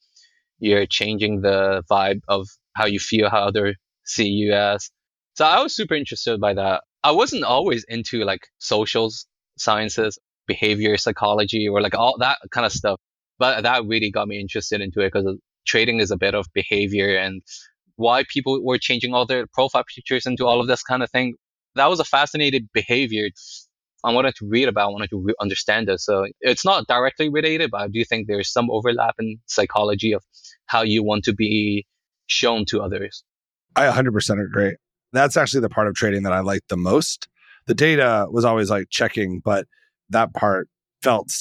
you're 0.59 0.85
changing 0.85 1.41
the 1.41 1.83
vibe 1.89 2.21
of 2.27 2.47
how 2.75 2.85
you 2.85 2.99
feel, 2.99 3.29
how 3.29 3.45
other 3.45 3.75
see 4.05 4.27
you 4.27 4.53
as. 4.53 4.91
So 5.35 5.45
I 5.45 5.61
was 5.61 5.75
super 5.75 5.95
interested 5.95 6.39
by 6.39 6.53
that. 6.53 6.83
I 7.03 7.11
wasn't 7.11 7.43
always 7.43 7.83
into 7.85 8.23
like 8.23 8.47
social 8.59 9.11
sciences, 9.57 10.19
behavior 10.47 10.97
psychology, 10.97 11.67
or 11.67 11.81
like 11.81 11.95
all 11.95 12.17
that 12.19 12.37
kind 12.51 12.65
of 12.65 12.71
stuff. 12.71 12.99
But 13.37 13.63
that 13.63 13.85
really 13.85 14.11
got 14.11 14.27
me 14.27 14.39
interested 14.39 14.81
into 14.81 15.01
it 15.01 15.11
because 15.11 15.27
uh, 15.27 15.33
trading 15.67 15.99
is 15.99 16.11
a 16.11 16.17
bit 16.17 16.35
of 16.35 16.45
behavior 16.53 17.17
and 17.17 17.41
why 17.97 18.23
people 18.29 18.63
were 18.63 18.77
changing 18.77 19.13
all 19.13 19.25
their 19.25 19.45
profile 19.53 19.83
pictures 19.93 20.25
into 20.25 20.45
all 20.45 20.61
of 20.61 20.67
this 20.67 20.83
kind 20.83 21.03
of 21.03 21.11
thing 21.11 21.35
that 21.75 21.89
was 21.89 21.99
a 21.99 22.05
fascinating 22.05 22.69
behavior. 22.73 23.29
I 24.03 24.11
wanted 24.11 24.35
to 24.35 24.47
read 24.47 24.67
about, 24.67 24.89
I 24.89 24.91
wanted 24.91 25.09
to 25.11 25.19
re- 25.19 25.33
understand 25.39 25.87
this. 25.87 26.05
So 26.05 26.27
it's 26.41 26.65
not 26.65 26.87
directly 26.87 27.29
related, 27.29 27.71
but 27.71 27.81
I 27.81 27.87
do 27.87 28.03
think 28.03 28.27
there's 28.27 28.51
some 28.51 28.69
overlap 28.69 29.15
in 29.19 29.37
psychology 29.45 30.13
of 30.13 30.23
how 30.67 30.83
you 30.83 31.03
want 31.03 31.23
to 31.25 31.33
be 31.33 31.85
shown 32.27 32.65
to 32.65 32.81
others. 32.81 33.23
I 33.75 33.87
100% 33.87 34.43
agree. 34.43 34.75
That's 35.11 35.37
actually 35.37 35.61
the 35.61 35.69
part 35.69 35.87
of 35.87 35.95
trading 35.95 36.23
that 36.23 36.33
I 36.33 36.39
liked 36.39 36.69
the 36.69 36.77
most. 36.77 37.27
The 37.67 37.73
data 37.73 38.27
was 38.29 38.45
always 38.45 38.69
like 38.69 38.87
checking, 38.89 39.41
but 39.43 39.65
that 40.09 40.33
part 40.33 40.67
felt 41.01 41.31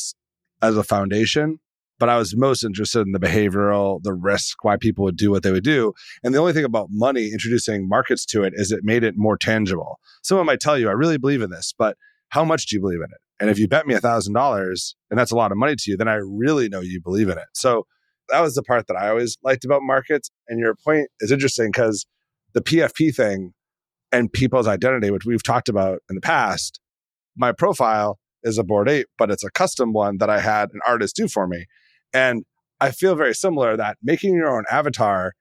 as 0.62 0.76
a 0.76 0.82
foundation 0.82 1.58
but 1.98 2.08
I 2.08 2.18
was 2.18 2.36
most 2.36 2.64
interested 2.64 3.06
in 3.06 3.12
the 3.12 3.20
behavioral, 3.20 4.02
the 4.02 4.12
risk, 4.12 4.64
why 4.64 4.76
people 4.76 5.04
would 5.04 5.16
do 5.16 5.30
what 5.30 5.42
they 5.42 5.52
would 5.52 5.64
do. 5.64 5.92
And 6.22 6.34
the 6.34 6.38
only 6.38 6.52
thing 6.52 6.64
about 6.64 6.88
money, 6.90 7.30
introducing 7.32 7.88
markets 7.88 8.26
to 8.26 8.42
it, 8.42 8.52
is 8.56 8.72
it 8.72 8.80
made 8.82 9.04
it 9.04 9.14
more 9.16 9.36
tangible. 9.36 9.98
Someone 10.22 10.46
might 10.46 10.60
tell 10.60 10.78
you, 10.78 10.88
I 10.88 10.92
really 10.92 11.18
believe 11.18 11.42
in 11.42 11.50
this, 11.50 11.72
but 11.76 11.96
how 12.30 12.44
much 12.44 12.66
do 12.66 12.76
you 12.76 12.82
believe 12.82 12.98
in 12.98 13.04
it? 13.04 13.20
And 13.40 13.50
if 13.50 13.58
you 13.58 13.68
bet 13.68 13.86
me 13.86 13.94
a 13.94 14.00
$1,000 14.00 14.94
and 15.10 15.18
that's 15.18 15.30
a 15.30 15.36
lot 15.36 15.52
of 15.52 15.58
money 15.58 15.76
to 15.76 15.90
you, 15.90 15.96
then 15.96 16.08
I 16.08 16.16
really 16.16 16.68
know 16.68 16.80
you 16.80 17.00
believe 17.00 17.28
in 17.28 17.38
it. 17.38 17.44
So 17.52 17.86
that 18.28 18.40
was 18.40 18.54
the 18.54 18.62
part 18.62 18.86
that 18.88 18.96
I 18.96 19.08
always 19.08 19.36
liked 19.42 19.64
about 19.64 19.82
markets. 19.82 20.30
And 20.48 20.58
your 20.58 20.74
point 20.84 21.08
is 21.20 21.30
interesting 21.30 21.68
because 21.68 22.06
the 22.54 22.60
PFP 22.60 23.14
thing 23.14 23.52
and 24.12 24.32
people's 24.32 24.68
identity, 24.68 25.10
which 25.10 25.24
we've 25.24 25.42
talked 25.42 25.68
about 25.68 26.00
in 26.08 26.14
the 26.14 26.20
past, 26.20 26.80
my 27.36 27.52
profile 27.52 28.18
is 28.44 28.58
a 28.58 28.64
Bored 28.64 28.88
Ape, 28.88 29.08
but 29.18 29.30
it's 29.30 29.44
a 29.44 29.50
custom 29.50 29.92
one 29.92 30.18
that 30.18 30.30
I 30.30 30.40
had 30.40 30.70
an 30.72 30.80
artist 30.86 31.16
do 31.16 31.26
for 31.28 31.46
me. 31.46 31.66
And 32.12 32.44
I 32.80 32.90
feel 32.90 33.14
very 33.14 33.34
similar 33.34 33.76
that 33.76 33.96
making 34.02 34.34
your 34.34 34.54
own 34.54 34.64
avatar 34.70 35.32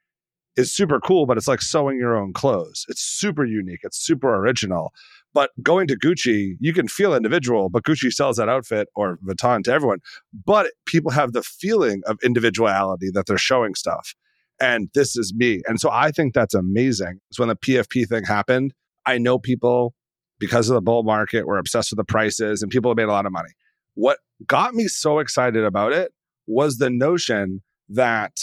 is 0.56 0.74
super 0.74 1.00
cool, 1.00 1.26
but 1.26 1.38
it's 1.38 1.48
like 1.48 1.62
sewing 1.62 1.98
your 1.98 2.16
own 2.16 2.34
clothes. 2.34 2.86
It's 2.88 3.02
super 3.02 3.46
unique. 3.46 3.80
It's 3.84 3.98
super 3.98 4.36
original. 4.36 4.94
But 5.34 5.50
going 5.64 5.88
to 5.88 5.98
Gucci, 5.98 6.54
you 6.60 6.74
can 6.74 6.88
feel 6.88 7.16
individual, 7.16 7.70
but 7.70 7.84
Gucci 7.84 8.12
sells 8.12 8.38
that 8.38 8.50
outfit 8.50 8.88
or 8.96 9.18
Vuitton 9.28 9.64
to 9.64 9.74
everyone. 9.74 10.00
But 10.46 10.68
people 10.86 11.12
have 11.12 11.34
the 11.34 11.42
feeling 11.42 12.02
of 12.06 12.20
individuality 12.24 13.10
that 13.14 13.26
they're 13.26 13.38
showing 13.38 13.74
stuff. 13.74 14.14
And 14.60 14.90
this 14.94 15.18
is 15.18 15.34
me. 15.36 15.62
And 15.68 15.80
so 15.80 15.90
I 15.92 16.12
think 16.12 16.36
that's 16.36 16.54
amazing. 16.54 17.20
So 17.32 17.42
when 17.42 17.50
the 17.50 17.56
PFP 17.56 18.08
thing 18.08 18.24
happened, 18.24 18.74
I 19.08 19.18
know 19.18 19.40
people, 19.40 19.96
because 20.44 20.70
of 20.70 20.74
the 20.74 20.82
bull 20.82 21.04
market, 21.04 21.48
were 21.48 21.58
obsessed 21.58 21.90
with 21.90 21.96
the 21.96 22.04
prices 22.04 22.62
and 22.62 22.70
people 22.70 22.92
have 22.92 22.98
made 22.98 23.04
a 23.04 23.14
lot 23.14 23.26
of 23.26 23.32
money. 23.32 23.52
What 23.94 24.18
got 24.46 24.74
me 24.74 24.90
so 24.90 25.20
excited 25.20 25.64
about 25.64 25.94
it 25.94 26.12
was 26.48 26.80
the 26.80 26.90
notion 26.90 27.64
that 27.88 28.34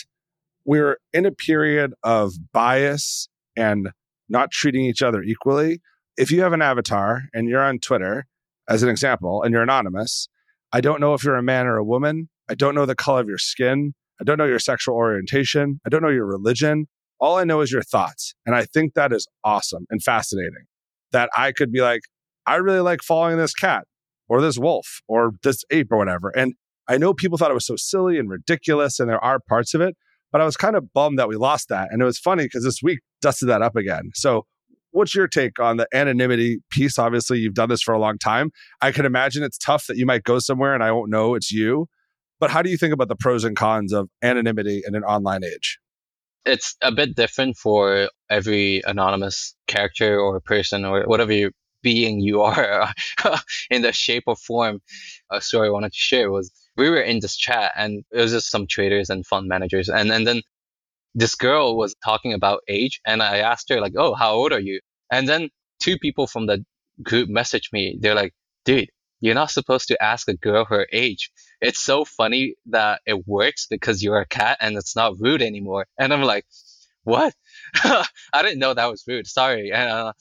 we're 0.65 0.97
in 1.13 1.27
a 1.27 1.31
period 1.31 1.93
of 2.03 2.33
bias 2.55 3.29
and 3.55 3.91
not 4.31 4.51
treating 4.51 4.87
each 4.87 5.03
other 5.03 5.23
equally. 5.23 5.83
If 6.17 6.31
you 6.31 6.41
have 6.41 6.55
an 6.55 6.63
avatar 6.63 7.25
and 7.35 7.51
you're 7.51 7.63
on 7.63 7.81
Twitter, 7.81 8.25
as 8.67 8.83
an 8.83 8.89
example, 8.89 9.43
and 9.43 9.53
you're 9.53 9.63
anonymous, 9.63 10.27
I 10.73 10.81
don't 10.81 11.03
know 11.03 11.13
if 11.13 11.23
you're 11.23 11.37
a 11.37 11.43
man 11.43 11.67
or 11.67 11.77
a 11.77 11.85
woman. 11.85 12.31
I 12.49 12.55
don't 12.55 12.75
know 12.75 12.87
the 12.87 12.95
color 12.95 13.21
of 13.21 13.29
your 13.29 13.37
skin. 13.37 13.93
I 14.23 14.25
don't 14.25 14.39
know 14.39 14.47
your 14.47 14.59
sexual 14.59 14.95
orientation. 14.95 15.83
I 15.85 15.91
don't 15.91 16.01
know 16.01 16.09
your 16.09 16.25
religion. 16.25 16.87
All 17.21 17.37
I 17.37 17.45
know 17.45 17.61
is 17.61 17.71
your 17.71 17.83
thoughts. 17.83 18.35
And 18.47 18.57
I 18.57 18.65
think 18.65 18.95
that 18.95 19.13
is 19.13 19.29
awesome 19.45 19.85
and 19.91 20.03
fascinating 20.03 20.65
that 21.13 21.31
I 21.37 21.53
could 21.53 21.73
be 21.73 21.81
like, 21.81 22.03
I 22.47 22.57
really 22.57 22.81
like 22.81 23.03
following 23.03 23.37
this 23.39 23.55
cat. 23.55 23.85
or 24.29 24.41
this 24.41 24.59
wolf 24.59 25.01
or 25.09 25.33
this 25.43 25.65
ape 25.73 25.89
or 25.91 25.99
whatever. 25.99 26.31
And 26.37 26.55
I 26.89 26.99
know 26.99 27.13
people 27.13 27.37
thought 27.37 27.51
it 27.51 27.55
was 27.55 27.67
so 27.67 27.77
silly 27.77 28.19
and 28.19 28.29
ridiculous, 28.31 29.01
and 29.01 29.09
there 29.09 29.23
are 29.23 29.41
parts 29.49 29.75
of 29.75 29.81
it, 29.81 29.97
but 30.33 30.41
I 30.41 30.45
was 30.45 30.57
kind 30.57 30.77
of 30.77 30.93
bummed 30.93 31.19
that 31.19 31.29
we 31.29 31.37
lost 31.37 31.69
that. 31.69 31.89
And 31.91 32.01
it 32.01 32.05
was 32.05 32.19
funny 32.19 32.45
because 32.45 32.65
this 32.65 32.81
week 32.83 33.01
dusted 33.21 33.49
that 33.49 33.61
up 33.61 33.75
again. 33.77 34.11
So, 34.15 34.47
what's 34.93 35.15
your 35.15 35.29
take 35.29 35.59
on 35.61 35.77
the 35.77 35.87
anonymity 35.93 36.59
piece? 36.71 36.99
Obviously, 36.99 37.39
you've 37.39 37.55
done 37.55 37.69
this 37.69 37.83
for 37.83 37.93
a 37.93 37.99
long 37.99 38.19
time. 38.19 38.51
I 38.81 38.93
can 38.93 39.05
imagine 39.05 39.43
it's 39.43 39.59
tough 39.59 39.87
that 39.87 39.97
you 39.97 40.07
might 40.07 40.25
go 40.25 40.39
somewhere 40.39 40.75
and 40.75 40.83
I 40.83 40.93
won't 40.93 41.11
know 41.11 41.35
it's 41.35 41.51
you. 41.53 41.87
But 42.41 42.51
how 42.51 42.63
do 42.63 42.71
you 42.71 42.77
think 42.77 42.95
about 42.95 43.09
the 43.09 43.17
pros 43.17 43.45
and 43.45 43.57
cons 43.57 43.93
of 43.93 44.09
anonymity 44.23 44.83
in 44.87 44.95
an 44.95 45.05
online 45.05 45.45
age? 45.45 45.79
It's 46.45 46.77
a 46.83 46.93
bit 46.93 47.15
different 47.17 47.57
for 47.57 48.09
every 48.31 48.83
anonymous 48.87 49.55
character 49.67 50.19
or 50.19 50.41
person 50.41 50.85
or 50.85 51.05
whatever 51.05 51.51
being 51.83 52.21
you 52.21 52.43
are 52.43 52.93
in 53.71 53.83
the 53.83 53.93
shape 53.93 54.25
or 54.27 54.37
form. 54.37 54.81
A 55.31 55.41
story 55.41 55.69
I 55.69 55.71
wanted 55.71 55.93
to 55.93 55.99
share 55.99 56.31
was 56.31 56.51
we 56.77 56.91
were 56.91 57.01
in 57.01 57.21
this 57.21 57.37
chat 57.37 57.73
and 57.77 58.05
it 58.11 58.19
was 58.19 58.33
just 58.33 58.51
some 58.51 58.67
traders 58.67 59.11
and 59.11 59.27
fund 59.27 59.49
managers. 59.49 59.89
And, 59.89 60.11
and 60.11 60.27
then 60.27 60.43
this 61.15 61.35
girl 61.35 61.77
was 61.77 61.95
talking 62.05 62.33
about 62.33 62.61
age 62.69 63.01
and 63.07 63.23
I 63.23 63.39
asked 63.39 63.69
her 63.71 63.81
like, 63.81 63.95
Oh, 63.97 64.15
how 64.15 64.33
old 64.33 64.53
are 64.53 64.61
you? 64.61 64.81
And 65.11 65.29
then 65.29 65.51
two 65.81 65.99
people 65.99 66.27
from 66.27 66.47
the 66.47 66.65
group 67.03 67.29
messaged 67.29 67.73
me. 67.73 67.99
They're 68.01 68.15
like, 68.15 68.33
dude, 68.65 68.91
you're 69.21 69.35
not 69.35 69.51
supposed 69.51 69.89
to 69.89 70.03
ask 70.03 70.29
a 70.29 70.37
girl 70.37 70.65
her 70.67 70.87
age. 70.93 71.31
It's 71.61 71.81
so 71.81 72.05
funny 72.05 72.55
that 72.67 73.01
it 73.07 73.27
works 73.27 73.67
because 73.69 74.03
you're 74.03 74.21
a 74.21 74.27
cat 74.27 74.59
and 74.61 74.77
it's 74.77 74.97
not 74.97 75.21
rude 75.21 75.43
anymore. 75.43 75.87
And 75.99 76.13
I'm 76.13 76.23
like, 76.23 76.47
what? 77.05 77.35
I 77.75 78.07
didn't 78.43 78.59
know 78.59 78.75
that 78.75 78.91
was 78.91 79.05
rude. 79.07 79.27
Sorry. 79.27 79.73
And, 79.73 79.91
uh, 79.91 80.13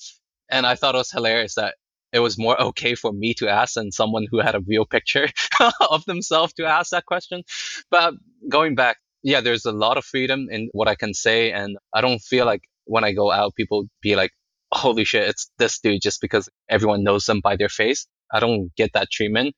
and 0.50 0.66
I 0.66 0.76
thought 0.76 0.96
it 0.96 1.00
was 1.00 1.12
hilarious 1.12 1.56
that 1.56 1.76
it 2.12 2.20
was 2.20 2.38
more 2.38 2.60
okay 2.60 2.96
for 2.96 3.12
me 3.12 3.34
to 3.36 3.48
ask 3.50 3.76
than 3.76 3.92
someone 3.92 4.26
who 4.30 4.40
had 4.40 4.56
a 4.56 4.62
real 4.62 4.86
picture 4.86 5.28
of 5.90 6.06
themselves 6.06 6.54
to 6.54 6.66
ask 6.66 6.92
that 6.92 7.06
question. 7.06 7.44
But 7.92 8.16
going 8.48 8.76
back, 8.76 8.98
yeah, 9.22 9.42
there's 9.42 9.66
a 9.66 9.72
lot 9.72 9.98
of 9.98 10.06
freedom 10.06 10.48
in 10.50 10.70
what 10.72 10.88
I 10.88 10.96
can 10.96 11.14
say. 11.14 11.52
And 11.52 11.78
I 11.94 12.02
don't 12.02 12.20
feel 12.20 12.46
like 12.46 12.64
when 12.86 13.04
I 13.04 13.12
go 13.12 13.32
out, 13.32 13.56
people 13.56 13.86
be 14.02 14.16
like, 14.16 14.32
holy 14.72 15.04
shit, 15.04 15.28
it's 15.28 15.52
this 15.58 15.80
dude 15.80 16.02
just 16.02 16.22
because 16.22 16.50
everyone 16.68 17.04
knows 17.04 17.26
them 17.26 17.42
by 17.42 17.56
their 17.56 17.70
face. 17.70 18.08
I 18.32 18.40
don't 18.40 18.74
get 18.76 18.94
that 18.94 19.10
treatment. 19.12 19.56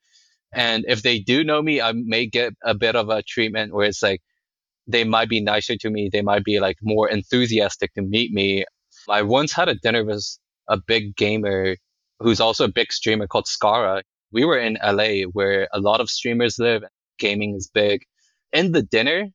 And 0.53 0.85
if 0.87 1.01
they 1.01 1.19
do 1.19 1.43
know 1.43 1.61
me, 1.61 1.81
I 1.81 1.93
may 1.93 2.25
get 2.27 2.53
a 2.63 2.75
bit 2.75 2.95
of 2.95 3.09
a 3.09 3.23
treatment 3.23 3.73
where 3.73 3.87
it's 3.87 4.03
like, 4.03 4.21
they 4.87 5.03
might 5.03 5.29
be 5.29 5.41
nicer 5.41 5.77
to 5.77 5.89
me. 5.89 6.09
They 6.11 6.21
might 6.21 6.43
be 6.43 6.59
like 6.59 6.77
more 6.81 7.09
enthusiastic 7.09 7.93
to 7.93 8.01
meet 8.01 8.31
me. 8.31 8.65
I 9.09 9.21
once 9.21 9.53
had 9.53 9.69
a 9.69 9.75
dinner 9.75 10.03
with 10.03 10.25
a 10.67 10.77
big 10.77 11.15
gamer 11.15 11.77
who's 12.19 12.39
also 12.39 12.65
a 12.65 12.71
big 12.71 12.91
streamer 12.91 13.27
called 13.27 13.45
Scarra. 13.45 14.01
We 14.31 14.45
were 14.45 14.59
in 14.59 14.77
LA 14.83 15.23
where 15.31 15.67
a 15.73 15.79
lot 15.79 16.01
of 16.01 16.09
streamers 16.09 16.59
live. 16.59 16.83
Gaming 17.19 17.55
is 17.55 17.69
big. 17.73 18.03
In 18.51 18.71
the 18.71 18.81
dinner, 18.81 19.27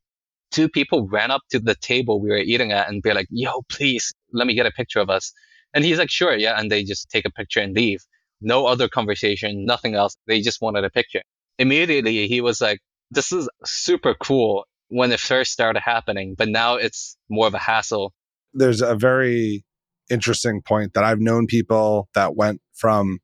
two 0.51 0.69
people 0.69 1.07
ran 1.07 1.31
up 1.31 1.41
to 1.51 1.59
the 1.59 1.75
table 1.75 2.21
we 2.21 2.29
were 2.29 2.37
eating 2.37 2.71
at 2.71 2.89
and 2.89 3.01
be 3.01 3.13
like, 3.13 3.27
yo, 3.29 3.61
please 3.69 4.13
let 4.31 4.47
me 4.47 4.53
get 4.53 4.65
a 4.65 4.71
picture 4.71 4.99
of 4.99 5.09
us. 5.09 5.33
And 5.73 5.83
he's 5.83 5.97
like, 5.97 6.11
sure. 6.11 6.35
Yeah. 6.35 6.59
And 6.59 6.71
they 6.71 6.83
just 6.83 7.09
take 7.09 7.25
a 7.25 7.31
picture 7.31 7.59
and 7.59 7.75
leave. 7.75 7.99
No 8.41 8.65
other 8.65 8.87
conversation, 8.87 9.65
nothing 9.65 9.95
else. 9.95 10.15
They 10.27 10.41
just 10.41 10.61
wanted 10.61 10.83
a 10.83 10.89
picture. 10.89 11.21
Immediately 11.57 12.27
he 12.27 12.41
was 12.41 12.61
like, 12.61 12.79
this 13.09 13.31
is 13.31 13.49
super 13.65 14.13
cool 14.13 14.65
when 14.89 15.11
it 15.11 15.19
first 15.19 15.51
started 15.51 15.81
happening, 15.81 16.35
but 16.37 16.47
now 16.47 16.75
it's 16.75 17.17
more 17.29 17.47
of 17.47 17.53
a 17.53 17.59
hassle. 17.59 18.13
There's 18.53 18.81
a 18.81 18.95
very 18.95 19.65
interesting 20.09 20.61
point 20.61 20.93
that 20.93 21.03
I've 21.03 21.19
known 21.19 21.47
people 21.47 22.09
that 22.13 22.35
went 22.35 22.61
from 22.73 23.19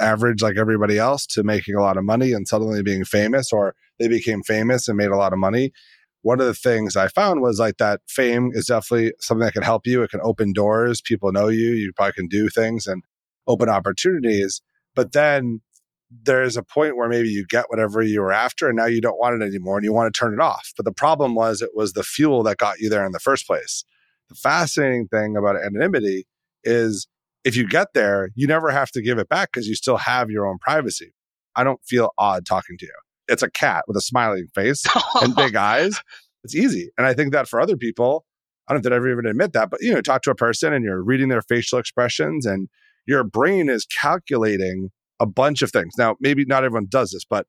average 0.00 0.42
like 0.42 0.56
everybody 0.56 0.98
else 0.98 1.26
to 1.26 1.42
making 1.42 1.74
a 1.74 1.80
lot 1.80 1.96
of 1.96 2.04
money 2.04 2.32
and 2.32 2.48
suddenly 2.48 2.82
being 2.82 3.04
famous 3.04 3.52
or 3.52 3.74
they 3.98 4.08
became 4.08 4.42
famous 4.42 4.88
and 4.88 4.96
made 4.96 5.10
a 5.10 5.16
lot 5.16 5.32
of 5.32 5.38
money. 5.38 5.72
One 6.22 6.40
of 6.40 6.46
the 6.46 6.54
things 6.54 6.96
I 6.96 7.08
found 7.08 7.42
was 7.42 7.58
like 7.58 7.76
that 7.76 8.00
fame 8.08 8.50
is 8.54 8.66
definitely 8.66 9.12
something 9.20 9.44
that 9.44 9.52
can 9.52 9.62
help 9.62 9.86
you. 9.86 10.02
It 10.02 10.10
can 10.10 10.20
open 10.22 10.52
doors. 10.52 11.02
People 11.02 11.32
know 11.32 11.48
you. 11.48 11.72
You 11.72 11.92
probably 11.94 12.14
can 12.14 12.28
do 12.28 12.48
things 12.48 12.86
and 12.86 13.02
open 13.46 13.68
opportunities. 13.68 14.62
But 14.94 15.12
then 15.12 15.60
there's 16.22 16.56
a 16.56 16.62
point 16.62 16.96
where 16.96 17.08
maybe 17.08 17.28
you 17.28 17.44
get 17.48 17.66
whatever 17.68 18.02
you 18.02 18.20
were 18.20 18.32
after 18.32 18.68
and 18.68 18.76
now 18.76 18.86
you 18.86 19.00
don't 19.00 19.18
want 19.18 19.40
it 19.40 19.44
anymore 19.44 19.76
and 19.76 19.84
you 19.84 19.92
want 19.92 20.12
to 20.12 20.18
turn 20.18 20.34
it 20.34 20.40
off. 20.40 20.72
But 20.76 20.84
the 20.84 20.92
problem 20.92 21.34
was 21.34 21.60
it 21.60 21.70
was 21.74 21.92
the 21.92 22.02
fuel 22.02 22.42
that 22.44 22.58
got 22.58 22.78
you 22.78 22.88
there 22.88 23.04
in 23.04 23.12
the 23.12 23.18
first 23.18 23.46
place. 23.46 23.84
The 24.28 24.34
fascinating 24.36 25.08
thing 25.08 25.36
about 25.36 25.56
anonymity 25.56 26.26
is 26.62 27.08
if 27.44 27.56
you 27.56 27.68
get 27.68 27.88
there, 27.94 28.30
you 28.34 28.46
never 28.46 28.70
have 28.70 28.90
to 28.92 29.02
give 29.02 29.18
it 29.18 29.28
back 29.28 29.52
because 29.52 29.66
you 29.66 29.74
still 29.74 29.98
have 29.98 30.30
your 30.30 30.46
own 30.46 30.58
privacy. 30.58 31.12
I 31.56 31.64
don't 31.64 31.80
feel 31.84 32.10
odd 32.16 32.46
talking 32.46 32.78
to 32.78 32.86
you. 32.86 32.94
It's 33.28 33.42
a 33.42 33.50
cat 33.50 33.84
with 33.86 33.96
a 33.96 34.00
smiling 34.00 34.48
face 34.54 34.84
and 35.20 35.34
big 35.36 35.56
eyes. 35.56 36.00
It's 36.42 36.54
easy. 36.54 36.90
And 36.96 37.06
I 37.06 37.14
think 37.14 37.32
that 37.32 37.48
for 37.48 37.60
other 37.60 37.76
people, 37.76 38.24
I 38.66 38.72
don't 38.72 38.76
know 38.76 38.88
if 38.88 38.90
they'd 38.90 38.96
ever 38.96 39.10
even 39.10 39.26
admit 39.26 39.52
that, 39.52 39.70
but 39.70 39.80
you 39.82 39.92
know, 39.92 40.00
talk 40.00 40.22
to 40.22 40.30
a 40.30 40.34
person 40.34 40.72
and 40.72 40.84
you're 40.84 41.02
reading 41.02 41.28
their 41.28 41.42
facial 41.42 41.78
expressions 41.78 42.46
and 42.46 42.68
your 43.06 43.24
brain 43.24 43.68
is 43.68 43.86
calculating 43.86 44.90
a 45.20 45.26
bunch 45.26 45.62
of 45.62 45.70
things. 45.70 45.94
Now, 45.96 46.16
maybe 46.20 46.44
not 46.44 46.64
everyone 46.64 46.86
does 46.88 47.10
this, 47.10 47.24
but 47.28 47.46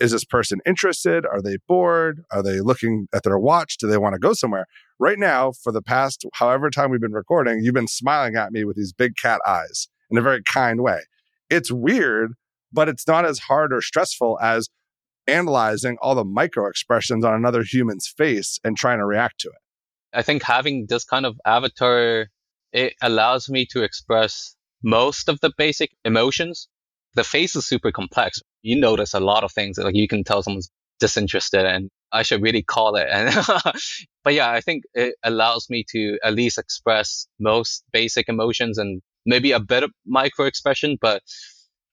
is 0.00 0.12
this 0.12 0.24
person 0.24 0.60
interested? 0.64 1.26
Are 1.26 1.42
they 1.42 1.58
bored? 1.68 2.22
Are 2.32 2.42
they 2.42 2.60
looking 2.60 3.06
at 3.14 3.22
their 3.22 3.38
watch? 3.38 3.76
Do 3.76 3.86
they 3.86 3.98
want 3.98 4.14
to 4.14 4.18
go 4.18 4.32
somewhere? 4.32 4.66
Right 4.98 5.18
now, 5.18 5.52
for 5.52 5.72
the 5.72 5.82
past 5.82 6.24
however 6.34 6.70
time 6.70 6.90
we've 6.90 7.00
been 7.00 7.12
recording, 7.12 7.60
you've 7.62 7.74
been 7.74 7.86
smiling 7.86 8.36
at 8.36 8.52
me 8.52 8.64
with 8.64 8.76
these 8.76 8.92
big 8.92 9.16
cat 9.20 9.40
eyes 9.46 9.88
in 10.10 10.16
a 10.16 10.22
very 10.22 10.42
kind 10.42 10.80
way. 10.80 11.00
It's 11.50 11.70
weird, 11.70 12.32
but 12.72 12.88
it's 12.88 13.06
not 13.06 13.26
as 13.26 13.40
hard 13.40 13.72
or 13.72 13.82
stressful 13.82 14.38
as 14.40 14.68
analyzing 15.26 15.98
all 16.00 16.14
the 16.14 16.24
micro 16.24 16.66
expressions 16.66 17.24
on 17.24 17.34
another 17.34 17.62
human's 17.62 18.08
face 18.08 18.58
and 18.64 18.76
trying 18.76 18.98
to 18.98 19.04
react 19.04 19.40
to 19.40 19.48
it. 19.48 19.54
I 20.12 20.22
think 20.22 20.42
having 20.42 20.86
this 20.88 21.04
kind 21.04 21.26
of 21.26 21.38
avatar, 21.44 22.28
it 22.72 22.94
allows 23.02 23.48
me 23.48 23.66
to 23.66 23.82
express 23.82 24.56
most 24.82 25.28
of 25.28 25.40
the 25.40 25.52
basic 25.56 25.90
emotions. 26.04 26.68
The 27.14 27.24
face 27.24 27.56
is 27.56 27.66
super 27.66 27.90
complex 27.90 28.40
you 28.62 28.78
notice 28.78 29.14
a 29.14 29.20
lot 29.20 29.44
of 29.44 29.52
things. 29.52 29.76
That 29.76 29.84
like 29.84 29.94
you 29.94 30.08
can 30.08 30.24
tell 30.24 30.42
someone's 30.42 30.70
disinterested 30.98 31.64
and 31.64 31.90
I 32.12 32.22
should 32.22 32.42
really 32.42 32.62
call 32.62 32.96
it. 32.96 33.08
And, 33.10 33.34
but 34.24 34.34
yeah, 34.34 34.50
I 34.50 34.60
think 34.60 34.84
it 34.94 35.14
allows 35.22 35.68
me 35.70 35.84
to 35.90 36.18
at 36.22 36.34
least 36.34 36.58
express 36.58 37.26
most 37.38 37.84
basic 37.92 38.28
emotions 38.28 38.78
and 38.78 39.00
maybe 39.24 39.52
a 39.52 39.60
bit 39.60 39.82
of 39.82 39.90
micro 40.06 40.46
expression, 40.46 40.98
but 41.00 41.22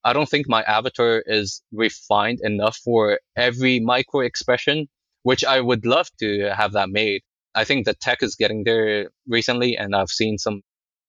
I 0.03 0.13
don't 0.13 0.29
think 0.29 0.47
my 0.47 0.63
avatar 0.63 1.23
is 1.25 1.61
refined 1.71 2.39
enough 2.41 2.77
for 2.77 3.19
every 3.35 3.79
micro 3.79 4.21
expression, 4.21 4.87
which 5.23 5.43
I 5.43 5.59
would 5.59 5.85
love 5.85 6.07
to 6.19 6.53
have 6.55 6.73
that 6.73 6.89
made. 6.89 7.21
I 7.53 7.63
think 7.63 7.85
the 7.85 7.93
tech 7.93 8.23
is 8.23 8.35
getting 8.35 8.63
there 8.63 9.09
recently 9.27 9.77
and 9.77 9.95
I've 9.95 10.09
seen 10.09 10.37
some 10.37 10.61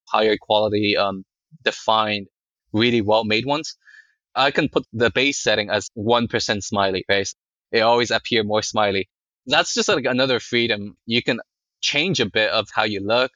higher 0.09 0.37
quality, 0.41 0.97
um, 0.97 1.25
defined, 1.63 2.29
really 2.73 3.01
well 3.01 3.25
made 3.25 3.47
ones. 3.47 3.77
I 4.35 4.51
can 4.51 4.69
put 4.69 4.87
the 4.93 5.11
base 5.11 5.43
setting 5.43 5.71
as 5.71 5.89
1% 5.97 6.63
smiley, 6.63 7.05
right? 7.09 7.29
It 7.73 7.81
always 7.81 8.11
appear 8.11 8.45
more 8.45 8.63
smiley. 8.63 9.09
That's 9.47 9.75
just 9.75 9.89
like 9.89 10.05
another 10.05 10.41
freedom. 10.41 10.97
You 11.07 11.23
can 11.23 11.41
change 11.81 12.21
a 12.21 12.27
bit 12.27 12.51
of 12.51 12.69
how 12.73 12.85
you 12.85 13.01
look, 13.01 13.33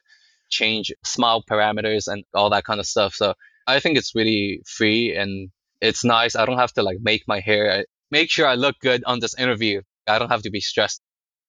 change 0.49 0.91
smile 1.03 1.43
parameters 1.49 2.07
and 2.07 2.23
all 2.33 2.49
that 2.51 2.63
kind 2.63 2.79
of 2.79 2.85
stuff. 2.85 3.15
So 3.15 3.33
I 3.67 3.79
think 3.79 3.97
it's 3.97 4.15
really 4.15 4.61
free 4.65 5.15
and 5.15 5.49
it's 5.81 6.03
nice. 6.03 6.35
I 6.35 6.45
don't 6.45 6.59
have 6.59 6.73
to 6.73 6.83
like 6.83 6.97
make 7.01 7.23
my 7.27 7.39
hair, 7.39 7.85
make 8.11 8.29
sure 8.29 8.47
I 8.47 8.55
look 8.55 8.75
good 8.79 9.03
on 9.05 9.19
this 9.19 9.37
interview. 9.37 9.81
I 10.07 10.19
don't 10.19 10.29
have 10.29 10.43
to 10.43 10.51
be 10.51 10.61
stressed. 10.61 11.01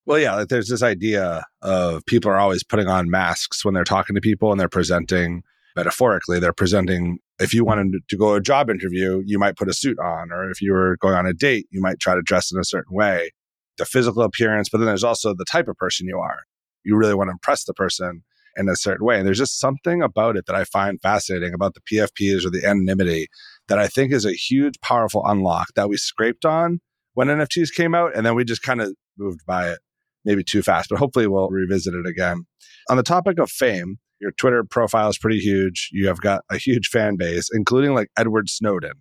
Well, 0.07 0.19
yeah, 0.19 0.45
there's 0.49 0.69
this 0.69 0.83
idea 0.83 1.45
of 1.63 2.05
people 2.07 2.31
are 2.31 2.39
always 2.39 2.63
putting 2.63 2.89
on 2.89 3.11
masks 3.11 3.65
when 3.65 3.75
they're 3.75 3.85
talking 3.85 4.15
to 4.15 4.21
people 4.21 4.51
and 4.51 4.61
they're 4.61 4.69
presenting 4.69 5.43
metaphorically, 5.77 6.39
they're 6.39 6.53
presenting 6.53 7.19
if 7.39 7.53
you 7.53 7.65
wanted 7.65 7.93
to 8.09 8.17
go 8.17 8.35
a 8.35 8.41
job 8.41 8.71
interview, 8.71 9.23
you 9.27 9.39
might 9.39 9.57
put 9.57 9.69
a 9.69 9.75
suit 9.75 9.99
on, 9.99 10.31
or 10.31 10.51
if 10.51 10.61
you 10.63 10.73
were 10.73 10.97
going 11.01 11.15
on 11.15 11.27
a 11.27 11.33
date, 11.33 11.67
you 11.71 11.81
might 11.81 11.99
try 12.01 12.15
to 12.15 12.23
dress 12.23 12.53
in 12.53 12.59
a 12.59 12.65
certain 12.65 12.95
way. 12.95 13.31
The 13.77 13.85
physical 13.85 14.23
appearance, 14.23 14.69
but 14.69 14.79
then 14.79 14.87
there's 14.87 15.03
also 15.03 15.35
the 15.35 15.45
type 15.45 15.67
of 15.67 15.77
person 15.77 16.07
you 16.07 16.19
are. 16.19 16.39
You 16.85 16.97
really 16.97 17.15
want 17.15 17.29
to 17.29 17.33
impress 17.33 17.65
the 17.65 17.75
person 17.75 18.23
in 18.57 18.69
a 18.69 18.77
certain 18.77 19.05
way. 19.05 19.19
And 19.19 19.27
there's 19.27 19.39
just 19.39 19.59
something 19.59 20.01
about 20.01 20.37
it 20.37 20.47
that 20.47 20.55
I 20.55 20.63
find 20.65 21.01
fascinating 21.03 21.55
about 21.55 21.75
the 21.75 21.81
PFPs 21.81 22.47
or 22.47 22.51
the 22.51 22.65
anonymity 22.65 23.27
that 23.67 23.79
I 23.81 23.89
think 23.89 24.13
is 24.13 24.25
a 24.25 24.33
huge, 24.33 24.81
powerful 24.81 25.25
unlock 25.27 25.69
that 25.75 25.89
we 25.89 25.97
scraped 25.97 26.45
on 26.45 26.81
when 27.15 27.29
NFTs 27.29 27.73
came 27.75 27.95
out. 27.97 28.17
And 28.17 28.25
then 28.25 28.37
we 28.37 28.45
just 28.45 28.63
kind 28.63 28.81
of 28.81 28.95
moved 29.19 29.41
by 29.47 29.71
it 29.71 29.79
maybe 30.25 30.45
too 30.45 30.63
fast, 30.63 30.89
but 30.89 30.99
hopefully 30.99 31.27
we'll 31.27 31.51
revisit 31.51 31.95
it 31.95 32.07
again. 32.07 32.47
On 32.89 32.97
the 32.97 33.03
topic 33.03 33.39
of 33.39 33.51
fame, 33.51 33.99
your 34.21 34.33
Twitter 34.33 34.65
profile 34.65 35.09
is 35.09 35.19
pretty 35.19 35.39
huge. 35.39 35.89
You 35.93 36.09
have 36.09 36.21
got 36.21 36.43
a 36.51 36.57
huge 36.57 36.89
fan 36.89 37.17
base, 37.17 37.49
including 37.53 37.95
like 37.95 38.09
Edward 38.17 38.49
Snowden. 38.49 38.93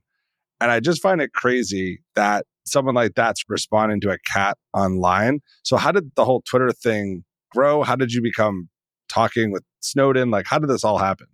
And 0.59 0.71
I 0.71 0.79
just 0.79 1.01
find 1.01 1.21
it 1.21 1.33
crazy 1.33 1.99
that 2.15 2.45
someone 2.65 2.95
like 2.95 3.13
that's 3.15 3.43
responding 3.49 4.01
to 4.01 4.11
a 4.11 4.17
cat 4.19 4.57
online. 4.73 5.39
So, 5.63 5.77
how 5.77 5.91
did 5.91 6.11
the 6.15 6.25
whole 6.25 6.41
Twitter 6.41 6.71
thing 6.71 7.23
grow? 7.51 7.83
How 7.83 7.95
did 7.95 8.11
you 8.11 8.21
become 8.21 8.69
talking 9.09 9.51
with 9.51 9.63
Snowden? 9.81 10.31
Like, 10.31 10.45
how 10.47 10.59
did 10.59 10.69
this 10.69 10.83
all 10.83 10.97
happen? 10.97 11.27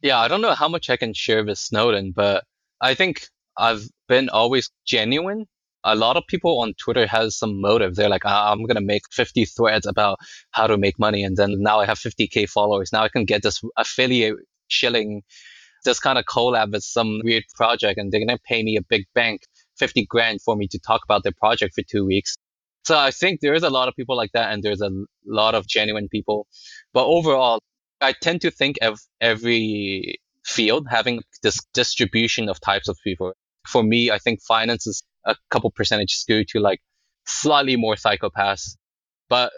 Yeah, 0.00 0.18
I 0.18 0.28
don't 0.28 0.42
know 0.42 0.54
how 0.54 0.68
much 0.68 0.90
I 0.90 0.96
can 0.96 1.14
share 1.14 1.44
with 1.44 1.58
Snowden, 1.58 2.12
but 2.14 2.44
I 2.80 2.94
think 2.94 3.26
I've 3.56 3.84
been 4.08 4.28
always 4.28 4.70
genuine. 4.86 5.46
A 5.84 5.94
lot 5.94 6.16
of 6.16 6.24
people 6.26 6.60
on 6.60 6.74
Twitter 6.74 7.06
has 7.06 7.36
some 7.36 7.60
motive. 7.60 7.94
They're 7.94 8.08
like, 8.08 8.24
ah, 8.24 8.50
I'm 8.50 8.64
going 8.64 8.76
to 8.76 8.80
make 8.80 9.02
50 9.12 9.44
threads 9.44 9.86
about 9.86 10.18
how 10.50 10.66
to 10.66 10.78
make 10.78 10.98
money. 10.98 11.22
And 11.24 11.36
then 11.36 11.56
now 11.60 11.80
I 11.80 11.86
have 11.86 11.98
50K 11.98 12.48
followers. 12.48 12.90
Now 12.92 13.02
I 13.02 13.08
can 13.08 13.24
get 13.24 13.42
this 13.42 13.60
affiliate 13.76 14.36
shilling, 14.68 15.22
this 15.84 16.00
kind 16.00 16.18
of 16.18 16.24
collab 16.24 16.72
with 16.72 16.84
some 16.84 17.20
weird 17.22 17.44
project. 17.54 17.98
And 17.98 18.10
they're 18.10 18.24
going 18.24 18.36
to 18.36 18.42
pay 18.46 18.62
me 18.62 18.76
a 18.76 18.82
big 18.82 19.04
bank, 19.14 19.42
50 19.78 20.06
grand 20.06 20.40
for 20.42 20.56
me 20.56 20.68
to 20.68 20.78
talk 20.78 21.02
about 21.04 21.22
their 21.22 21.34
project 21.38 21.74
for 21.74 21.82
two 21.82 22.06
weeks. 22.06 22.36
So 22.84 22.98
I 22.98 23.10
think 23.10 23.40
there 23.40 23.54
is 23.54 23.62
a 23.62 23.70
lot 23.70 23.88
of 23.88 23.94
people 23.94 24.16
like 24.16 24.32
that. 24.32 24.52
And 24.52 24.62
there's 24.62 24.80
a 24.80 24.90
lot 25.26 25.54
of 25.54 25.66
genuine 25.66 26.08
people. 26.08 26.46
But 26.92 27.06
overall, 27.06 27.60
I 28.00 28.12
tend 28.12 28.42
to 28.42 28.50
think 28.50 28.76
of 28.82 29.00
every 29.20 30.18
field 30.44 30.86
having 30.90 31.22
this 31.42 31.58
distribution 31.72 32.48
of 32.48 32.60
types 32.60 32.88
of 32.88 32.98
people. 33.02 33.32
For 33.66 33.82
me, 33.82 34.10
I 34.10 34.18
think 34.18 34.40
finance 34.42 34.86
is 34.86 35.02
a 35.26 35.36
couple 35.50 35.70
percentage 35.70 36.12
skewed 36.12 36.48
to 36.48 36.60
like 36.60 36.80
slightly 37.26 37.76
more 37.76 37.94
psychopaths, 37.94 38.76
but 39.28 39.52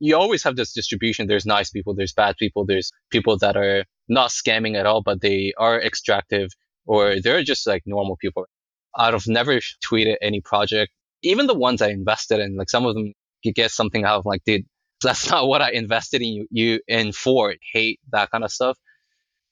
you 0.00 0.16
always 0.16 0.44
have 0.44 0.56
this 0.56 0.72
distribution. 0.72 1.26
There's 1.26 1.46
nice 1.46 1.70
people, 1.70 1.94
there's 1.94 2.12
bad 2.12 2.36
people, 2.38 2.64
there's 2.66 2.90
people 3.10 3.38
that 3.38 3.56
are 3.56 3.84
not 4.08 4.30
scamming 4.30 4.76
at 4.76 4.86
all, 4.86 5.02
but 5.02 5.20
they 5.20 5.52
are 5.58 5.80
extractive 5.80 6.50
or 6.86 7.20
they're 7.20 7.42
just 7.42 7.66
like 7.66 7.82
normal 7.86 8.16
people. 8.16 8.46
I've 8.94 9.26
never 9.26 9.60
tweeted 9.84 10.16
any 10.22 10.40
project, 10.40 10.92
even 11.22 11.46
the 11.46 11.54
ones 11.54 11.82
I 11.82 11.88
invested 11.88 12.40
in, 12.40 12.56
like 12.56 12.70
some 12.70 12.86
of 12.86 12.94
them 12.94 13.12
you 13.42 13.52
get 13.52 13.70
something 13.70 14.04
out 14.04 14.18
of 14.18 14.26
like, 14.26 14.42
dude, 14.44 14.66
that's 15.02 15.30
not 15.30 15.46
what 15.46 15.62
I 15.62 15.70
invested 15.72 16.22
in 16.22 16.28
you, 16.28 16.46
you 16.50 16.80
in 16.88 17.12
for. 17.12 17.54
Hate 17.72 18.00
that 18.10 18.30
kind 18.30 18.44
of 18.44 18.50
stuff. 18.50 18.76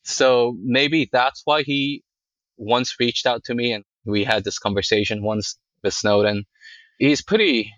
So 0.05 0.57
maybe 0.61 1.09
that's 1.11 1.43
why 1.45 1.63
he 1.63 2.03
once 2.57 2.97
reached 2.99 3.27
out 3.27 3.45
to 3.45 3.55
me 3.55 3.73
and 3.73 3.85
we 4.05 4.25
had 4.25 4.45
this 4.45 4.59
conversation 4.59 5.23
once 5.23 5.59
with 5.83 5.95
Snowden. 5.95 6.45
He's 6.99 7.23
pretty 7.23 7.73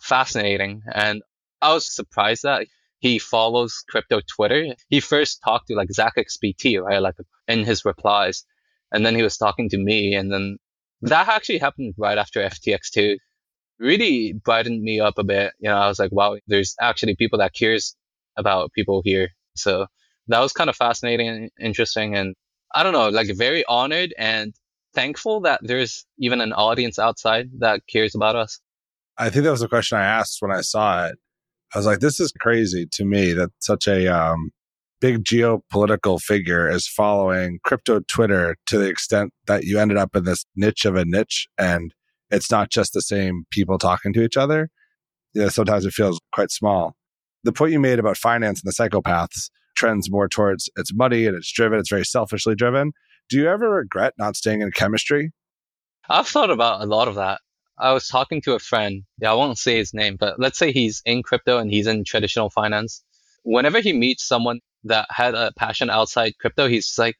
fascinating. 0.00 0.82
And 0.92 1.22
I 1.62 1.74
was 1.74 1.94
surprised 1.94 2.42
that 2.42 2.66
he 2.98 3.18
follows 3.18 3.84
crypto 3.88 4.20
Twitter. 4.20 4.74
He 4.88 5.00
first 5.00 5.40
talked 5.44 5.68
to 5.68 5.74
like 5.74 5.92
Zach 5.92 6.14
XBT, 6.16 6.82
right? 6.82 7.00
Like 7.00 7.16
in 7.48 7.64
his 7.64 7.84
replies. 7.84 8.44
And 8.92 9.04
then 9.04 9.14
he 9.14 9.22
was 9.22 9.36
talking 9.36 9.68
to 9.70 9.78
me. 9.78 10.14
And 10.14 10.32
then 10.32 10.58
that 11.02 11.28
actually 11.28 11.58
happened 11.58 11.94
right 11.96 12.18
after 12.18 12.40
FTX2. 12.40 13.16
Really 13.78 14.34
brightened 14.34 14.82
me 14.82 15.00
up 15.00 15.18
a 15.18 15.24
bit. 15.24 15.52
You 15.58 15.70
know, 15.70 15.76
I 15.76 15.88
was 15.88 15.98
like, 15.98 16.12
wow, 16.12 16.36
there's 16.46 16.74
actually 16.80 17.16
people 17.16 17.38
that 17.38 17.54
cares 17.54 17.96
about 18.36 18.72
people 18.72 19.00
here. 19.04 19.30
So 19.56 19.86
that 20.28 20.40
was 20.40 20.52
kind 20.52 20.68
of 20.68 20.76
fascinating 20.76 21.28
and 21.28 21.50
interesting. 21.58 22.14
And 22.14 22.34
I 22.74 22.82
don't 22.82 22.92
know, 22.92 23.08
like 23.08 23.28
very 23.36 23.64
honored 23.68 24.14
and 24.18 24.54
thankful 24.94 25.40
that 25.42 25.60
there's 25.62 26.04
even 26.18 26.40
an 26.40 26.52
audience 26.52 26.98
outside 26.98 27.50
that 27.58 27.82
cares 27.88 28.14
about 28.14 28.36
us. 28.36 28.60
I 29.18 29.30
think 29.30 29.44
that 29.44 29.50
was 29.50 29.62
a 29.62 29.68
question 29.68 29.98
I 29.98 30.04
asked 30.04 30.38
when 30.40 30.50
I 30.50 30.60
saw 30.62 31.06
it. 31.06 31.16
I 31.74 31.78
was 31.78 31.86
like, 31.86 32.00
this 32.00 32.18
is 32.18 32.32
crazy 32.32 32.86
to 32.92 33.04
me 33.04 33.32
that 33.34 33.50
such 33.60 33.86
a 33.86 34.08
um, 34.08 34.50
big 35.00 35.24
geopolitical 35.24 36.20
figure 36.20 36.68
is 36.68 36.86
following 36.86 37.58
crypto 37.64 38.00
Twitter 38.08 38.56
to 38.66 38.78
the 38.78 38.88
extent 38.88 39.32
that 39.46 39.64
you 39.64 39.78
ended 39.78 39.96
up 39.96 40.16
in 40.16 40.24
this 40.24 40.44
niche 40.56 40.84
of 40.84 40.96
a 40.96 41.04
niche 41.04 41.46
and 41.58 41.94
it's 42.30 42.50
not 42.50 42.70
just 42.70 42.92
the 42.92 43.02
same 43.02 43.44
people 43.50 43.78
talking 43.78 44.12
to 44.12 44.22
each 44.22 44.36
other. 44.36 44.70
You 45.34 45.42
know, 45.42 45.48
sometimes 45.48 45.84
it 45.84 45.92
feels 45.92 46.20
quite 46.32 46.50
small. 46.50 46.94
The 47.44 47.52
point 47.52 47.72
you 47.72 47.80
made 47.80 47.98
about 47.98 48.16
finance 48.16 48.62
and 48.62 48.70
the 48.70 48.74
psychopaths, 48.74 49.50
trends 49.80 50.10
more 50.10 50.28
towards 50.28 50.68
it's 50.76 50.92
money 50.92 51.26
and 51.26 51.34
it's 51.34 51.50
driven, 51.50 51.78
it's 51.78 51.88
very 51.88 52.04
selfishly 52.04 52.54
driven. 52.54 52.92
Do 53.30 53.38
you 53.38 53.48
ever 53.48 53.70
regret 53.70 54.12
not 54.18 54.36
staying 54.36 54.60
in 54.60 54.70
chemistry? 54.72 55.32
I've 56.08 56.28
thought 56.28 56.50
about 56.50 56.82
a 56.82 56.86
lot 56.86 57.08
of 57.08 57.14
that. 57.14 57.40
I 57.78 57.92
was 57.92 58.06
talking 58.06 58.42
to 58.42 58.52
a 58.52 58.58
friend. 58.58 59.04
Yeah, 59.18 59.30
I 59.30 59.34
won't 59.34 59.56
say 59.56 59.78
his 59.78 59.94
name, 59.94 60.16
but 60.20 60.38
let's 60.38 60.58
say 60.58 60.70
he's 60.70 61.00
in 61.06 61.22
crypto 61.22 61.56
and 61.56 61.70
he's 61.70 61.86
in 61.86 62.04
traditional 62.04 62.50
finance. 62.50 63.02
Whenever 63.42 63.80
he 63.80 63.94
meets 63.94 64.22
someone 64.22 64.60
that 64.84 65.06
had 65.10 65.34
a 65.34 65.52
passion 65.56 65.88
outside 65.88 66.36
crypto, 66.38 66.68
he's 66.68 66.98
like, 66.98 67.16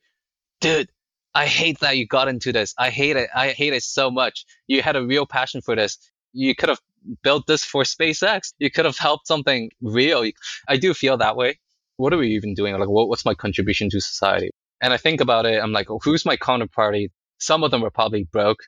dude, 0.60 0.90
I 1.34 1.46
hate 1.46 1.80
that 1.80 1.96
you 1.96 2.06
got 2.06 2.28
into 2.28 2.52
this. 2.52 2.74
I 2.76 2.90
hate 2.90 3.16
it. 3.16 3.30
I 3.34 3.50
hate 3.50 3.72
it 3.72 3.84
so 3.84 4.10
much. 4.10 4.44
You 4.66 4.82
had 4.82 4.96
a 4.96 5.06
real 5.06 5.24
passion 5.24 5.62
for 5.62 5.74
this. 5.74 5.96
You 6.34 6.54
could 6.54 6.68
have 6.68 6.80
built 7.22 7.46
this 7.46 7.64
for 7.64 7.84
SpaceX. 7.84 8.52
You 8.58 8.70
could 8.70 8.84
have 8.84 8.98
helped 8.98 9.28
something 9.28 9.70
real. 9.80 10.30
I 10.68 10.76
do 10.76 10.92
feel 10.92 11.16
that 11.16 11.36
way 11.36 11.58
what 12.00 12.14
are 12.14 12.18
we 12.18 12.30
even 12.30 12.54
doing? 12.54 12.78
Like, 12.78 12.88
what, 12.88 13.08
what's 13.08 13.26
my 13.26 13.34
contribution 13.34 13.90
to 13.90 14.00
society? 14.00 14.50
And 14.80 14.92
I 14.92 14.96
think 14.96 15.20
about 15.20 15.44
it. 15.44 15.62
I'm 15.62 15.72
like, 15.72 15.88
who's 16.02 16.24
my 16.24 16.36
counterparty? 16.36 17.08
Some 17.38 17.62
of 17.62 17.70
them 17.70 17.84
are 17.84 17.90
probably 17.90 18.24
broke. 18.24 18.60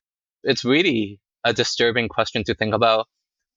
It's 0.43 0.63
really 0.63 1.19
a 1.43 1.53
disturbing 1.53 2.09
question 2.09 2.43
to 2.45 2.53
think 2.53 2.73
about. 2.75 3.07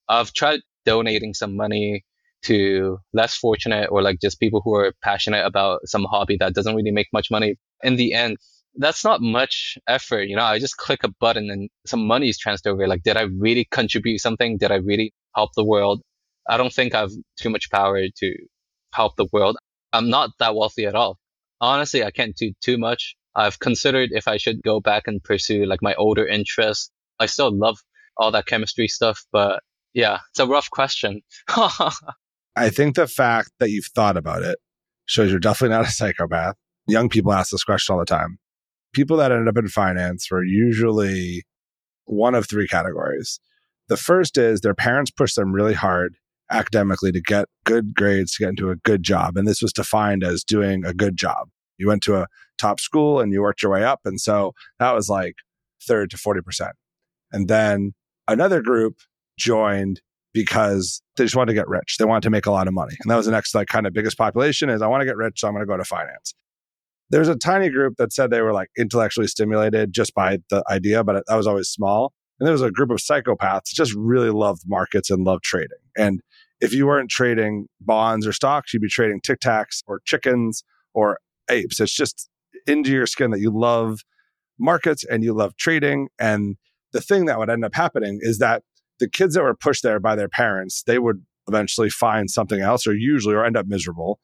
I've 0.08 0.32
tried 0.32 0.60
donating 0.84 1.34
some 1.34 1.56
money 1.56 2.04
to 2.44 2.98
less 3.12 3.36
fortunate 3.36 3.88
or 3.90 4.02
like 4.02 4.18
just 4.20 4.40
people 4.40 4.62
who 4.64 4.74
are 4.74 4.92
passionate 5.02 5.44
about 5.44 5.80
some 5.84 6.04
hobby 6.04 6.36
that 6.38 6.54
doesn't 6.54 6.74
really 6.74 6.90
make 6.90 7.08
much 7.12 7.30
money. 7.30 7.56
In 7.82 7.96
the 7.96 8.14
end, 8.14 8.38
that's 8.76 9.04
not 9.04 9.20
much 9.20 9.76
effort. 9.88 10.22
You 10.22 10.36
know, 10.36 10.44
I 10.44 10.58
just 10.58 10.76
click 10.76 11.04
a 11.04 11.08
button 11.20 11.50
and 11.50 11.68
some 11.86 12.06
money 12.06 12.28
is 12.28 12.38
transferred 12.38 12.70
over. 12.70 12.86
Like, 12.86 13.02
did 13.02 13.16
I 13.16 13.22
really 13.22 13.66
contribute 13.70 14.20
something? 14.20 14.58
Did 14.58 14.70
I 14.70 14.76
really 14.76 15.12
help 15.34 15.50
the 15.54 15.64
world? 15.64 16.02
I 16.48 16.56
don't 16.56 16.72
think 16.72 16.94
I've 16.94 17.10
too 17.38 17.50
much 17.50 17.70
power 17.70 18.00
to 18.20 18.36
help 18.92 19.16
the 19.16 19.26
world. 19.32 19.56
I'm 19.96 20.10
not 20.10 20.30
that 20.38 20.54
wealthy 20.54 20.84
at 20.84 20.94
all. 20.94 21.18
Honestly, 21.60 22.04
I 22.04 22.10
can't 22.10 22.36
do 22.36 22.52
too 22.60 22.76
much. 22.76 23.16
I've 23.34 23.58
considered 23.58 24.10
if 24.12 24.28
I 24.28 24.36
should 24.36 24.62
go 24.62 24.78
back 24.78 25.04
and 25.06 25.22
pursue 25.24 25.64
like 25.64 25.80
my 25.82 25.94
older 25.94 26.26
interests. 26.26 26.90
I 27.18 27.26
still 27.26 27.56
love 27.56 27.78
all 28.18 28.30
that 28.32 28.46
chemistry 28.46 28.88
stuff, 28.88 29.24
but 29.32 29.62
yeah, 29.94 30.18
it's 30.30 30.38
a 30.38 30.46
rough 30.46 30.68
question. 30.70 31.22
I 31.48 32.70
think 32.70 32.96
the 32.96 33.06
fact 33.06 33.52
that 33.58 33.70
you've 33.70 33.90
thought 33.94 34.18
about 34.18 34.42
it 34.42 34.58
shows 35.06 35.30
you're 35.30 35.40
definitely 35.40 35.76
not 35.76 35.86
a 35.86 35.90
psychopath. 35.92 36.56
Young 36.86 37.08
people 37.08 37.32
ask 37.32 37.50
this 37.50 37.64
question 37.64 37.94
all 37.94 37.98
the 37.98 38.04
time. 38.04 38.38
People 38.92 39.16
that 39.16 39.32
end 39.32 39.48
up 39.48 39.56
in 39.56 39.68
finance 39.68 40.30
were 40.30 40.44
usually 40.44 41.44
one 42.04 42.34
of 42.34 42.48
three 42.48 42.68
categories. 42.68 43.40
The 43.88 43.96
first 43.96 44.36
is 44.36 44.60
their 44.60 44.74
parents 44.74 45.10
push 45.10 45.34
them 45.34 45.52
really 45.52 45.74
hard 45.74 46.16
academically 46.50 47.12
to 47.12 47.20
get 47.20 47.46
good 47.64 47.94
grades 47.94 48.34
to 48.36 48.44
get 48.44 48.50
into 48.50 48.70
a 48.70 48.76
good 48.76 49.02
job. 49.02 49.36
And 49.36 49.46
this 49.46 49.62
was 49.62 49.72
defined 49.72 50.22
as 50.22 50.44
doing 50.44 50.84
a 50.84 50.94
good 50.94 51.16
job. 51.16 51.48
You 51.78 51.88
went 51.88 52.02
to 52.04 52.16
a 52.16 52.26
top 52.58 52.80
school 52.80 53.20
and 53.20 53.32
you 53.32 53.42
worked 53.42 53.62
your 53.62 53.72
way 53.72 53.84
up. 53.84 54.00
And 54.04 54.20
so 54.20 54.52
that 54.78 54.94
was 54.94 55.08
like 55.08 55.34
third 55.86 56.10
to 56.10 56.16
40%. 56.16 56.70
And 57.32 57.48
then 57.48 57.92
another 58.28 58.62
group 58.62 58.96
joined 59.38 60.00
because 60.32 61.02
they 61.16 61.24
just 61.24 61.36
wanted 61.36 61.52
to 61.52 61.54
get 61.54 61.68
rich. 61.68 61.96
They 61.98 62.04
wanted 62.04 62.22
to 62.24 62.30
make 62.30 62.46
a 62.46 62.50
lot 62.50 62.68
of 62.68 62.74
money. 62.74 62.94
And 63.00 63.10
that 63.10 63.16
was 63.16 63.26
the 63.26 63.32
next 63.32 63.54
like 63.54 63.68
kind 63.68 63.86
of 63.86 63.92
biggest 63.92 64.18
population 64.18 64.68
is 64.68 64.82
I 64.82 64.86
want 64.86 65.00
to 65.00 65.06
get 65.06 65.16
rich, 65.16 65.40
so 65.40 65.48
I'm 65.48 65.54
going 65.54 65.62
to 65.62 65.66
go 65.66 65.76
to 65.76 65.84
finance. 65.84 66.34
There's 67.08 67.28
a 67.28 67.36
tiny 67.36 67.70
group 67.70 67.94
that 67.98 68.12
said 68.12 68.30
they 68.30 68.42
were 68.42 68.52
like 68.52 68.68
intellectually 68.76 69.28
stimulated 69.28 69.92
just 69.92 70.14
by 70.14 70.38
the 70.50 70.62
idea, 70.70 71.04
but 71.04 71.24
that 71.26 71.36
was 71.36 71.46
always 71.46 71.68
small. 71.68 72.12
And 72.38 72.46
there 72.46 72.52
was 72.52 72.62
a 72.62 72.70
group 72.70 72.90
of 72.90 72.98
psychopaths 72.98 73.72
just 73.72 73.94
really 73.94 74.30
loved 74.30 74.62
markets 74.66 75.10
and 75.10 75.24
loved 75.24 75.42
trading. 75.44 75.78
And 75.96 76.20
if 76.60 76.72
you 76.72 76.86
weren't 76.86 77.10
trading 77.10 77.66
bonds 77.80 78.26
or 78.26 78.32
stocks, 78.32 78.72
you'd 78.72 78.82
be 78.82 78.88
trading 78.88 79.20
tic 79.20 79.40
tacs 79.40 79.82
or 79.86 80.00
chickens 80.04 80.64
or 80.94 81.18
apes. 81.50 81.80
It's 81.80 81.94
just 81.94 82.28
into 82.66 82.90
your 82.90 83.06
skin 83.06 83.30
that 83.30 83.40
you 83.40 83.50
love 83.50 84.00
markets 84.58 85.04
and 85.04 85.22
you 85.22 85.34
love 85.34 85.56
trading. 85.56 86.08
And 86.18 86.56
the 86.92 87.00
thing 87.00 87.26
that 87.26 87.38
would 87.38 87.50
end 87.50 87.64
up 87.64 87.74
happening 87.74 88.18
is 88.22 88.38
that 88.38 88.62
the 88.98 89.08
kids 89.08 89.34
that 89.34 89.42
were 89.42 89.54
pushed 89.54 89.82
there 89.82 90.00
by 90.00 90.16
their 90.16 90.28
parents, 90.28 90.82
they 90.86 90.98
would 90.98 91.24
eventually 91.48 91.90
find 91.90 92.30
something 92.30 92.60
else 92.60 92.86
or 92.86 92.94
usually 92.94 93.34
or 93.34 93.44
end 93.44 93.56
up 93.56 93.66
miserable. 93.66 94.18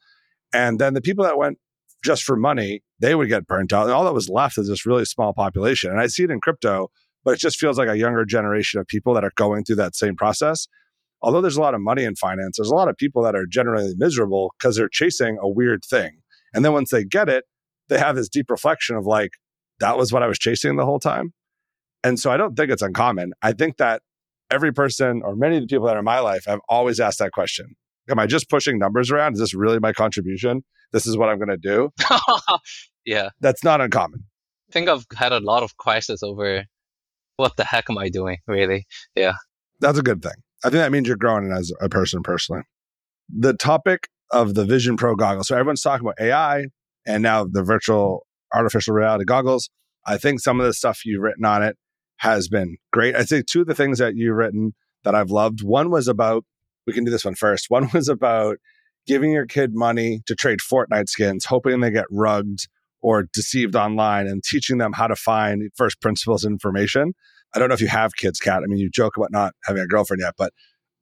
And 0.53 0.79
then 0.79 0.95
the 0.95 1.01
people 1.01 1.25
that 1.25 1.39
went 1.39 1.59
just 2.03 2.25
for 2.25 2.37
money, 2.37 2.83
they 2.99 3.15
would 3.15 3.29
get 3.29 3.47
burnt 3.47 3.73
out. 3.73 3.85
And 3.85 3.93
all 3.93 4.05
that 4.05 4.15
was 4.15 4.29
left 4.29 4.59
is 4.59 4.69
this 4.69 4.87
really 4.87 5.05
small 5.05 5.33
population. 5.33 5.91
And 5.91 6.01
I 6.01 6.09
see 6.09 6.25
it 6.25 6.31
in 6.31 6.41
crypto, 6.41 6.91
but 7.25 7.35
it 7.35 7.41
just 7.41 7.59
feels 7.59 7.79
like 7.79 7.89
a 7.89 7.99
younger 7.99 8.25
generation 8.25 8.81
of 8.81 8.87
people 8.87 9.15
that 9.15 9.25
are 9.25 9.33
going 9.37 9.65
through 9.65 9.77
that 9.77 9.95
same 9.95 10.17
process 10.17 10.67
although 11.23 11.41
there's 11.41 11.57
a 11.57 11.61
lot 11.61 11.75
of 11.75 11.81
money 11.81 12.05
in 12.05 12.17
finance, 12.17 12.57
there's 12.59 12.71
a 12.71 12.75
lot 12.75 12.89
of 12.89 12.97
people 12.97 13.23
that 13.23 13.35
are 13.35 13.47
generally 13.47 13.95
miserable 13.97 14.55
because 14.59 14.77
they're 14.77 14.89
chasing 14.89 15.39
a 15.41 15.49
weird 15.49 15.85
thing. 15.85 16.21
And 16.53 16.65
then 16.65 16.73
once 16.73 16.91
they 16.91 17.05
get 17.05 17.29
it, 17.29 17.45
they 17.89 17.99
have 17.99 18.17
this 18.17 18.29
deep 18.29 18.51
reflection 18.51 18.97
of 18.97 19.07
like, 19.07 19.31
that 19.81 19.97
was 19.97 20.13
what 20.13 20.23
I 20.23 20.27
was 20.27 20.39
chasing 20.39 20.77
the 20.77 20.85
whole 20.85 20.99
time. 20.99 21.33
And 22.05 22.19
so 22.19 22.31
I 22.31 22.37
don't 22.37 22.57
think 22.57 22.71
it's 22.71 22.83
uncommon. 22.83 23.33
I 23.43 23.53
think 23.53 23.77
that 23.77 24.03
every 24.51 24.73
person 24.73 25.23
or 25.25 25.37
many 25.37 25.57
of 25.57 25.63
the 25.63 25.67
people 25.67 25.87
that 25.87 25.97
are 25.97 26.01
in 26.01 26.05
my 26.05 26.19
life 26.19 26.45
have 26.47 26.61
always 26.69 27.01
asked 27.01 27.21
that 27.21 27.33
question. 27.33 27.75
Am 28.11 28.19
I 28.19 28.27
just 28.27 28.51
pushing 28.51 28.79
numbers 28.79 29.11
around? 29.11 29.35
Is 29.35 29.39
this 29.39 29.55
really 29.55 29.79
my 29.79 29.93
contribution? 29.93 30.65
This 30.93 31.07
is 31.07 31.17
what 31.17 31.29
I'm 31.29 31.39
going 31.39 31.49
to 31.49 31.57
do. 31.57 31.91
yeah. 33.05 33.31
That's 33.41 33.63
not 33.63 33.81
uncommon. 33.81 34.25
I 34.69 34.73
think 34.73 34.89
I've 34.89 35.07
had 35.17 35.33
a 35.33 35.39
lot 35.39 35.63
of 35.63 35.77
crisis 35.77 36.23
over 36.23 36.65
what 37.43 37.57
the 37.57 37.65
heck 37.65 37.91
am 37.91 37.99
I 37.99 38.09
doing, 38.09 38.39
really? 38.47 38.87
Yeah. 39.17 39.35
That's 39.81 39.99
a 39.99 40.03
good 40.03 40.23
thing. 40.23 40.33
I 40.65 40.71
think 40.71 40.81
that 40.81 40.93
means 40.93 41.09
you're 41.09 41.17
growing 41.17 41.51
as 41.51 41.73
a 41.81 41.89
person 41.89 42.23
personally. 42.23 42.63
The 43.29 43.53
topic 43.53 44.09
of 44.31 44.55
the 44.55 44.65
Vision 44.65 44.97
Pro 44.97 45.17
goggles. 45.17 45.49
So 45.49 45.57
everyone's 45.57 45.83
talking 45.83 46.07
about 46.07 46.21
AI 46.21 46.67
and 47.05 47.23
now 47.23 47.45
the 47.45 47.65
virtual 47.65 48.25
artificial 48.55 48.95
reality 48.95 49.25
goggles. 49.25 49.69
I 50.07 50.19
think 50.19 50.39
some 50.41 50.61
of 50.61 50.67
the 50.67 50.73
stuff 50.73 51.05
you've 51.05 51.21
written 51.21 51.45
on 51.45 51.65
it 51.65 51.77
has 52.19 52.49
been 52.49 52.77
great. 52.93 53.17
I 53.17 53.25
think 53.25 53.47
two 53.47 53.63
of 53.63 53.67
the 53.67 53.75
things 53.75 53.99
that 53.99 54.15
you've 54.15 54.37
written 54.37 54.75
that 55.03 55.17
I've 55.17 55.33
loved. 55.33 55.65
One 55.65 55.91
was 55.91 56.07
about, 56.07 56.45
we 56.87 56.93
can 56.93 57.05
do 57.05 57.11
this 57.11 57.25
one 57.25 57.35
first. 57.35 57.67
One 57.69 57.91
was 57.93 58.09
about 58.09 58.59
giving 59.05 59.33
your 59.33 59.47
kid 59.47 59.75
money 59.75 60.21
to 60.27 60.37
trade 60.37 60.61
Fortnite 60.61 61.09
skins, 61.09 61.47
hoping 61.47 61.81
they 61.81 61.91
get 61.91 62.07
rugged 62.09 62.61
or 63.01 63.25
deceived 63.33 63.75
online 63.75 64.29
and 64.29 64.45
teaching 64.45 64.79
them 64.79 64.93
how 64.93 65.09
to 65.09 65.17
find 65.17 65.71
first 65.77 66.01
principles 66.01 66.45
information. 66.45 67.15
I 67.55 67.59
don't 67.59 67.69
know 67.69 67.75
if 67.75 67.81
you 67.81 67.89
have 67.89 68.15
kids, 68.17 68.39
Cat. 68.41 68.63
I 68.63 68.67
mean, 68.67 68.79
you 68.79 68.91
joke 68.91 69.17
about 69.17 69.31
not 69.31 69.55
having 69.65 69.83
a 69.83 69.87
girlfriend 69.87 70.23
yet, 70.23 70.35
but 70.37 70.53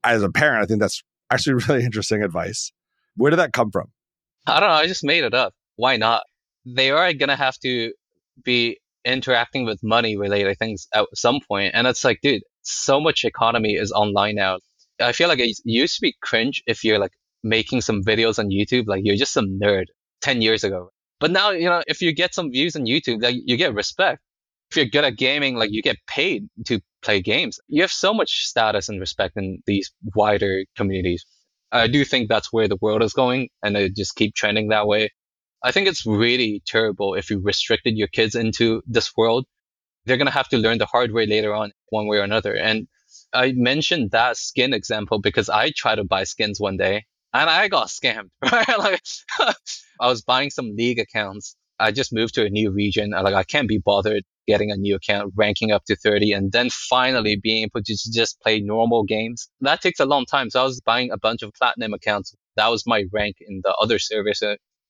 as 0.03 0.23
a 0.23 0.31
parent, 0.31 0.63
I 0.63 0.67
think 0.67 0.81
that's 0.81 1.03
actually 1.33 1.63
really 1.69 1.85
interesting 1.85 2.23
advice. 2.23 2.73
Where 3.17 3.31
did 3.31 3.39
that 3.39 3.53
come 3.53 3.71
from? 3.71 3.87
I 4.47 4.61
don't 4.61 4.69
know. 4.69 4.75
I 4.75 4.87
just 4.87 5.05
made 5.05 5.25
it 5.25 5.35
up. 5.35 5.55
Why 5.77 5.97
not? 5.97 6.25
They 6.67 6.91
are 6.91 7.13
going 7.13 7.29
to 7.29 7.37
have 7.37 7.57
to 7.59 7.93
be 8.43 8.79
interacting 9.05 9.65
with 9.65 9.81
money 9.83 10.17
related 10.17 10.59
things 10.59 10.89
at 10.95 11.07
some 11.15 11.41
point. 11.47 11.73
And 11.75 11.87
it's 11.87 12.05
like, 12.05 12.21
dude, 12.23 12.43
so 12.63 13.01
much 13.01 13.25
economy 13.25 13.75
is 13.75 13.93
online 13.93 14.35
now. 14.35 14.59
I 15.01 15.13
feel 15.13 15.29
like 15.29 15.39
it 15.39 15.57
used 15.65 15.97
to 15.97 16.03
be 16.03 16.15
cringe 16.21 16.63
if 16.67 16.85
you're 16.85 16.99
like 16.99 17.13
making 17.43 17.81
some 17.81 18.03
videos 18.03 18.39
on 18.39 18.51
YouTube, 18.51 18.87
like 18.87 19.03
you're 19.05 19.17
just 19.17 19.33
some 19.33 19.59
nerd 19.63 19.87
10 20.21 20.43
years 20.43 20.65
ago. 20.65 20.91
But 21.19 21.31
now, 21.31 21.51
you 21.51 21.69
know, 21.69 21.83
if 21.87 22.03
you 22.03 22.13
get 22.13 22.35
some 22.35 22.51
views 22.51 22.77
on 22.77 22.87
YouTube, 22.87 23.23
like 23.23 23.37
you 23.45 23.57
get 23.57 23.75
respect. 23.75 24.21
If 24.71 24.77
you're 24.77 24.87
good 24.87 25.05
at 25.05 25.17
gaming, 25.17 25.57
like 25.57 25.71
you 25.73 25.83
get 25.83 25.97
paid 26.07 26.49
to 26.67 26.81
play 27.03 27.21
games. 27.21 27.59
You 27.69 27.83
have 27.83 27.91
so 27.91 28.15
much 28.15 28.47
status 28.47 28.89
and 28.89 29.01
respect 29.01 29.37
in 29.37 29.63
these 29.67 29.93
wider 30.15 30.65
communities. 30.77 31.25
I 31.73 31.87
do 31.87 32.05
think 32.05 32.29
that's 32.29 32.53
where 32.53 32.69
the 32.69 32.79
world 32.81 33.03
is 33.03 33.13
going 33.13 33.49
and 33.63 33.77
it 33.77 33.97
just 33.97 34.17
keep 34.17 34.35
trending 34.35 34.69
that 34.69 34.87
way. 34.87 35.11
I 35.63 35.73
think 35.73 35.89
it's 35.89 36.07
really 36.07 36.63
terrible 36.67 37.15
if 37.15 37.31
you 37.31 37.41
restricted 37.41 37.97
your 37.97 38.09
kids 38.09 38.35
into 38.35 38.83
this 38.87 39.13
world. 39.17 39.47
They're 40.05 40.17
going 40.17 40.27
to 40.27 40.33
have 40.33 40.49
to 40.49 40.59
learn 40.59 40.79
the 40.79 40.87
hard 40.87 41.13
way 41.13 41.27
later 41.27 41.55
on, 41.55 41.73
one 41.91 42.07
way 42.07 42.19
or 42.19 42.23
another. 42.23 42.55
And 42.55 42.89
I 43.33 43.53
mentioned 43.53 44.11
that 44.11 44.37
skin 44.37 44.73
example 44.73 45.21
because 45.21 45.49
I 45.49 45.73
tried 45.77 45.97
to 45.97 46.05
buy 46.05 46.25
skins 46.25 46.59
one 46.59 46.77
day 46.77 47.05
and 47.33 47.49
I 47.49 47.69
got 47.69 47.89
scammed, 47.89 48.31
right? 48.43 48.79
like 48.79 49.03
I 50.01 50.07
was 50.07 50.23
buying 50.23 50.51
some 50.51 50.75
league 50.77 50.99
accounts. 50.99 51.57
I 51.79 51.93
just 51.93 52.13
moved 52.13 52.35
to 52.35 52.45
a 52.45 52.51
new 52.51 52.71
region. 52.71 53.11
Like 53.11 53.35
I 53.35 53.45
can't 53.45 53.69
be 53.69 53.79
bothered 53.79 54.25
getting 54.51 54.71
a 54.71 54.77
new 54.77 54.97
account, 54.97 55.33
ranking 55.37 55.71
up 55.71 55.85
to 55.87 55.97
30, 55.97 56.33
and 56.33 56.53
then 56.53 56.69
finally 56.71 57.37
being 57.37 57.63
able 57.65 57.83
to 57.85 57.97
just 58.13 58.41
play 58.41 58.61
normal 58.61 59.05
games. 59.05 59.49
That 59.61 59.81
takes 59.81 60.01
a 60.01 60.05
long 60.05 60.25
time. 60.27 60.51
So 60.51 60.61
I 60.61 60.65
was 60.65 60.81
buying 60.81 61.11
a 61.13 61.19
bunch 61.19 61.43
of 61.43 61.53
platinum 61.59 61.95
accounts. 61.95 62.35
That 62.57 62.69
was 62.69 62.83
my 62.87 63.05
rank 63.13 63.37
in 63.41 63.61
the 63.63 63.75
other 63.81 63.99
service. 63.99 64.43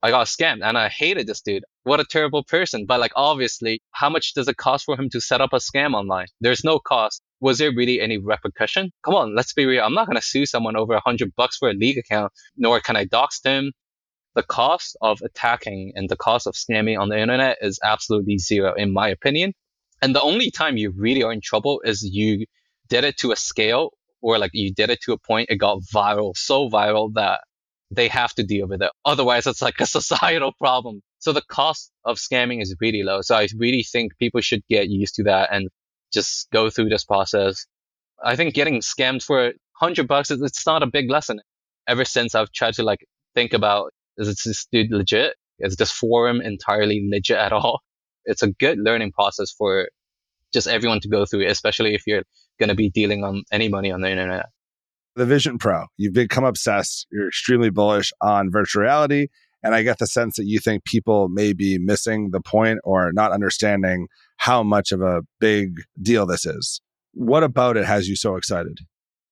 I 0.02 0.11
got 0.11 0.28
scammed 0.28 0.62
and 0.62 0.78
I 0.78 0.88
hated 0.88 1.26
this 1.26 1.42
dude. 1.42 1.64
What 1.82 2.00
a 2.00 2.04
terrible 2.04 2.42
person. 2.42 2.86
But 2.86 3.00
like, 3.00 3.12
obviously, 3.16 3.82
how 3.90 4.08
much 4.08 4.32
does 4.34 4.48
it 4.48 4.56
cost 4.56 4.86
for 4.86 4.98
him 4.98 5.11
to 5.11 5.20
set 5.20 5.42
up 5.42 5.52
a 5.52 5.56
scam 5.56 5.92
online? 5.94 6.28
There's 6.40 6.64
no 6.64 6.78
cost. 6.78 7.20
Was 7.40 7.58
there 7.58 7.72
really 7.74 8.00
any 8.00 8.16
repercussion? 8.18 8.92
Come 9.04 9.14
on, 9.14 9.36
let's 9.36 9.52
be 9.52 9.66
real. 9.66 9.84
I'm 9.84 9.94
not 9.94 10.06
going 10.06 10.16
to 10.16 10.22
sue 10.22 10.46
someone 10.46 10.76
over 10.76 10.94
a 10.94 11.02
hundred 11.04 11.34
bucks 11.36 11.58
for 11.58 11.68
a 11.68 11.74
league 11.74 11.98
account, 11.98 12.32
nor 12.56 12.80
can 12.80 12.96
I 12.96 13.04
dox 13.04 13.40
them. 13.40 13.72
The 14.34 14.42
cost 14.42 14.96
of 15.00 15.20
attacking 15.22 15.92
and 15.96 16.08
the 16.08 16.16
cost 16.16 16.46
of 16.46 16.54
scamming 16.54 16.98
on 16.98 17.08
the 17.08 17.18
internet 17.18 17.58
is 17.60 17.80
absolutely 17.82 18.38
zero, 18.38 18.74
in 18.74 18.92
my 18.92 19.08
opinion. 19.08 19.52
And 20.02 20.14
the 20.14 20.22
only 20.22 20.50
time 20.50 20.76
you 20.76 20.92
really 20.96 21.22
are 21.22 21.32
in 21.32 21.40
trouble 21.40 21.82
is 21.84 22.02
you 22.02 22.46
did 22.88 23.04
it 23.04 23.18
to 23.18 23.32
a 23.32 23.36
scale 23.36 23.90
or 24.22 24.38
like 24.38 24.50
you 24.54 24.72
did 24.72 24.90
it 24.90 25.00
to 25.02 25.12
a 25.12 25.18
point 25.18 25.50
it 25.50 25.56
got 25.56 25.80
viral, 25.94 26.36
so 26.36 26.68
viral 26.68 27.12
that 27.14 27.40
they 27.90 28.08
have 28.08 28.32
to 28.34 28.42
deal 28.42 28.68
with 28.68 28.82
it. 28.82 28.90
Otherwise, 29.04 29.46
it's 29.46 29.62
like 29.62 29.80
a 29.80 29.86
societal 29.98 30.52
problem. 30.58 31.00
So 31.18 31.32
the 31.32 31.42
cost 31.42 31.90
of 32.04 32.18
scamming 32.18 32.62
is 32.62 32.74
really 32.80 33.02
low. 33.02 33.20
So 33.22 33.34
I 33.34 33.48
really 33.56 33.82
think 33.82 34.16
people 34.18 34.40
should 34.40 34.62
get 34.68 34.88
used 34.88 35.16
to 35.16 35.24
that 35.24 35.50
and 35.52 35.68
just 36.12 36.50
go 36.50 36.70
through 36.70 36.88
this 36.88 37.04
process. 37.04 37.66
I 38.22 38.36
think 38.36 38.54
getting 38.54 38.80
scammed 38.80 39.22
for 39.22 39.52
hundred 39.74 40.06
bucks 40.06 40.30
is 40.30 40.42
it's 40.42 40.66
not 40.66 40.82
a 40.82 40.86
big 40.86 41.10
lesson. 41.10 41.40
Ever 41.88 42.04
since 42.04 42.34
I've 42.34 42.52
tried 42.52 42.74
to 42.74 42.82
like 42.82 43.04
think 43.34 43.52
about 43.52 43.92
is 44.28 44.42
this 44.44 44.66
dude 44.72 44.90
legit? 44.90 45.34
Is 45.58 45.76
this 45.76 45.90
forum 45.90 46.40
entirely 46.40 47.06
legit 47.10 47.38
at 47.38 47.52
all? 47.52 47.80
It's 48.24 48.42
a 48.42 48.50
good 48.50 48.78
learning 48.78 49.12
process 49.12 49.50
for 49.50 49.88
just 50.52 50.66
everyone 50.66 51.00
to 51.00 51.08
go 51.08 51.24
through, 51.24 51.46
especially 51.46 51.94
if 51.94 52.02
you're 52.06 52.22
going 52.58 52.68
to 52.68 52.74
be 52.74 52.90
dealing 52.90 53.24
on 53.24 53.44
any 53.52 53.68
money 53.68 53.90
on 53.90 54.00
the 54.00 54.10
internet 54.10 54.46
the 55.16 55.26
Vision 55.26 55.58
Pro. 55.58 55.86
You've 55.96 56.14
become 56.14 56.44
obsessed. 56.44 57.06
You're 57.10 57.28
extremely 57.28 57.70
bullish 57.70 58.12
on 58.20 58.50
virtual 58.50 58.82
reality. 58.82 59.28
And 59.62 59.74
I 59.74 59.82
get 59.82 59.98
the 59.98 60.06
sense 60.06 60.36
that 60.36 60.46
you 60.46 60.58
think 60.58 60.84
people 60.84 61.28
may 61.28 61.52
be 61.52 61.78
missing 61.78 62.30
the 62.30 62.40
point 62.40 62.78
or 62.84 63.12
not 63.12 63.32
understanding 63.32 64.08
how 64.38 64.62
much 64.62 64.90
of 64.92 65.02
a 65.02 65.22
big 65.38 65.82
deal 66.00 66.24
this 66.24 66.46
is. 66.46 66.80
What 67.12 67.42
about 67.42 67.76
it 67.76 67.84
has 67.84 68.08
you 68.08 68.16
so 68.16 68.36
excited? 68.36 68.78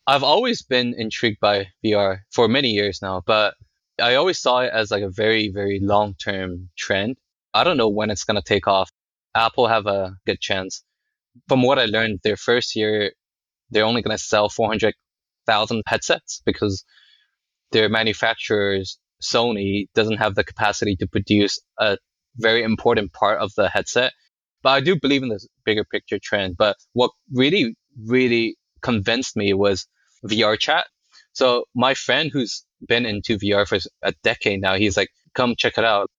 I've 0.06 0.22
always 0.22 0.62
been 0.62 0.94
intrigued 0.98 1.40
by 1.40 1.68
VR 1.84 2.18
for 2.32 2.48
many 2.48 2.70
years 2.70 3.00
now, 3.00 3.22
but 3.26 3.54
I 4.00 4.14
always 4.16 4.40
saw 4.40 4.60
it 4.60 4.72
as 4.72 4.90
like 4.90 5.02
a 5.02 5.10
very, 5.10 5.50
very 5.52 5.80
long 5.80 6.14
term 6.14 6.70
trend. 6.76 7.16
I 7.54 7.64
don't 7.64 7.76
know 7.76 7.88
when 7.88 8.10
it's 8.10 8.24
going 8.24 8.36
to 8.36 8.42
take 8.42 8.66
off. 8.68 8.90
Apple 9.34 9.68
have 9.68 9.86
a 9.86 10.16
good 10.26 10.40
chance. 10.40 10.82
From 11.48 11.62
what 11.62 11.78
I 11.78 11.86
learned, 11.86 12.20
their 12.22 12.36
first 12.36 12.76
year, 12.76 13.12
they're 13.70 13.84
only 13.84 14.02
going 14.02 14.16
to 14.16 14.22
sell 14.22 14.48
400 14.48 14.94
thousand 15.46 15.82
headsets 15.86 16.42
because 16.44 16.84
their 17.72 17.88
manufacturers, 17.88 18.98
Sony, 19.22 19.86
doesn't 19.94 20.18
have 20.18 20.34
the 20.34 20.44
capacity 20.44 20.96
to 20.96 21.06
produce 21.06 21.58
a 21.78 21.98
very 22.36 22.62
important 22.62 23.12
part 23.12 23.40
of 23.40 23.52
the 23.56 23.68
headset. 23.68 24.12
But 24.62 24.70
I 24.70 24.80
do 24.80 24.98
believe 25.00 25.22
in 25.22 25.28
this 25.28 25.46
bigger 25.64 25.84
picture 25.84 26.18
trend. 26.22 26.56
But 26.56 26.76
what 26.92 27.10
really, 27.32 27.76
really 28.04 28.56
convinced 28.82 29.36
me 29.36 29.52
was 29.54 29.86
VR 30.26 30.58
chat. 30.58 30.86
So 31.38 31.64
my 31.74 31.94
friend 31.94 32.30
who's 32.32 32.64
been 32.86 33.06
into 33.06 33.38
VR 33.38 33.66
for 33.66 33.78
a 34.02 34.12
decade 34.22 34.60
now, 34.60 34.74
he's 34.74 34.96
like, 34.96 35.10
come 35.34 35.54
check 35.56 35.78
it 35.78 35.84
out. 35.84 36.10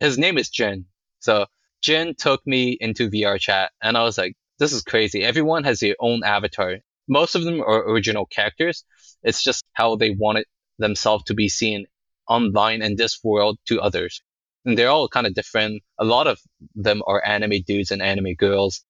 His 0.00 0.18
name 0.18 0.36
is 0.38 0.50
Jin. 0.50 0.86
So 1.20 1.46
Jin 1.82 2.14
took 2.16 2.46
me 2.46 2.76
into 2.78 3.10
VR 3.10 3.38
chat 3.40 3.72
and 3.82 3.96
I 3.96 4.02
was 4.02 4.18
like, 4.18 4.34
this 4.58 4.72
is 4.72 4.82
crazy. 4.82 5.24
Everyone 5.24 5.64
has 5.64 5.80
their 5.80 5.96
own 5.98 6.22
avatar 6.24 6.76
most 7.08 7.34
of 7.34 7.44
them 7.44 7.60
are 7.60 7.88
original 7.88 8.26
characters. 8.26 8.84
It's 9.22 9.42
just 9.42 9.64
how 9.72 9.96
they 9.96 10.10
wanted 10.10 10.46
themselves 10.78 11.24
to 11.24 11.34
be 11.34 11.48
seen 11.48 11.86
online 12.28 12.82
in 12.82 12.96
this 12.96 13.20
world 13.22 13.58
to 13.66 13.80
others. 13.80 14.22
And 14.64 14.76
they're 14.76 14.90
all 14.90 15.08
kind 15.08 15.26
of 15.26 15.34
different. 15.34 15.82
A 15.98 16.04
lot 16.04 16.26
of 16.26 16.40
them 16.74 17.02
are 17.06 17.24
anime 17.24 17.62
dudes 17.66 17.92
and 17.92 18.02
anime 18.02 18.34
girls. 18.34 18.84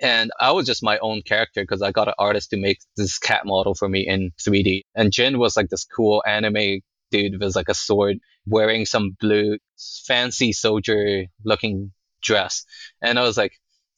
And 0.00 0.30
I 0.38 0.52
was 0.52 0.66
just 0.66 0.82
my 0.82 0.98
own 0.98 1.22
character 1.22 1.62
because 1.62 1.82
I 1.82 1.92
got 1.92 2.08
an 2.08 2.14
artist 2.18 2.50
to 2.50 2.56
make 2.56 2.78
this 2.96 3.18
cat 3.18 3.42
model 3.44 3.74
for 3.74 3.88
me 3.88 4.06
in 4.06 4.32
3D. 4.40 4.82
And 4.94 5.12
Jin 5.12 5.38
was 5.38 5.56
like 5.56 5.68
this 5.68 5.84
cool 5.84 6.22
anime 6.26 6.80
dude 7.10 7.40
with 7.40 7.56
like 7.56 7.68
a 7.68 7.74
sword 7.74 8.18
wearing 8.46 8.86
some 8.86 9.16
blue 9.20 9.58
fancy 10.06 10.52
soldier 10.52 11.24
looking 11.44 11.92
dress. 12.22 12.64
And 13.02 13.18
I 13.18 13.22
was 13.22 13.36
like, 13.36 13.52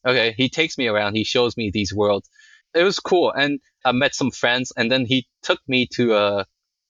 okay, 0.05 0.33
he 0.35 0.49
takes 0.49 0.77
me 0.77 0.87
around. 0.87 1.15
He 1.15 1.23
shows 1.23 1.55
me 1.55 1.71
these 1.71 1.93
worlds 1.93 2.29
it 2.73 2.83
was 2.83 2.99
cool. 2.99 3.31
And 3.31 3.59
I 3.85 3.91
met 3.91 4.15
some 4.15 4.31
friends 4.31 4.71
and 4.75 4.91
then 4.91 5.05
he 5.05 5.27
took 5.41 5.59
me 5.67 5.87
to 5.93 6.15
a 6.15 6.45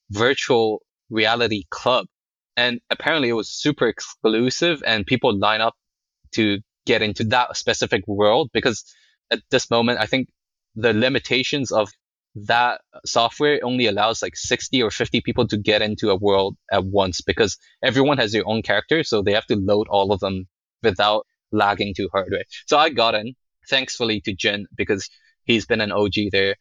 virtual 0.10 0.82
reality 1.10 1.64
club. 1.70 2.08
And 2.56 2.80
apparently 2.90 3.30
it 3.30 3.34
was 3.34 3.50
super 3.50 3.88
exclusive 3.88 4.84
and 4.86 5.06
people 5.06 5.38
line 5.38 5.62
up 5.62 5.76
to 6.34 6.60
get 6.86 7.02
into 7.02 7.24
that 7.26 7.56
specific 7.58 8.04
world 8.08 8.50
because 8.54 8.84
at 9.32 9.42
this 9.50 9.70
moment, 9.70 10.00
I 10.00 10.06
think 10.06 10.30
the 10.76 10.94
limitations 10.94 11.72
of 11.72 11.90
that 12.36 12.82
software 13.06 13.60
only 13.64 13.86
allows 13.86 14.22
like 14.22 14.36
60 14.36 14.82
or 14.82 14.90
50 14.90 15.22
people 15.22 15.48
to 15.48 15.58
get 15.58 15.82
into 15.82 16.10
a 16.10 16.16
world 16.16 16.58
at 16.72 16.84
once 16.84 17.22
because 17.22 17.58
everyone 17.84 18.18
has 18.18 18.32
their 18.32 18.48
own 18.48 18.64
character. 18.64 19.04
So 19.04 19.22
they 19.22 19.34
have 19.34 19.46
to 19.48 19.56
load 19.56 19.88
all 19.88 20.12
of 20.12 20.20
them 20.20 20.48
without 20.82 21.28
lagging 21.52 21.94
too 21.96 22.10
hard. 22.12 22.30
Right? 22.32 22.48
So 22.66 22.78
I 22.78 22.90
got 22.90 23.14
in 23.14 23.36
thankfully 23.70 24.20
to 24.22 24.34
Jin 24.34 24.66
because 24.76 25.10
He's 25.44 25.66
been 25.66 25.82
an 25.82 25.92
OG 25.92 26.14
there. 26.32 26.56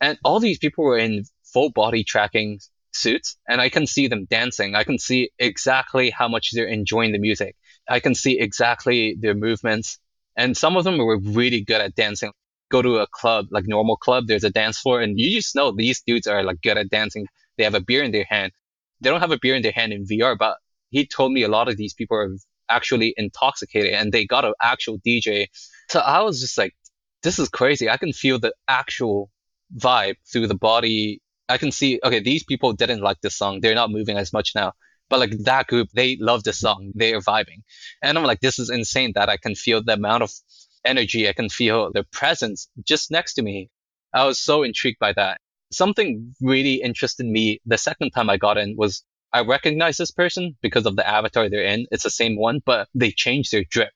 And 0.00 0.18
all 0.24 0.40
these 0.40 0.58
people 0.58 0.84
were 0.84 0.98
in 0.98 1.24
full 1.44 1.70
body 1.70 2.04
tracking 2.04 2.60
suits 2.92 3.36
and 3.48 3.60
I 3.60 3.68
can 3.68 3.86
see 3.86 4.08
them 4.08 4.26
dancing. 4.28 4.74
I 4.74 4.84
can 4.84 4.98
see 4.98 5.30
exactly 5.38 6.10
how 6.10 6.28
much 6.28 6.50
they're 6.52 6.66
enjoying 6.66 7.12
the 7.12 7.18
music. 7.18 7.56
I 7.88 8.00
can 8.00 8.14
see 8.14 8.38
exactly 8.38 9.16
their 9.18 9.34
movements. 9.34 9.98
And 10.36 10.56
some 10.56 10.76
of 10.76 10.84
them 10.84 10.98
were 10.98 11.18
really 11.18 11.60
good 11.60 11.80
at 11.80 11.94
dancing. 11.94 12.32
Go 12.70 12.82
to 12.82 12.98
a 12.98 13.06
club, 13.06 13.46
like 13.50 13.66
normal 13.66 13.96
club, 13.96 14.26
there's 14.26 14.44
a 14.44 14.50
dance 14.50 14.78
floor 14.78 15.00
and 15.00 15.18
you 15.18 15.30
just 15.30 15.54
know 15.54 15.70
these 15.70 16.02
dudes 16.02 16.26
are 16.26 16.42
like 16.42 16.60
good 16.62 16.78
at 16.78 16.88
dancing. 16.88 17.26
They 17.56 17.64
have 17.64 17.74
a 17.74 17.80
beer 17.80 18.02
in 18.02 18.10
their 18.10 18.26
hand. 18.28 18.52
They 19.00 19.10
don't 19.10 19.20
have 19.20 19.30
a 19.30 19.38
beer 19.38 19.54
in 19.54 19.62
their 19.62 19.72
hand 19.72 19.92
in 19.92 20.06
VR, 20.06 20.36
but 20.36 20.56
he 20.90 21.06
told 21.06 21.32
me 21.32 21.42
a 21.42 21.48
lot 21.48 21.68
of 21.68 21.76
these 21.76 21.94
people 21.94 22.16
are 22.16 22.30
actually 22.68 23.14
intoxicated 23.16 23.92
and 23.92 24.12
they 24.12 24.26
got 24.26 24.44
an 24.44 24.54
actual 24.60 24.98
DJ. 24.98 25.46
So 25.88 26.00
I 26.00 26.22
was 26.22 26.40
just 26.40 26.56
like, 26.56 26.74
this 27.22 27.38
is 27.38 27.48
crazy. 27.48 27.88
I 27.88 27.96
can 27.96 28.12
feel 28.12 28.38
the 28.38 28.54
actual 28.68 29.30
vibe 29.76 30.16
through 30.30 30.46
the 30.46 30.54
body. 30.54 31.20
I 31.48 31.58
can 31.58 31.72
see, 31.72 32.00
okay, 32.02 32.20
these 32.20 32.44
people 32.44 32.72
didn't 32.72 33.00
like 33.00 33.20
this 33.20 33.36
song. 33.36 33.60
They're 33.60 33.74
not 33.74 33.90
moving 33.90 34.16
as 34.16 34.32
much 34.32 34.54
now. 34.54 34.72
But 35.10 35.20
like 35.20 35.36
that 35.44 35.66
group, 35.66 35.88
they 35.92 36.16
love 36.20 36.44
the 36.44 36.52
song. 36.52 36.88
Mm-hmm. 36.88 36.98
They 36.98 37.14
are 37.14 37.20
vibing. 37.20 37.62
And 38.02 38.18
I'm 38.18 38.24
like, 38.24 38.40
this 38.40 38.58
is 38.58 38.70
insane 38.70 39.12
that 39.14 39.28
I 39.28 39.36
can 39.36 39.54
feel 39.54 39.82
the 39.82 39.94
amount 39.94 40.22
of 40.22 40.32
energy. 40.84 41.28
I 41.28 41.32
can 41.32 41.48
feel 41.48 41.92
their 41.92 42.04
presence 42.12 42.68
just 42.84 43.10
next 43.10 43.34
to 43.34 43.42
me. 43.42 43.70
I 44.12 44.24
was 44.26 44.38
so 44.38 44.62
intrigued 44.62 44.98
by 44.98 45.12
that. 45.14 45.40
Something 45.72 46.34
really 46.40 46.74
interested 46.74 47.26
me 47.26 47.60
the 47.66 47.78
second 47.78 48.10
time 48.10 48.30
I 48.30 48.36
got 48.36 48.58
in 48.58 48.76
was 48.76 49.02
I 49.32 49.40
recognized 49.40 49.98
this 49.98 50.12
person 50.12 50.56
because 50.62 50.86
of 50.86 50.94
the 50.94 51.06
avatar 51.06 51.48
they're 51.48 51.64
in. 51.64 51.86
It's 51.90 52.04
the 52.04 52.10
same 52.10 52.38
one, 52.38 52.60
but 52.64 52.88
they 52.94 53.10
changed 53.10 53.50
their 53.50 53.64
drip. 53.68 53.90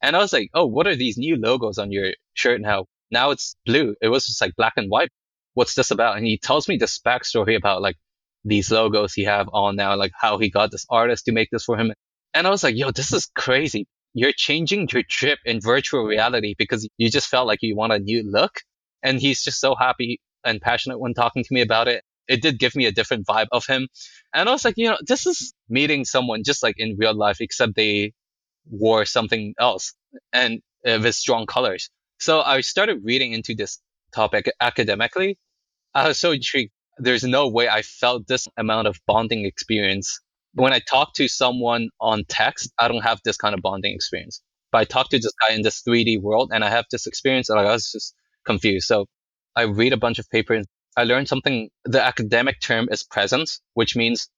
And 0.00 0.14
I 0.14 0.20
was 0.20 0.32
like, 0.32 0.50
oh, 0.54 0.66
what 0.66 0.86
are 0.86 0.94
these 0.94 1.18
new 1.18 1.36
logos 1.36 1.78
on 1.78 1.90
your 1.90 2.12
shirt 2.34 2.60
now? 2.60 2.86
Now 3.10 3.30
it's 3.30 3.56
blue. 3.66 3.96
It 4.00 4.08
was 4.08 4.26
just 4.26 4.40
like 4.40 4.54
black 4.56 4.74
and 4.76 4.90
white. 4.90 5.10
What's 5.54 5.74
this 5.74 5.90
about? 5.90 6.16
And 6.16 6.26
he 6.26 6.38
tells 6.38 6.68
me 6.68 6.76
this 6.76 7.00
backstory 7.00 7.56
about 7.56 7.82
like 7.82 7.96
these 8.44 8.70
logos 8.70 9.14
he 9.14 9.24
have 9.24 9.48
on 9.52 9.76
now, 9.76 9.96
like 9.96 10.12
how 10.18 10.38
he 10.38 10.50
got 10.50 10.70
this 10.70 10.86
artist 10.90 11.26
to 11.26 11.32
make 11.32 11.48
this 11.50 11.64
for 11.64 11.76
him. 11.78 11.92
And 12.34 12.46
I 12.46 12.50
was 12.50 12.62
like, 12.62 12.76
yo, 12.76 12.90
this 12.90 13.12
is 13.12 13.30
crazy. 13.34 13.86
You're 14.12 14.32
changing 14.32 14.88
your 14.92 15.02
trip 15.08 15.38
in 15.44 15.60
virtual 15.60 16.04
reality 16.04 16.54
because 16.58 16.88
you 16.98 17.10
just 17.10 17.28
felt 17.28 17.46
like 17.46 17.60
you 17.62 17.76
want 17.76 17.92
a 17.92 17.98
new 17.98 18.22
look. 18.28 18.60
And 19.02 19.20
he's 19.20 19.42
just 19.42 19.60
so 19.60 19.74
happy 19.74 20.20
and 20.44 20.60
passionate 20.60 20.98
when 20.98 21.14
talking 21.14 21.42
to 21.44 21.54
me 21.54 21.62
about 21.62 21.88
it. 21.88 22.04
It 22.28 22.40
did 22.42 22.58
give 22.58 22.74
me 22.74 22.86
a 22.86 22.92
different 22.92 23.26
vibe 23.26 23.48
of 23.52 23.66
him. 23.66 23.88
And 24.34 24.48
I 24.48 24.52
was 24.52 24.64
like, 24.64 24.74
you 24.78 24.88
know, 24.88 24.98
this 25.06 25.26
is 25.26 25.52
meeting 25.68 26.04
someone 26.04 26.42
just 26.44 26.62
like 26.62 26.76
in 26.78 26.96
real 26.98 27.14
life, 27.14 27.40
except 27.40 27.74
they 27.76 28.12
wore 28.70 29.04
something 29.04 29.54
else 29.58 29.92
and 30.32 30.60
uh, 30.86 30.98
with 31.02 31.14
strong 31.14 31.46
colors. 31.46 31.90
So 32.20 32.40
I 32.40 32.60
started 32.62 33.00
reading 33.04 33.32
into 33.32 33.54
this 33.54 33.78
topic 34.14 34.50
academically. 34.60 35.38
I 35.94 36.08
was 36.08 36.18
so 36.18 36.32
intrigued 36.32 36.72
there's 36.98 37.24
no 37.24 37.48
way 37.48 37.68
I 37.68 37.82
felt 37.82 38.26
this 38.26 38.46
amount 38.56 38.88
of 38.88 38.98
bonding 39.06 39.44
experience. 39.44 40.20
When 40.54 40.72
I 40.72 40.80
talk 40.80 41.14
to 41.14 41.28
someone 41.28 41.88
on 42.00 42.24
text, 42.28 42.72
I 42.78 42.88
don't 42.88 43.02
have 43.02 43.20
this 43.24 43.36
kind 43.36 43.54
of 43.54 43.60
bonding 43.62 43.94
experience. 43.94 44.40
But 44.70 44.78
I 44.78 44.84
talk 44.84 45.08
to 45.10 45.18
this 45.18 45.32
guy 45.46 45.54
in 45.54 45.62
this 45.62 45.82
3D 45.82 46.20
world 46.20 46.50
and 46.52 46.64
I 46.64 46.70
have 46.70 46.86
this 46.90 47.06
experience 47.06 47.48
and 47.48 47.58
I 47.58 47.64
was 47.64 47.90
just 47.90 48.14
confused. 48.44 48.86
So 48.86 49.06
I 49.56 49.62
read 49.62 49.92
a 49.92 49.96
bunch 49.96 50.18
of 50.18 50.28
papers. 50.30 50.66
I 50.96 51.04
learned 51.04 51.28
something. 51.28 51.70
The 51.84 52.02
academic 52.02 52.60
term 52.60 52.88
is 52.90 53.02
presence, 53.02 53.60
which 53.74 53.96
means 53.96 54.28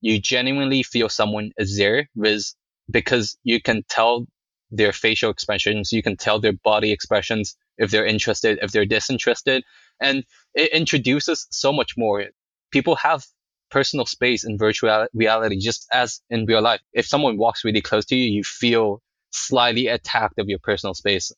you 0.00 0.20
genuinely 0.20 0.82
feel 0.82 1.08
someone 1.08 1.50
is 1.56 1.76
there 1.76 2.08
with, 2.14 2.42
because 2.90 3.36
you 3.42 3.60
can 3.60 3.82
tell 3.88 4.26
their 4.70 4.92
facial 4.92 5.30
expressions. 5.30 5.92
You 5.92 6.02
can 6.02 6.16
tell 6.16 6.40
their 6.40 6.52
body 6.64 6.92
expressions 6.92 7.56
if 7.78 7.90
they're 7.90 8.06
interested, 8.06 8.58
if 8.62 8.72
they're 8.72 8.86
disinterested. 8.86 9.62
And 10.00 10.24
it 10.54 10.72
introduces 10.72 11.46
so 11.50 11.72
much 11.72 11.96
more. 11.96 12.24
People 12.70 12.96
have 12.96 13.24
personal 13.70 14.06
space 14.06 14.44
in 14.44 14.58
virtual 14.58 15.06
reality 15.14 15.58
just 15.58 15.86
as 15.92 16.20
in 16.30 16.46
real 16.46 16.62
life. 16.62 16.80
If 16.92 17.06
someone 17.06 17.36
walks 17.36 17.64
really 17.64 17.80
close 17.80 18.04
to 18.06 18.16
you, 18.16 18.30
you 18.30 18.44
feel 18.44 19.02
slightly 19.30 19.88
attacked 19.88 20.38
of 20.38 20.48
your 20.48 20.58
personal 20.58 20.94
space. 20.94 21.32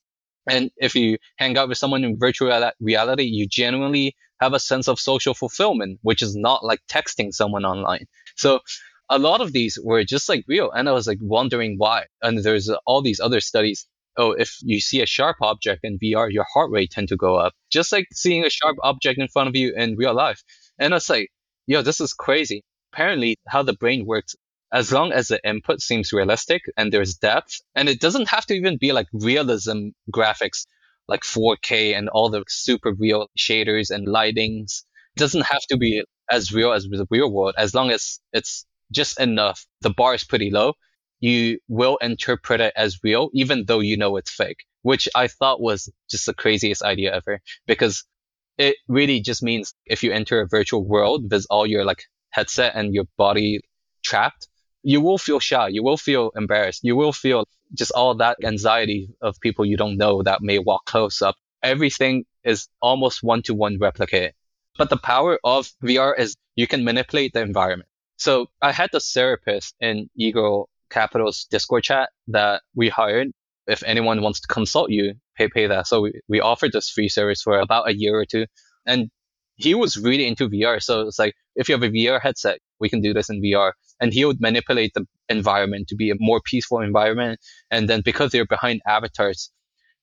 And 0.48 0.70
if 0.76 0.94
you 0.94 1.18
hang 1.36 1.56
out 1.58 1.68
with 1.68 1.78
someone 1.78 2.04
in 2.04 2.18
virtual 2.18 2.70
reality, 2.80 3.24
you 3.24 3.46
genuinely 3.46 4.16
have 4.40 4.52
a 4.54 4.60
sense 4.60 4.88
of 4.88 4.98
social 4.98 5.34
fulfillment, 5.34 5.98
which 6.02 6.22
is 6.22 6.36
not 6.36 6.64
like 6.64 6.80
texting 6.88 7.32
someone 7.32 7.64
online. 7.64 8.06
So 8.36 8.60
a 9.10 9.18
lot 9.18 9.40
of 9.40 9.52
these 9.52 9.78
were 9.82 10.04
just 10.04 10.28
like 10.28 10.44
real. 10.48 10.70
And 10.70 10.88
I 10.88 10.92
was 10.92 11.06
like 11.06 11.18
wondering 11.20 11.76
why. 11.76 12.06
And 12.22 12.38
there's 12.38 12.70
all 12.86 13.02
these 13.02 13.20
other 13.20 13.40
studies 13.40 13.86
oh, 14.18 14.32
if 14.32 14.58
you 14.62 14.80
see 14.80 15.00
a 15.00 15.06
sharp 15.06 15.36
object 15.40 15.80
in 15.84 15.98
VR, 15.98 16.30
your 16.30 16.44
heart 16.52 16.70
rate 16.70 16.90
tend 16.90 17.08
to 17.08 17.16
go 17.16 17.36
up, 17.36 17.54
just 17.70 17.92
like 17.92 18.08
seeing 18.12 18.44
a 18.44 18.50
sharp 18.50 18.76
object 18.82 19.18
in 19.18 19.28
front 19.28 19.48
of 19.48 19.56
you 19.56 19.72
in 19.74 19.96
real 19.96 20.14
life. 20.14 20.42
And 20.78 20.92
it's 20.92 21.08
like, 21.08 21.30
yo, 21.66 21.82
this 21.82 22.00
is 22.00 22.12
crazy. 22.12 22.62
Apparently, 22.92 23.36
how 23.46 23.62
the 23.62 23.74
brain 23.74 24.04
works, 24.04 24.34
as 24.72 24.92
long 24.92 25.12
as 25.12 25.28
the 25.28 25.40
input 25.48 25.80
seems 25.80 26.12
realistic 26.12 26.62
and 26.76 26.92
there's 26.92 27.14
depth, 27.14 27.60
and 27.74 27.88
it 27.88 28.00
doesn't 28.00 28.28
have 28.28 28.44
to 28.46 28.54
even 28.54 28.76
be 28.78 28.92
like 28.92 29.06
realism 29.12 29.88
graphics, 30.12 30.66
like 31.06 31.22
4K 31.22 31.96
and 31.96 32.08
all 32.08 32.28
the 32.28 32.44
super 32.48 32.92
real 32.92 33.28
shaders 33.38 33.90
and 33.90 34.06
lightings. 34.06 34.82
It 35.16 35.20
doesn't 35.20 35.46
have 35.46 35.62
to 35.70 35.76
be 35.76 36.02
as 36.30 36.52
real 36.52 36.72
as 36.72 36.84
the 36.84 37.06
real 37.10 37.32
world, 37.32 37.54
as 37.56 37.74
long 37.74 37.90
as 37.90 38.20
it's 38.32 38.66
just 38.92 39.20
enough. 39.20 39.64
The 39.82 39.90
bar 39.90 40.14
is 40.14 40.24
pretty 40.24 40.50
low 40.50 40.74
you 41.20 41.58
will 41.68 41.96
interpret 41.98 42.60
it 42.60 42.72
as 42.76 43.02
real, 43.02 43.30
even 43.32 43.64
though 43.64 43.80
you 43.80 43.96
know 43.96 44.16
it's 44.16 44.30
fake, 44.30 44.64
which 44.82 45.08
I 45.14 45.28
thought 45.28 45.60
was 45.60 45.90
just 46.10 46.26
the 46.26 46.34
craziest 46.34 46.82
idea 46.82 47.14
ever 47.14 47.40
because 47.66 48.04
it 48.56 48.76
really 48.88 49.20
just 49.20 49.42
means 49.42 49.74
if 49.86 50.02
you 50.02 50.12
enter 50.12 50.40
a 50.40 50.48
virtual 50.48 50.84
world 50.84 51.30
with 51.30 51.46
all 51.50 51.66
your 51.66 51.84
like 51.84 52.04
headset 52.30 52.74
and 52.74 52.94
your 52.94 53.04
body 53.16 53.60
trapped, 54.02 54.48
you 54.82 55.00
will 55.00 55.18
feel 55.18 55.40
shy. 55.40 55.68
You 55.68 55.82
will 55.82 55.96
feel 55.96 56.30
embarrassed. 56.36 56.80
You 56.82 56.96
will 56.96 57.12
feel 57.12 57.46
just 57.74 57.92
all 57.92 58.14
that 58.16 58.38
anxiety 58.44 59.10
of 59.20 59.38
people 59.40 59.64
you 59.64 59.76
don't 59.76 59.96
know 59.96 60.22
that 60.22 60.40
may 60.42 60.58
walk 60.58 60.84
close 60.86 61.22
up. 61.22 61.36
Everything 61.62 62.24
is 62.44 62.68
almost 62.80 63.22
one 63.22 63.42
to 63.42 63.54
one 63.54 63.78
replicate. 63.78 64.32
But 64.76 64.90
the 64.90 64.96
power 64.96 65.38
of 65.42 65.70
VR 65.82 66.14
is 66.18 66.36
you 66.54 66.66
can 66.66 66.84
manipulate 66.84 67.32
the 67.32 67.40
environment. 67.40 67.88
So 68.16 68.46
I 68.62 68.72
had 68.72 68.90
the 68.92 69.00
therapist 69.00 69.74
in 69.80 70.08
Eagle 70.16 70.68
Capital's 70.90 71.46
Discord 71.50 71.84
chat 71.84 72.10
that 72.28 72.62
we 72.74 72.88
hired. 72.88 73.28
If 73.66 73.82
anyone 73.84 74.22
wants 74.22 74.40
to 74.40 74.48
consult 74.48 74.90
you, 74.90 75.14
pay 75.36 75.48
pay 75.48 75.66
that. 75.66 75.86
So 75.86 76.02
we, 76.02 76.20
we 76.28 76.40
offered 76.40 76.72
this 76.72 76.90
free 76.90 77.08
service 77.08 77.42
for 77.42 77.58
about 77.58 77.88
a 77.88 77.94
year 77.94 78.18
or 78.18 78.24
two. 78.24 78.46
And 78.86 79.10
he 79.56 79.74
was 79.74 79.96
really 79.96 80.26
into 80.26 80.48
VR. 80.48 80.82
So 80.82 81.02
it's 81.02 81.18
like, 81.18 81.34
if 81.56 81.68
you 81.68 81.74
have 81.74 81.82
a 81.82 81.90
VR 81.90 82.20
headset, 82.20 82.60
we 82.80 82.88
can 82.88 83.02
do 83.02 83.12
this 83.12 83.28
in 83.28 83.42
VR. 83.42 83.72
And 84.00 84.12
he 84.12 84.24
would 84.24 84.40
manipulate 84.40 84.92
the 84.94 85.06
environment 85.28 85.88
to 85.88 85.96
be 85.96 86.10
a 86.10 86.14
more 86.18 86.40
peaceful 86.42 86.80
environment. 86.80 87.40
And 87.70 87.88
then 87.88 88.00
because 88.04 88.30
they're 88.30 88.46
behind 88.46 88.80
avatars, 88.86 89.50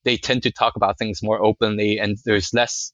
they 0.04 0.16
tend 0.16 0.44
to 0.44 0.52
talk 0.52 0.76
about 0.76 0.98
things 0.98 1.22
more 1.22 1.42
openly 1.42 1.98
and 1.98 2.16
there's 2.24 2.54
less 2.54 2.92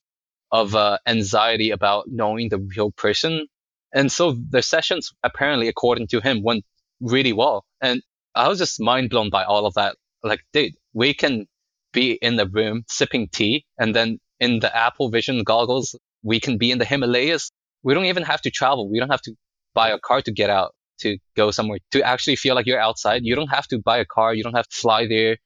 of 0.51 0.75
uh, 0.75 0.99
anxiety 1.07 1.71
about 1.71 2.05
knowing 2.09 2.49
the 2.49 2.59
real 2.77 2.93
person. 2.93 3.47
And 3.93 4.11
so 4.11 4.37
the 4.51 4.63
sessions, 4.63 5.13
apparently, 5.23 5.69
according 5.69 6.07
to 6.09 6.21
him, 6.21 6.43
went 6.43 6.65
really 7.03 7.33
well. 7.33 7.65
And 7.81 8.03
I 8.35 8.49
was 8.49 8.59
just 8.59 8.81
mind 8.81 9.11
blown 9.11 9.29
by 9.29 9.45
all 9.45 9.67
of 9.67 9.75
that. 9.75 9.97
Like, 10.23 10.41
dude, 10.53 10.75
we 10.95 11.13
can 11.13 11.47
be 11.93 12.13
in 12.23 12.37
the 12.37 12.49
room 12.49 12.85
sipping 12.89 13.29
tea 13.29 13.67
and 13.79 13.95
then 13.95 14.19
in 14.41 14.61
the 14.61 14.75
Apple 14.77 15.11
Vision 15.11 15.43
goggles, 15.45 15.95
we 16.23 16.41
can 16.41 16.59
be 16.59 16.71
in 16.71 16.79
the 16.79 16.85
Himalayas. 16.85 17.51
We 17.83 17.95
don't 17.95 18.07
even 18.07 18.23
have 18.23 18.41
to 18.43 18.51
travel. 18.51 18.91
We 18.91 18.99
don't 18.99 19.11
have 19.11 19.23
to 19.23 19.35
buy 19.75 19.91
a 19.91 19.99
car 19.99 20.23
to 20.23 20.33
get 20.33 20.51
out 20.51 20.75
to 21.01 21.19
go 21.37 21.51
somewhere 21.51 21.79
to 21.91 22.03
actually 22.03 22.37
feel 22.37 22.55
like 22.55 22.67
you're 22.67 22.81
outside. 22.81 23.23
You 23.25 23.35
don't 23.35 23.49
have 23.49 23.67
to 23.69 23.79
buy 23.79 23.99
a 23.99 24.05
car. 24.05 24.35
You 24.35 24.43
don't 24.43 24.57
have 24.57 24.69
to 24.69 24.77
fly 24.77 25.07
there. 25.07 25.37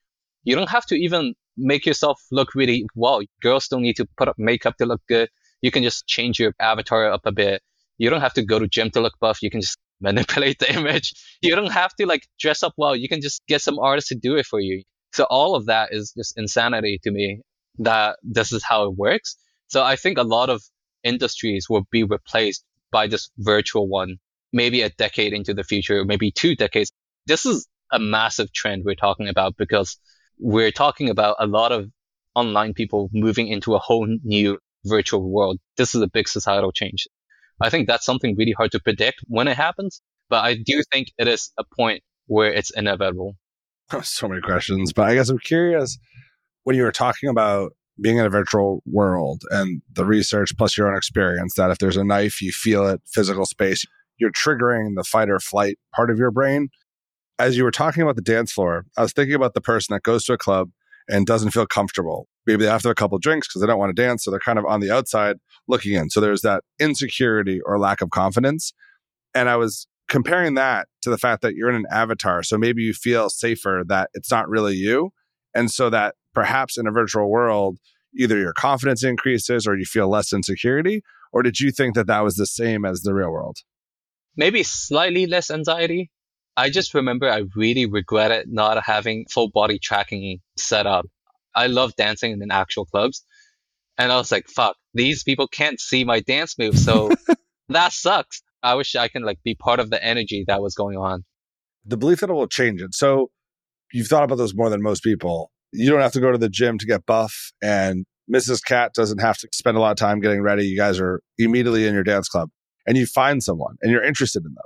You 0.45 0.55
don't 0.55 0.71
have 0.71 0.87
to 0.87 0.95
even 0.95 1.35
make 1.57 1.87
yourself 1.87 2.21
look 2.31 2.55
really 2.55 2.87
well. 2.95 3.21
Girls 3.43 3.69
don't 3.69 3.83
need 3.83 3.97
to 3.97 4.07
put 4.17 4.29
up 4.29 4.37
makeup 4.39 4.77
to 4.79 4.87
look 4.87 5.03
good. 5.09 5.29
You 5.63 5.71
can 5.71 5.83
just 5.83 6.07
change 6.07 6.39
your 6.39 6.55
avatar 6.61 7.11
up 7.11 7.23
a 7.25 7.33
bit. 7.33 7.63
You 7.99 8.11
don't 8.11 8.21
have 8.21 8.35
to 8.35 8.43
go 8.43 8.59
to 8.59 8.69
gym 8.69 8.91
to 8.91 9.01
look 9.01 9.19
buff. 9.21 9.43
You 9.43 9.51
can 9.51 9.63
just 9.63 9.79
manipulate 10.01 10.59
the 10.59 10.72
image. 10.78 11.14
You 11.40 11.55
don't 11.55 11.72
have 11.72 11.94
to 11.97 12.07
like 12.07 12.26
dress 12.38 12.62
up 12.62 12.74
well. 12.76 12.97
You 12.97 13.09
can 13.09 13.20
just 13.20 13.42
get 13.47 13.62
some 13.62 13.78
artists 13.78 14.09
to 14.11 14.14
do 14.14 14.36
it 14.36 14.47
for 14.47 14.61
you. 14.61 14.82
So 15.12 15.24
all 15.24 15.55
of 15.55 15.66
that 15.66 15.90
is 15.92 16.12
just 16.16 16.36
insanity 16.36 17.01
to 17.05 17.11
me 17.11 17.40
that 17.78 18.18
this 18.22 18.53
is 18.53 18.62
how 18.62 18.84
it 18.84 18.97
works. 18.97 19.36
So 19.68 19.82
I 19.82 19.97
think 19.97 20.18
a 20.18 20.22
lot 20.22 20.51
of 20.51 20.62
industries 21.03 21.66
will 21.68 21.86
be 21.90 22.05
replaced 22.05 22.64
by 22.90 23.07
this 23.07 23.30
virtual 23.38 23.88
one, 23.88 24.16
maybe 24.53 24.82
a 24.82 24.90
decade 24.90 25.32
into 25.32 25.55
the 25.55 25.64
future, 25.64 26.05
maybe 26.05 26.30
two 26.30 26.55
decades. 26.55 26.92
This 27.26 27.47
is 27.47 27.66
a 27.92 27.99
massive 27.99 28.53
trend 28.53 28.82
we're 28.84 28.94
talking 28.94 29.28
about 29.28 29.57
because 29.57 29.99
we're 30.38 30.72
talking 30.72 31.11
about 31.11 31.36
a 31.38 31.47
lot 31.47 31.72
of 31.72 31.90
online 32.34 32.74
people 32.74 33.09
moving 33.12 33.49
into 33.49 33.74
a 33.74 33.78
whole 33.78 34.07
new 34.22 34.59
virtual 34.84 35.28
world. 35.28 35.59
This 35.76 35.94
is 35.94 36.03
a 36.03 36.09
big 36.09 36.28
societal 36.28 36.72
change. 36.72 37.07
I 37.61 37.71
think 37.71 37.87
that's 37.87 38.05
something 38.05 38.37
really 38.37 38.53
hard 38.53 38.73
to 38.73 38.81
predict 38.81 39.21
when 39.29 39.49
it 39.49 39.57
happens, 39.57 40.03
but 40.29 40.45
I 40.45 40.55
do 40.55 40.83
think 40.93 41.09
it 41.19 41.29
is 41.29 41.53
a 41.59 41.65
point 41.77 42.03
where 42.27 42.53
it's 42.53 42.71
inevitable. 42.71 43.37
So 44.03 44.29
many 44.29 44.41
questions, 44.41 44.93
but 44.93 45.09
I 45.09 45.15
guess 45.15 45.29
I'm 45.29 45.39
curious 45.39 45.97
when 46.65 46.75
you 46.75 46.83
were 46.83 46.93
talking 46.93 47.29
about 47.29 47.73
being 48.01 48.19
in 48.19 48.27
a 48.27 48.31
virtual 48.31 48.83
world 48.85 49.43
and 49.51 49.81
the 49.93 50.05
research 50.05 50.53
plus 50.59 50.77
your 50.77 50.89
own 50.89 50.97
experience 50.97 51.55
that 51.55 51.71
if 51.71 51.79
there's 51.79 51.97
a 51.97 52.05
knife, 52.05 52.43
you 52.43 52.51
feel 52.51 52.87
it, 52.87 53.01
physical 53.07 53.47
space, 53.47 53.85
you're 54.19 54.33
triggering 54.33 54.95
the 54.97 55.05
fight 55.05 55.31
or 55.31 55.39
flight 55.39 55.79
part 55.95 56.11
of 56.11 56.19
your 56.19 56.31
brain. 56.31 56.69
As 57.39 57.57
you 57.57 57.65
were 57.65 57.71
talking 57.71 58.03
about 58.03 58.17
the 58.17 58.23
dance 58.23 58.53
floor, 58.53 58.87
I 58.97 59.03
was 59.03 59.13
thinking 59.13 59.35
about 59.35 59.55
the 59.55 59.61
person 59.61 59.95
that 59.95 60.03
goes 60.03 60.25
to 60.25 60.33
a 60.33 60.39
club 60.39 60.71
and 61.09 61.27
doesn't 61.27 61.53
feel 61.53 61.67
comfortable. 61.67 62.27
Maybe 62.47 62.65
they 62.65 62.71
have 62.71 62.83
to 62.83 62.91
a 62.91 62.95
couple 62.95 63.19
drinks 63.19 63.47
because 63.47 63.61
they 63.61 63.67
don't 63.67 63.79
want 63.79 63.95
to 63.95 64.03
dance. 64.03 64.25
So 64.25 64.31
they're 64.31 64.41
kind 64.41 64.59
of 64.59 64.65
on 64.67 64.81
the 64.81 64.91
outside 64.91 65.37
looking 65.69 65.95
in. 65.95 66.11
So 66.11 66.21
there's 66.21 66.43
that 66.43 66.62
insecurity 66.79 67.61
or 67.61 67.79
lack 67.79 68.01
of 68.01 68.11
confidence. 68.11 68.73
And 69.35 69.49
I 69.49 69.57
was 69.57 69.87
comparing 70.09 70.55
that 70.55 70.89
to 71.03 71.11
the 71.11 71.19
fact 71.19 71.43
that 71.43 71.55
you're 71.55 71.69
in 71.69 71.77
an 71.77 71.87
avatar. 71.91 72.43
So 72.43 72.57
maybe 72.57 72.83
you 72.83 72.93
feel 72.93 73.29
safer 73.29 73.83
that 73.89 74.11
it's 74.14 74.31
not 74.31 74.49
really 74.49 74.75
you. 74.75 75.11
And 75.55 75.71
so 75.71 75.91
that 75.91 76.14
perhaps 76.35 76.77
in 76.79 76.87
a 76.87 76.93
virtual 76.93 77.31
world, 77.31 77.79
either 78.19 78.39
your 78.39 78.53
confidence 78.53 79.03
increases 79.03 79.67
or 79.67 79.77
you 79.77 79.85
feel 79.85 80.09
less 80.09 80.33
insecurity. 80.33 81.03
Or 81.33 81.43
did 81.43 81.61
you 81.61 81.71
think 81.71 81.95
that 81.95 82.07
that 82.07 82.25
was 82.25 82.37
the 82.37 82.47
same 82.47 82.85
as 82.85 83.03
the 83.03 83.14
real 83.14 83.31
world? 83.31 83.59
Maybe 84.37 84.62
slightly 84.62 85.27
less 85.27 85.51
anxiety. 85.51 86.11
I 86.57 86.71
just 86.71 86.95
remember 86.95 87.31
I 87.31 87.43
really 87.55 87.87
regretted 87.87 88.49
not 88.49 88.83
having 88.85 89.27
full 89.31 89.51
body 89.51 89.79
tracking 89.79 90.41
set 90.57 90.87
up. 90.87 91.07
I 91.55 91.67
love 91.67 91.97
dancing 91.97 92.33
in 92.33 92.51
actual 92.51 92.87
clubs. 92.87 93.25
And 93.99 94.12
I 94.12 94.17
was 94.17 94.31
like, 94.31 94.47
fuck, 94.49 94.77
these 94.97 95.22
people 95.22 95.47
can't 95.47 95.78
see 95.80 96.05
my 96.05 96.20
dance 96.20 96.59
moves. 96.59 96.84
So 96.84 97.11
that 97.68 97.92
sucks. 97.92 98.42
I 98.62 98.74
wish 98.74 98.97
I 98.97 99.09
can 99.09 99.22
like 99.22 99.42
be 99.44 99.55
part 99.55 99.78
of 99.78 99.90
the 99.90 100.03
energy 100.03 100.44
that 100.49 100.62
was 100.62 100.74
going 100.74 100.97
on. 100.97 101.24
The 101.84 101.97
belief 101.97 102.20
that 102.20 102.30
it 102.30 102.32
will 102.32 102.49
change 102.49 102.82
it. 102.82 102.94
So 102.94 103.30
you've 103.92 104.09
thought 104.09 104.24
about 104.24 104.36
this 104.36 104.55
more 104.55 104.70
than 104.70 104.82
most 104.82 105.03
people. 105.03 105.53
You 105.72 105.90
don't 105.90 106.01
have 106.01 106.12
to 106.12 106.20
go 106.20 106.32
to 106.32 106.38
the 106.38 106.49
gym 106.49 106.78
to 106.78 106.86
get 106.86 107.07
buff 107.07 107.53
and 107.62 108.07
Mrs. 108.32 108.64
Cat 108.64 108.92
doesn't 108.92 109.20
have 109.20 109.38
to 109.38 109.49
spend 109.53 109.76
a 109.76 109.80
lot 109.80 109.92
of 109.92 109.97
time 109.99 110.20
getting 110.20 110.42
ready. 110.42 110.66
You 110.66 110.76
guys 110.76 110.99
are 110.99 111.20
immediately 111.38 111.86
in 111.86 111.94
your 111.94 112.03
dance 112.03 112.28
club 112.28 112.49
and 112.86 112.97
you 112.97 113.07
find 113.07 113.42
someone 113.42 113.76
and 113.82 113.92
you're 113.92 114.03
interested 114.03 114.40
in 114.44 114.55
them. 114.55 114.64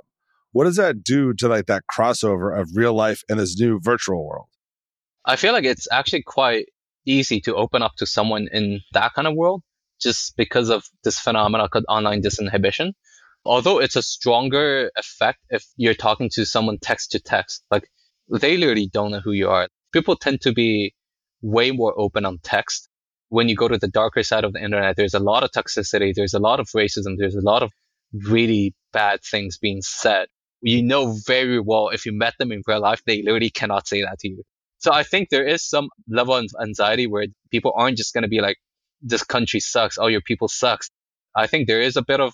What 0.53 0.63
does 0.63 0.77
that 0.77 1.03
do 1.03 1.33
to 1.35 1.47
like 1.47 1.67
that 1.67 1.83
crossover 1.93 2.59
of 2.59 2.69
real 2.73 2.93
life 2.93 3.23
and 3.29 3.39
this 3.39 3.59
new 3.59 3.79
virtual 3.79 4.25
world? 4.25 4.47
I 5.25 5.35
feel 5.35 5.53
like 5.53 5.65
it's 5.65 5.87
actually 5.91 6.23
quite 6.23 6.67
easy 7.05 7.39
to 7.41 7.55
open 7.55 7.81
up 7.81 7.93
to 7.97 8.05
someone 8.05 8.47
in 8.51 8.81
that 8.93 9.13
kind 9.13 9.27
of 9.27 9.35
world 9.35 9.61
just 10.01 10.35
because 10.35 10.69
of 10.69 10.83
this 11.03 11.19
phenomenon 11.19 11.69
called 11.69 11.85
online 11.87 12.21
disinhibition. 12.21 12.93
Although 13.45 13.79
it's 13.79 13.95
a 13.95 14.03
stronger 14.03 14.91
effect 14.95 15.39
if 15.49 15.65
you're 15.75 15.95
talking 15.95 16.29
to 16.33 16.45
someone 16.45 16.77
text 16.79 17.11
to 17.11 17.19
text, 17.19 17.63
like 17.71 17.89
they 18.29 18.57
literally 18.57 18.87
don't 18.87 19.11
know 19.11 19.19
who 19.19 19.31
you 19.31 19.49
are. 19.49 19.67
People 19.91 20.15
tend 20.15 20.41
to 20.41 20.53
be 20.53 20.93
way 21.41 21.71
more 21.71 21.93
open 21.97 22.25
on 22.25 22.39
text. 22.43 22.87
When 23.29 23.49
you 23.49 23.55
go 23.55 23.67
to 23.67 23.77
the 23.77 23.87
darker 23.87 24.23
side 24.23 24.43
of 24.43 24.53
the 24.53 24.63
internet, 24.63 24.95
there's 24.95 25.13
a 25.13 25.19
lot 25.19 25.43
of 25.43 25.51
toxicity, 25.51 26.13
there's 26.13 26.33
a 26.33 26.39
lot 26.39 26.59
of 26.59 26.67
racism, 26.67 27.15
there's 27.17 27.35
a 27.35 27.41
lot 27.41 27.63
of 27.63 27.71
really 28.13 28.75
bad 28.93 29.21
things 29.23 29.57
being 29.57 29.81
said. 29.81 30.27
You 30.61 30.83
know 30.83 31.17
very 31.25 31.59
well 31.59 31.89
if 31.89 32.05
you 32.05 32.11
met 32.11 32.35
them 32.37 32.51
in 32.51 32.61
real 32.67 32.81
life, 32.81 33.01
they 33.05 33.23
literally 33.23 33.49
cannot 33.49 33.87
say 33.87 34.01
that 34.01 34.19
to 34.19 34.29
you. 34.29 34.43
So 34.77 34.91
I 34.91 35.03
think 35.03 35.29
there 35.29 35.47
is 35.47 35.63
some 35.63 35.89
level 36.07 36.35
of 36.35 36.51
anxiety 36.61 37.07
where 37.07 37.25
people 37.51 37.73
aren't 37.75 37.97
just 37.97 38.13
going 38.13 38.23
to 38.23 38.27
be 38.27 38.41
like, 38.41 38.57
this 39.01 39.23
country 39.23 39.59
sucks. 39.59 39.97
Oh, 39.97 40.07
your 40.07 40.21
people 40.21 40.47
sucks. 40.47 40.89
I 41.35 41.47
think 41.47 41.67
there 41.67 41.81
is 41.81 41.97
a 41.97 42.03
bit 42.03 42.19
of 42.19 42.33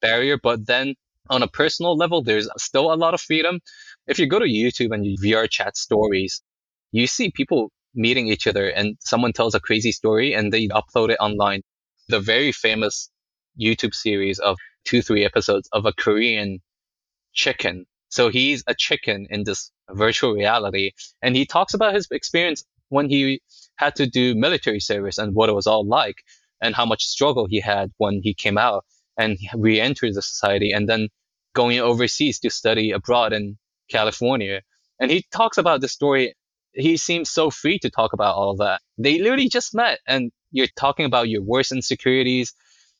barrier, 0.00 0.38
but 0.42 0.66
then 0.66 0.94
on 1.28 1.42
a 1.42 1.48
personal 1.48 1.96
level, 1.96 2.22
there's 2.22 2.48
still 2.58 2.92
a 2.92 2.94
lot 2.94 3.14
of 3.14 3.20
freedom. 3.20 3.60
If 4.06 4.18
you 4.18 4.26
go 4.26 4.38
to 4.38 4.44
YouTube 4.46 4.94
and 4.94 5.04
you 5.04 5.16
VR 5.18 5.48
chat 5.50 5.76
stories, 5.76 6.42
you 6.92 7.06
see 7.06 7.30
people 7.30 7.70
meeting 7.94 8.28
each 8.28 8.46
other 8.46 8.68
and 8.68 8.96
someone 9.00 9.32
tells 9.32 9.54
a 9.54 9.60
crazy 9.60 9.92
story 9.92 10.34
and 10.34 10.52
they 10.52 10.68
upload 10.68 11.10
it 11.10 11.18
online. 11.20 11.62
The 12.08 12.20
very 12.20 12.52
famous 12.52 13.10
YouTube 13.58 13.94
series 13.94 14.38
of 14.38 14.58
two, 14.84 15.02
three 15.02 15.24
episodes 15.24 15.68
of 15.72 15.86
a 15.86 15.92
Korean 15.92 16.60
chicken. 17.32 17.86
So 18.08 18.28
he's 18.28 18.62
a 18.66 18.74
chicken 18.74 19.26
in 19.30 19.42
this 19.44 19.72
virtual 19.90 20.34
reality. 20.34 20.92
And 21.22 21.34
he 21.34 21.46
talks 21.46 21.74
about 21.74 21.94
his 21.94 22.06
experience 22.10 22.64
when 22.88 23.08
he 23.10 23.40
had 23.76 23.96
to 23.96 24.06
do 24.06 24.34
military 24.34 24.80
service 24.80 25.18
and 25.18 25.34
what 25.34 25.48
it 25.48 25.54
was 25.54 25.66
all 25.66 25.86
like 25.86 26.16
and 26.60 26.74
how 26.74 26.86
much 26.86 27.04
struggle 27.04 27.46
he 27.48 27.60
had 27.60 27.92
when 27.98 28.20
he 28.22 28.34
came 28.34 28.58
out 28.58 28.84
and 29.18 29.38
re-entered 29.54 30.14
the 30.14 30.22
society 30.22 30.72
and 30.72 30.88
then 30.88 31.08
going 31.54 31.78
overseas 31.78 32.38
to 32.40 32.50
study 32.50 32.90
abroad 32.90 33.32
in 33.32 33.56
California. 33.90 34.62
And 35.00 35.10
he 35.10 35.24
talks 35.32 35.58
about 35.58 35.80
the 35.80 35.88
story. 35.88 36.34
He 36.72 36.96
seems 36.96 37.30
so 37.30 37.50
free 37.50 37.78
to 37.80 37.90
talk 37.90 38.12
about 38.12 38.34
all 38.34 38.56
that. 38.56 38.80
They 38.98 39.18
literally 39.18 39.48
just 39.48 39.74
met 39.74 40.00
and 40.06 40.32
you're 40.52 40.66
talking 40.76 41.06
about 41.06 41.28
your 41.28 41.42
worst 41.42 41.72
insecurities. 41.72 42.52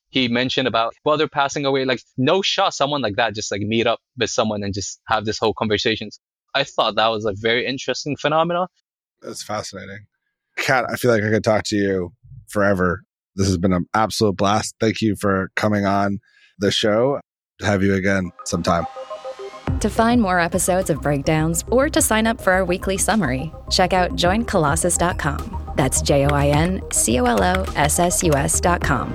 He 0.09 0.27
mentioned 0.27 0.67
about 0.67 0.93
brother 1.03 1.27
passing 1.27 1.65
away. 1.65 1.85
Like 1.85 2.01
no 2.17 2.41
shot 2.41 2.73
someone 2.73 3.01
like 3.01 3.15
that 3.17 3.35
just 3.35 3.51
like 3.51 3.61
meet 3.61 3.87
up 3.87 3.99
with 4.17 4.29
someone 4.29 4.63
and 4.63 4.73
just 4.73 4.99
have 5.07 5.25
this 5.25 5.37
whole 5.37 5.53
conversation. 5.53 6.09
I 6.55 6.63
thought 6.63 6.95
that 6.95 7.07
was 7.07 7.25
a 7.25 7.33
very 7.35 7.65
interesting 7.65 8.15
phenomenon. 8.17 8.67
That's 9.21 9.43
fascinating. 9.43 10.07
Cat, 10.57 10.85
I 10.89 10.95
feel 10.95 11.11
like 11.11 11.23
I 11.23 11.29
could 11.29 11.43
talk 11.43 11.63
to 11.65 11.75
you 11.75 12.11
forever. 12.47 13.03
This 13.35 13.47
has 13.47 13.57
been 13.57 13.73
an 13.73 13.85
absolute 13.93 14.35
blast. 14.35 14.75
Thank 14.79 15.01
you 15.01 15.15
for 15.15 15.49
coming 15.55 15.85
on 15.85 16.19
the 16.59 16.71
show. 16.71 17.19
Have 17.61 17.83
you 17.83 17.93
again 17.93 18.31
sometime. 18.45 18.85
To 19.79 19.89
find 19.89 20.21
more 20.21 20.39
episodes 20.39 20.89
of 20.89 21.01
Breakdowns 21.01 21.63
or 21.69 21.89
to 21.89 22.01
sign 22.01 22.25
up 22.25 22.41
for 22.41 22.53
our 22.53 22.65
weekly 22.65 22.97
summary, 22.97 23.51
check 23.69 23.93
out 23.93 24.15
joincolossus.com. 24.15 25.73
That's 25.75 26.01
J 26.01 26.25
O 26.25 26.29
I 26.29 26.47
N 26.47 26.81
C 26.91 27.19
O 27.19 27.25
L 27.25 27.43
O 27.43 27.63
S 27.75 27.99
S 27.99 28.23
U 28.23 28.33
S.com. 28.33 29.13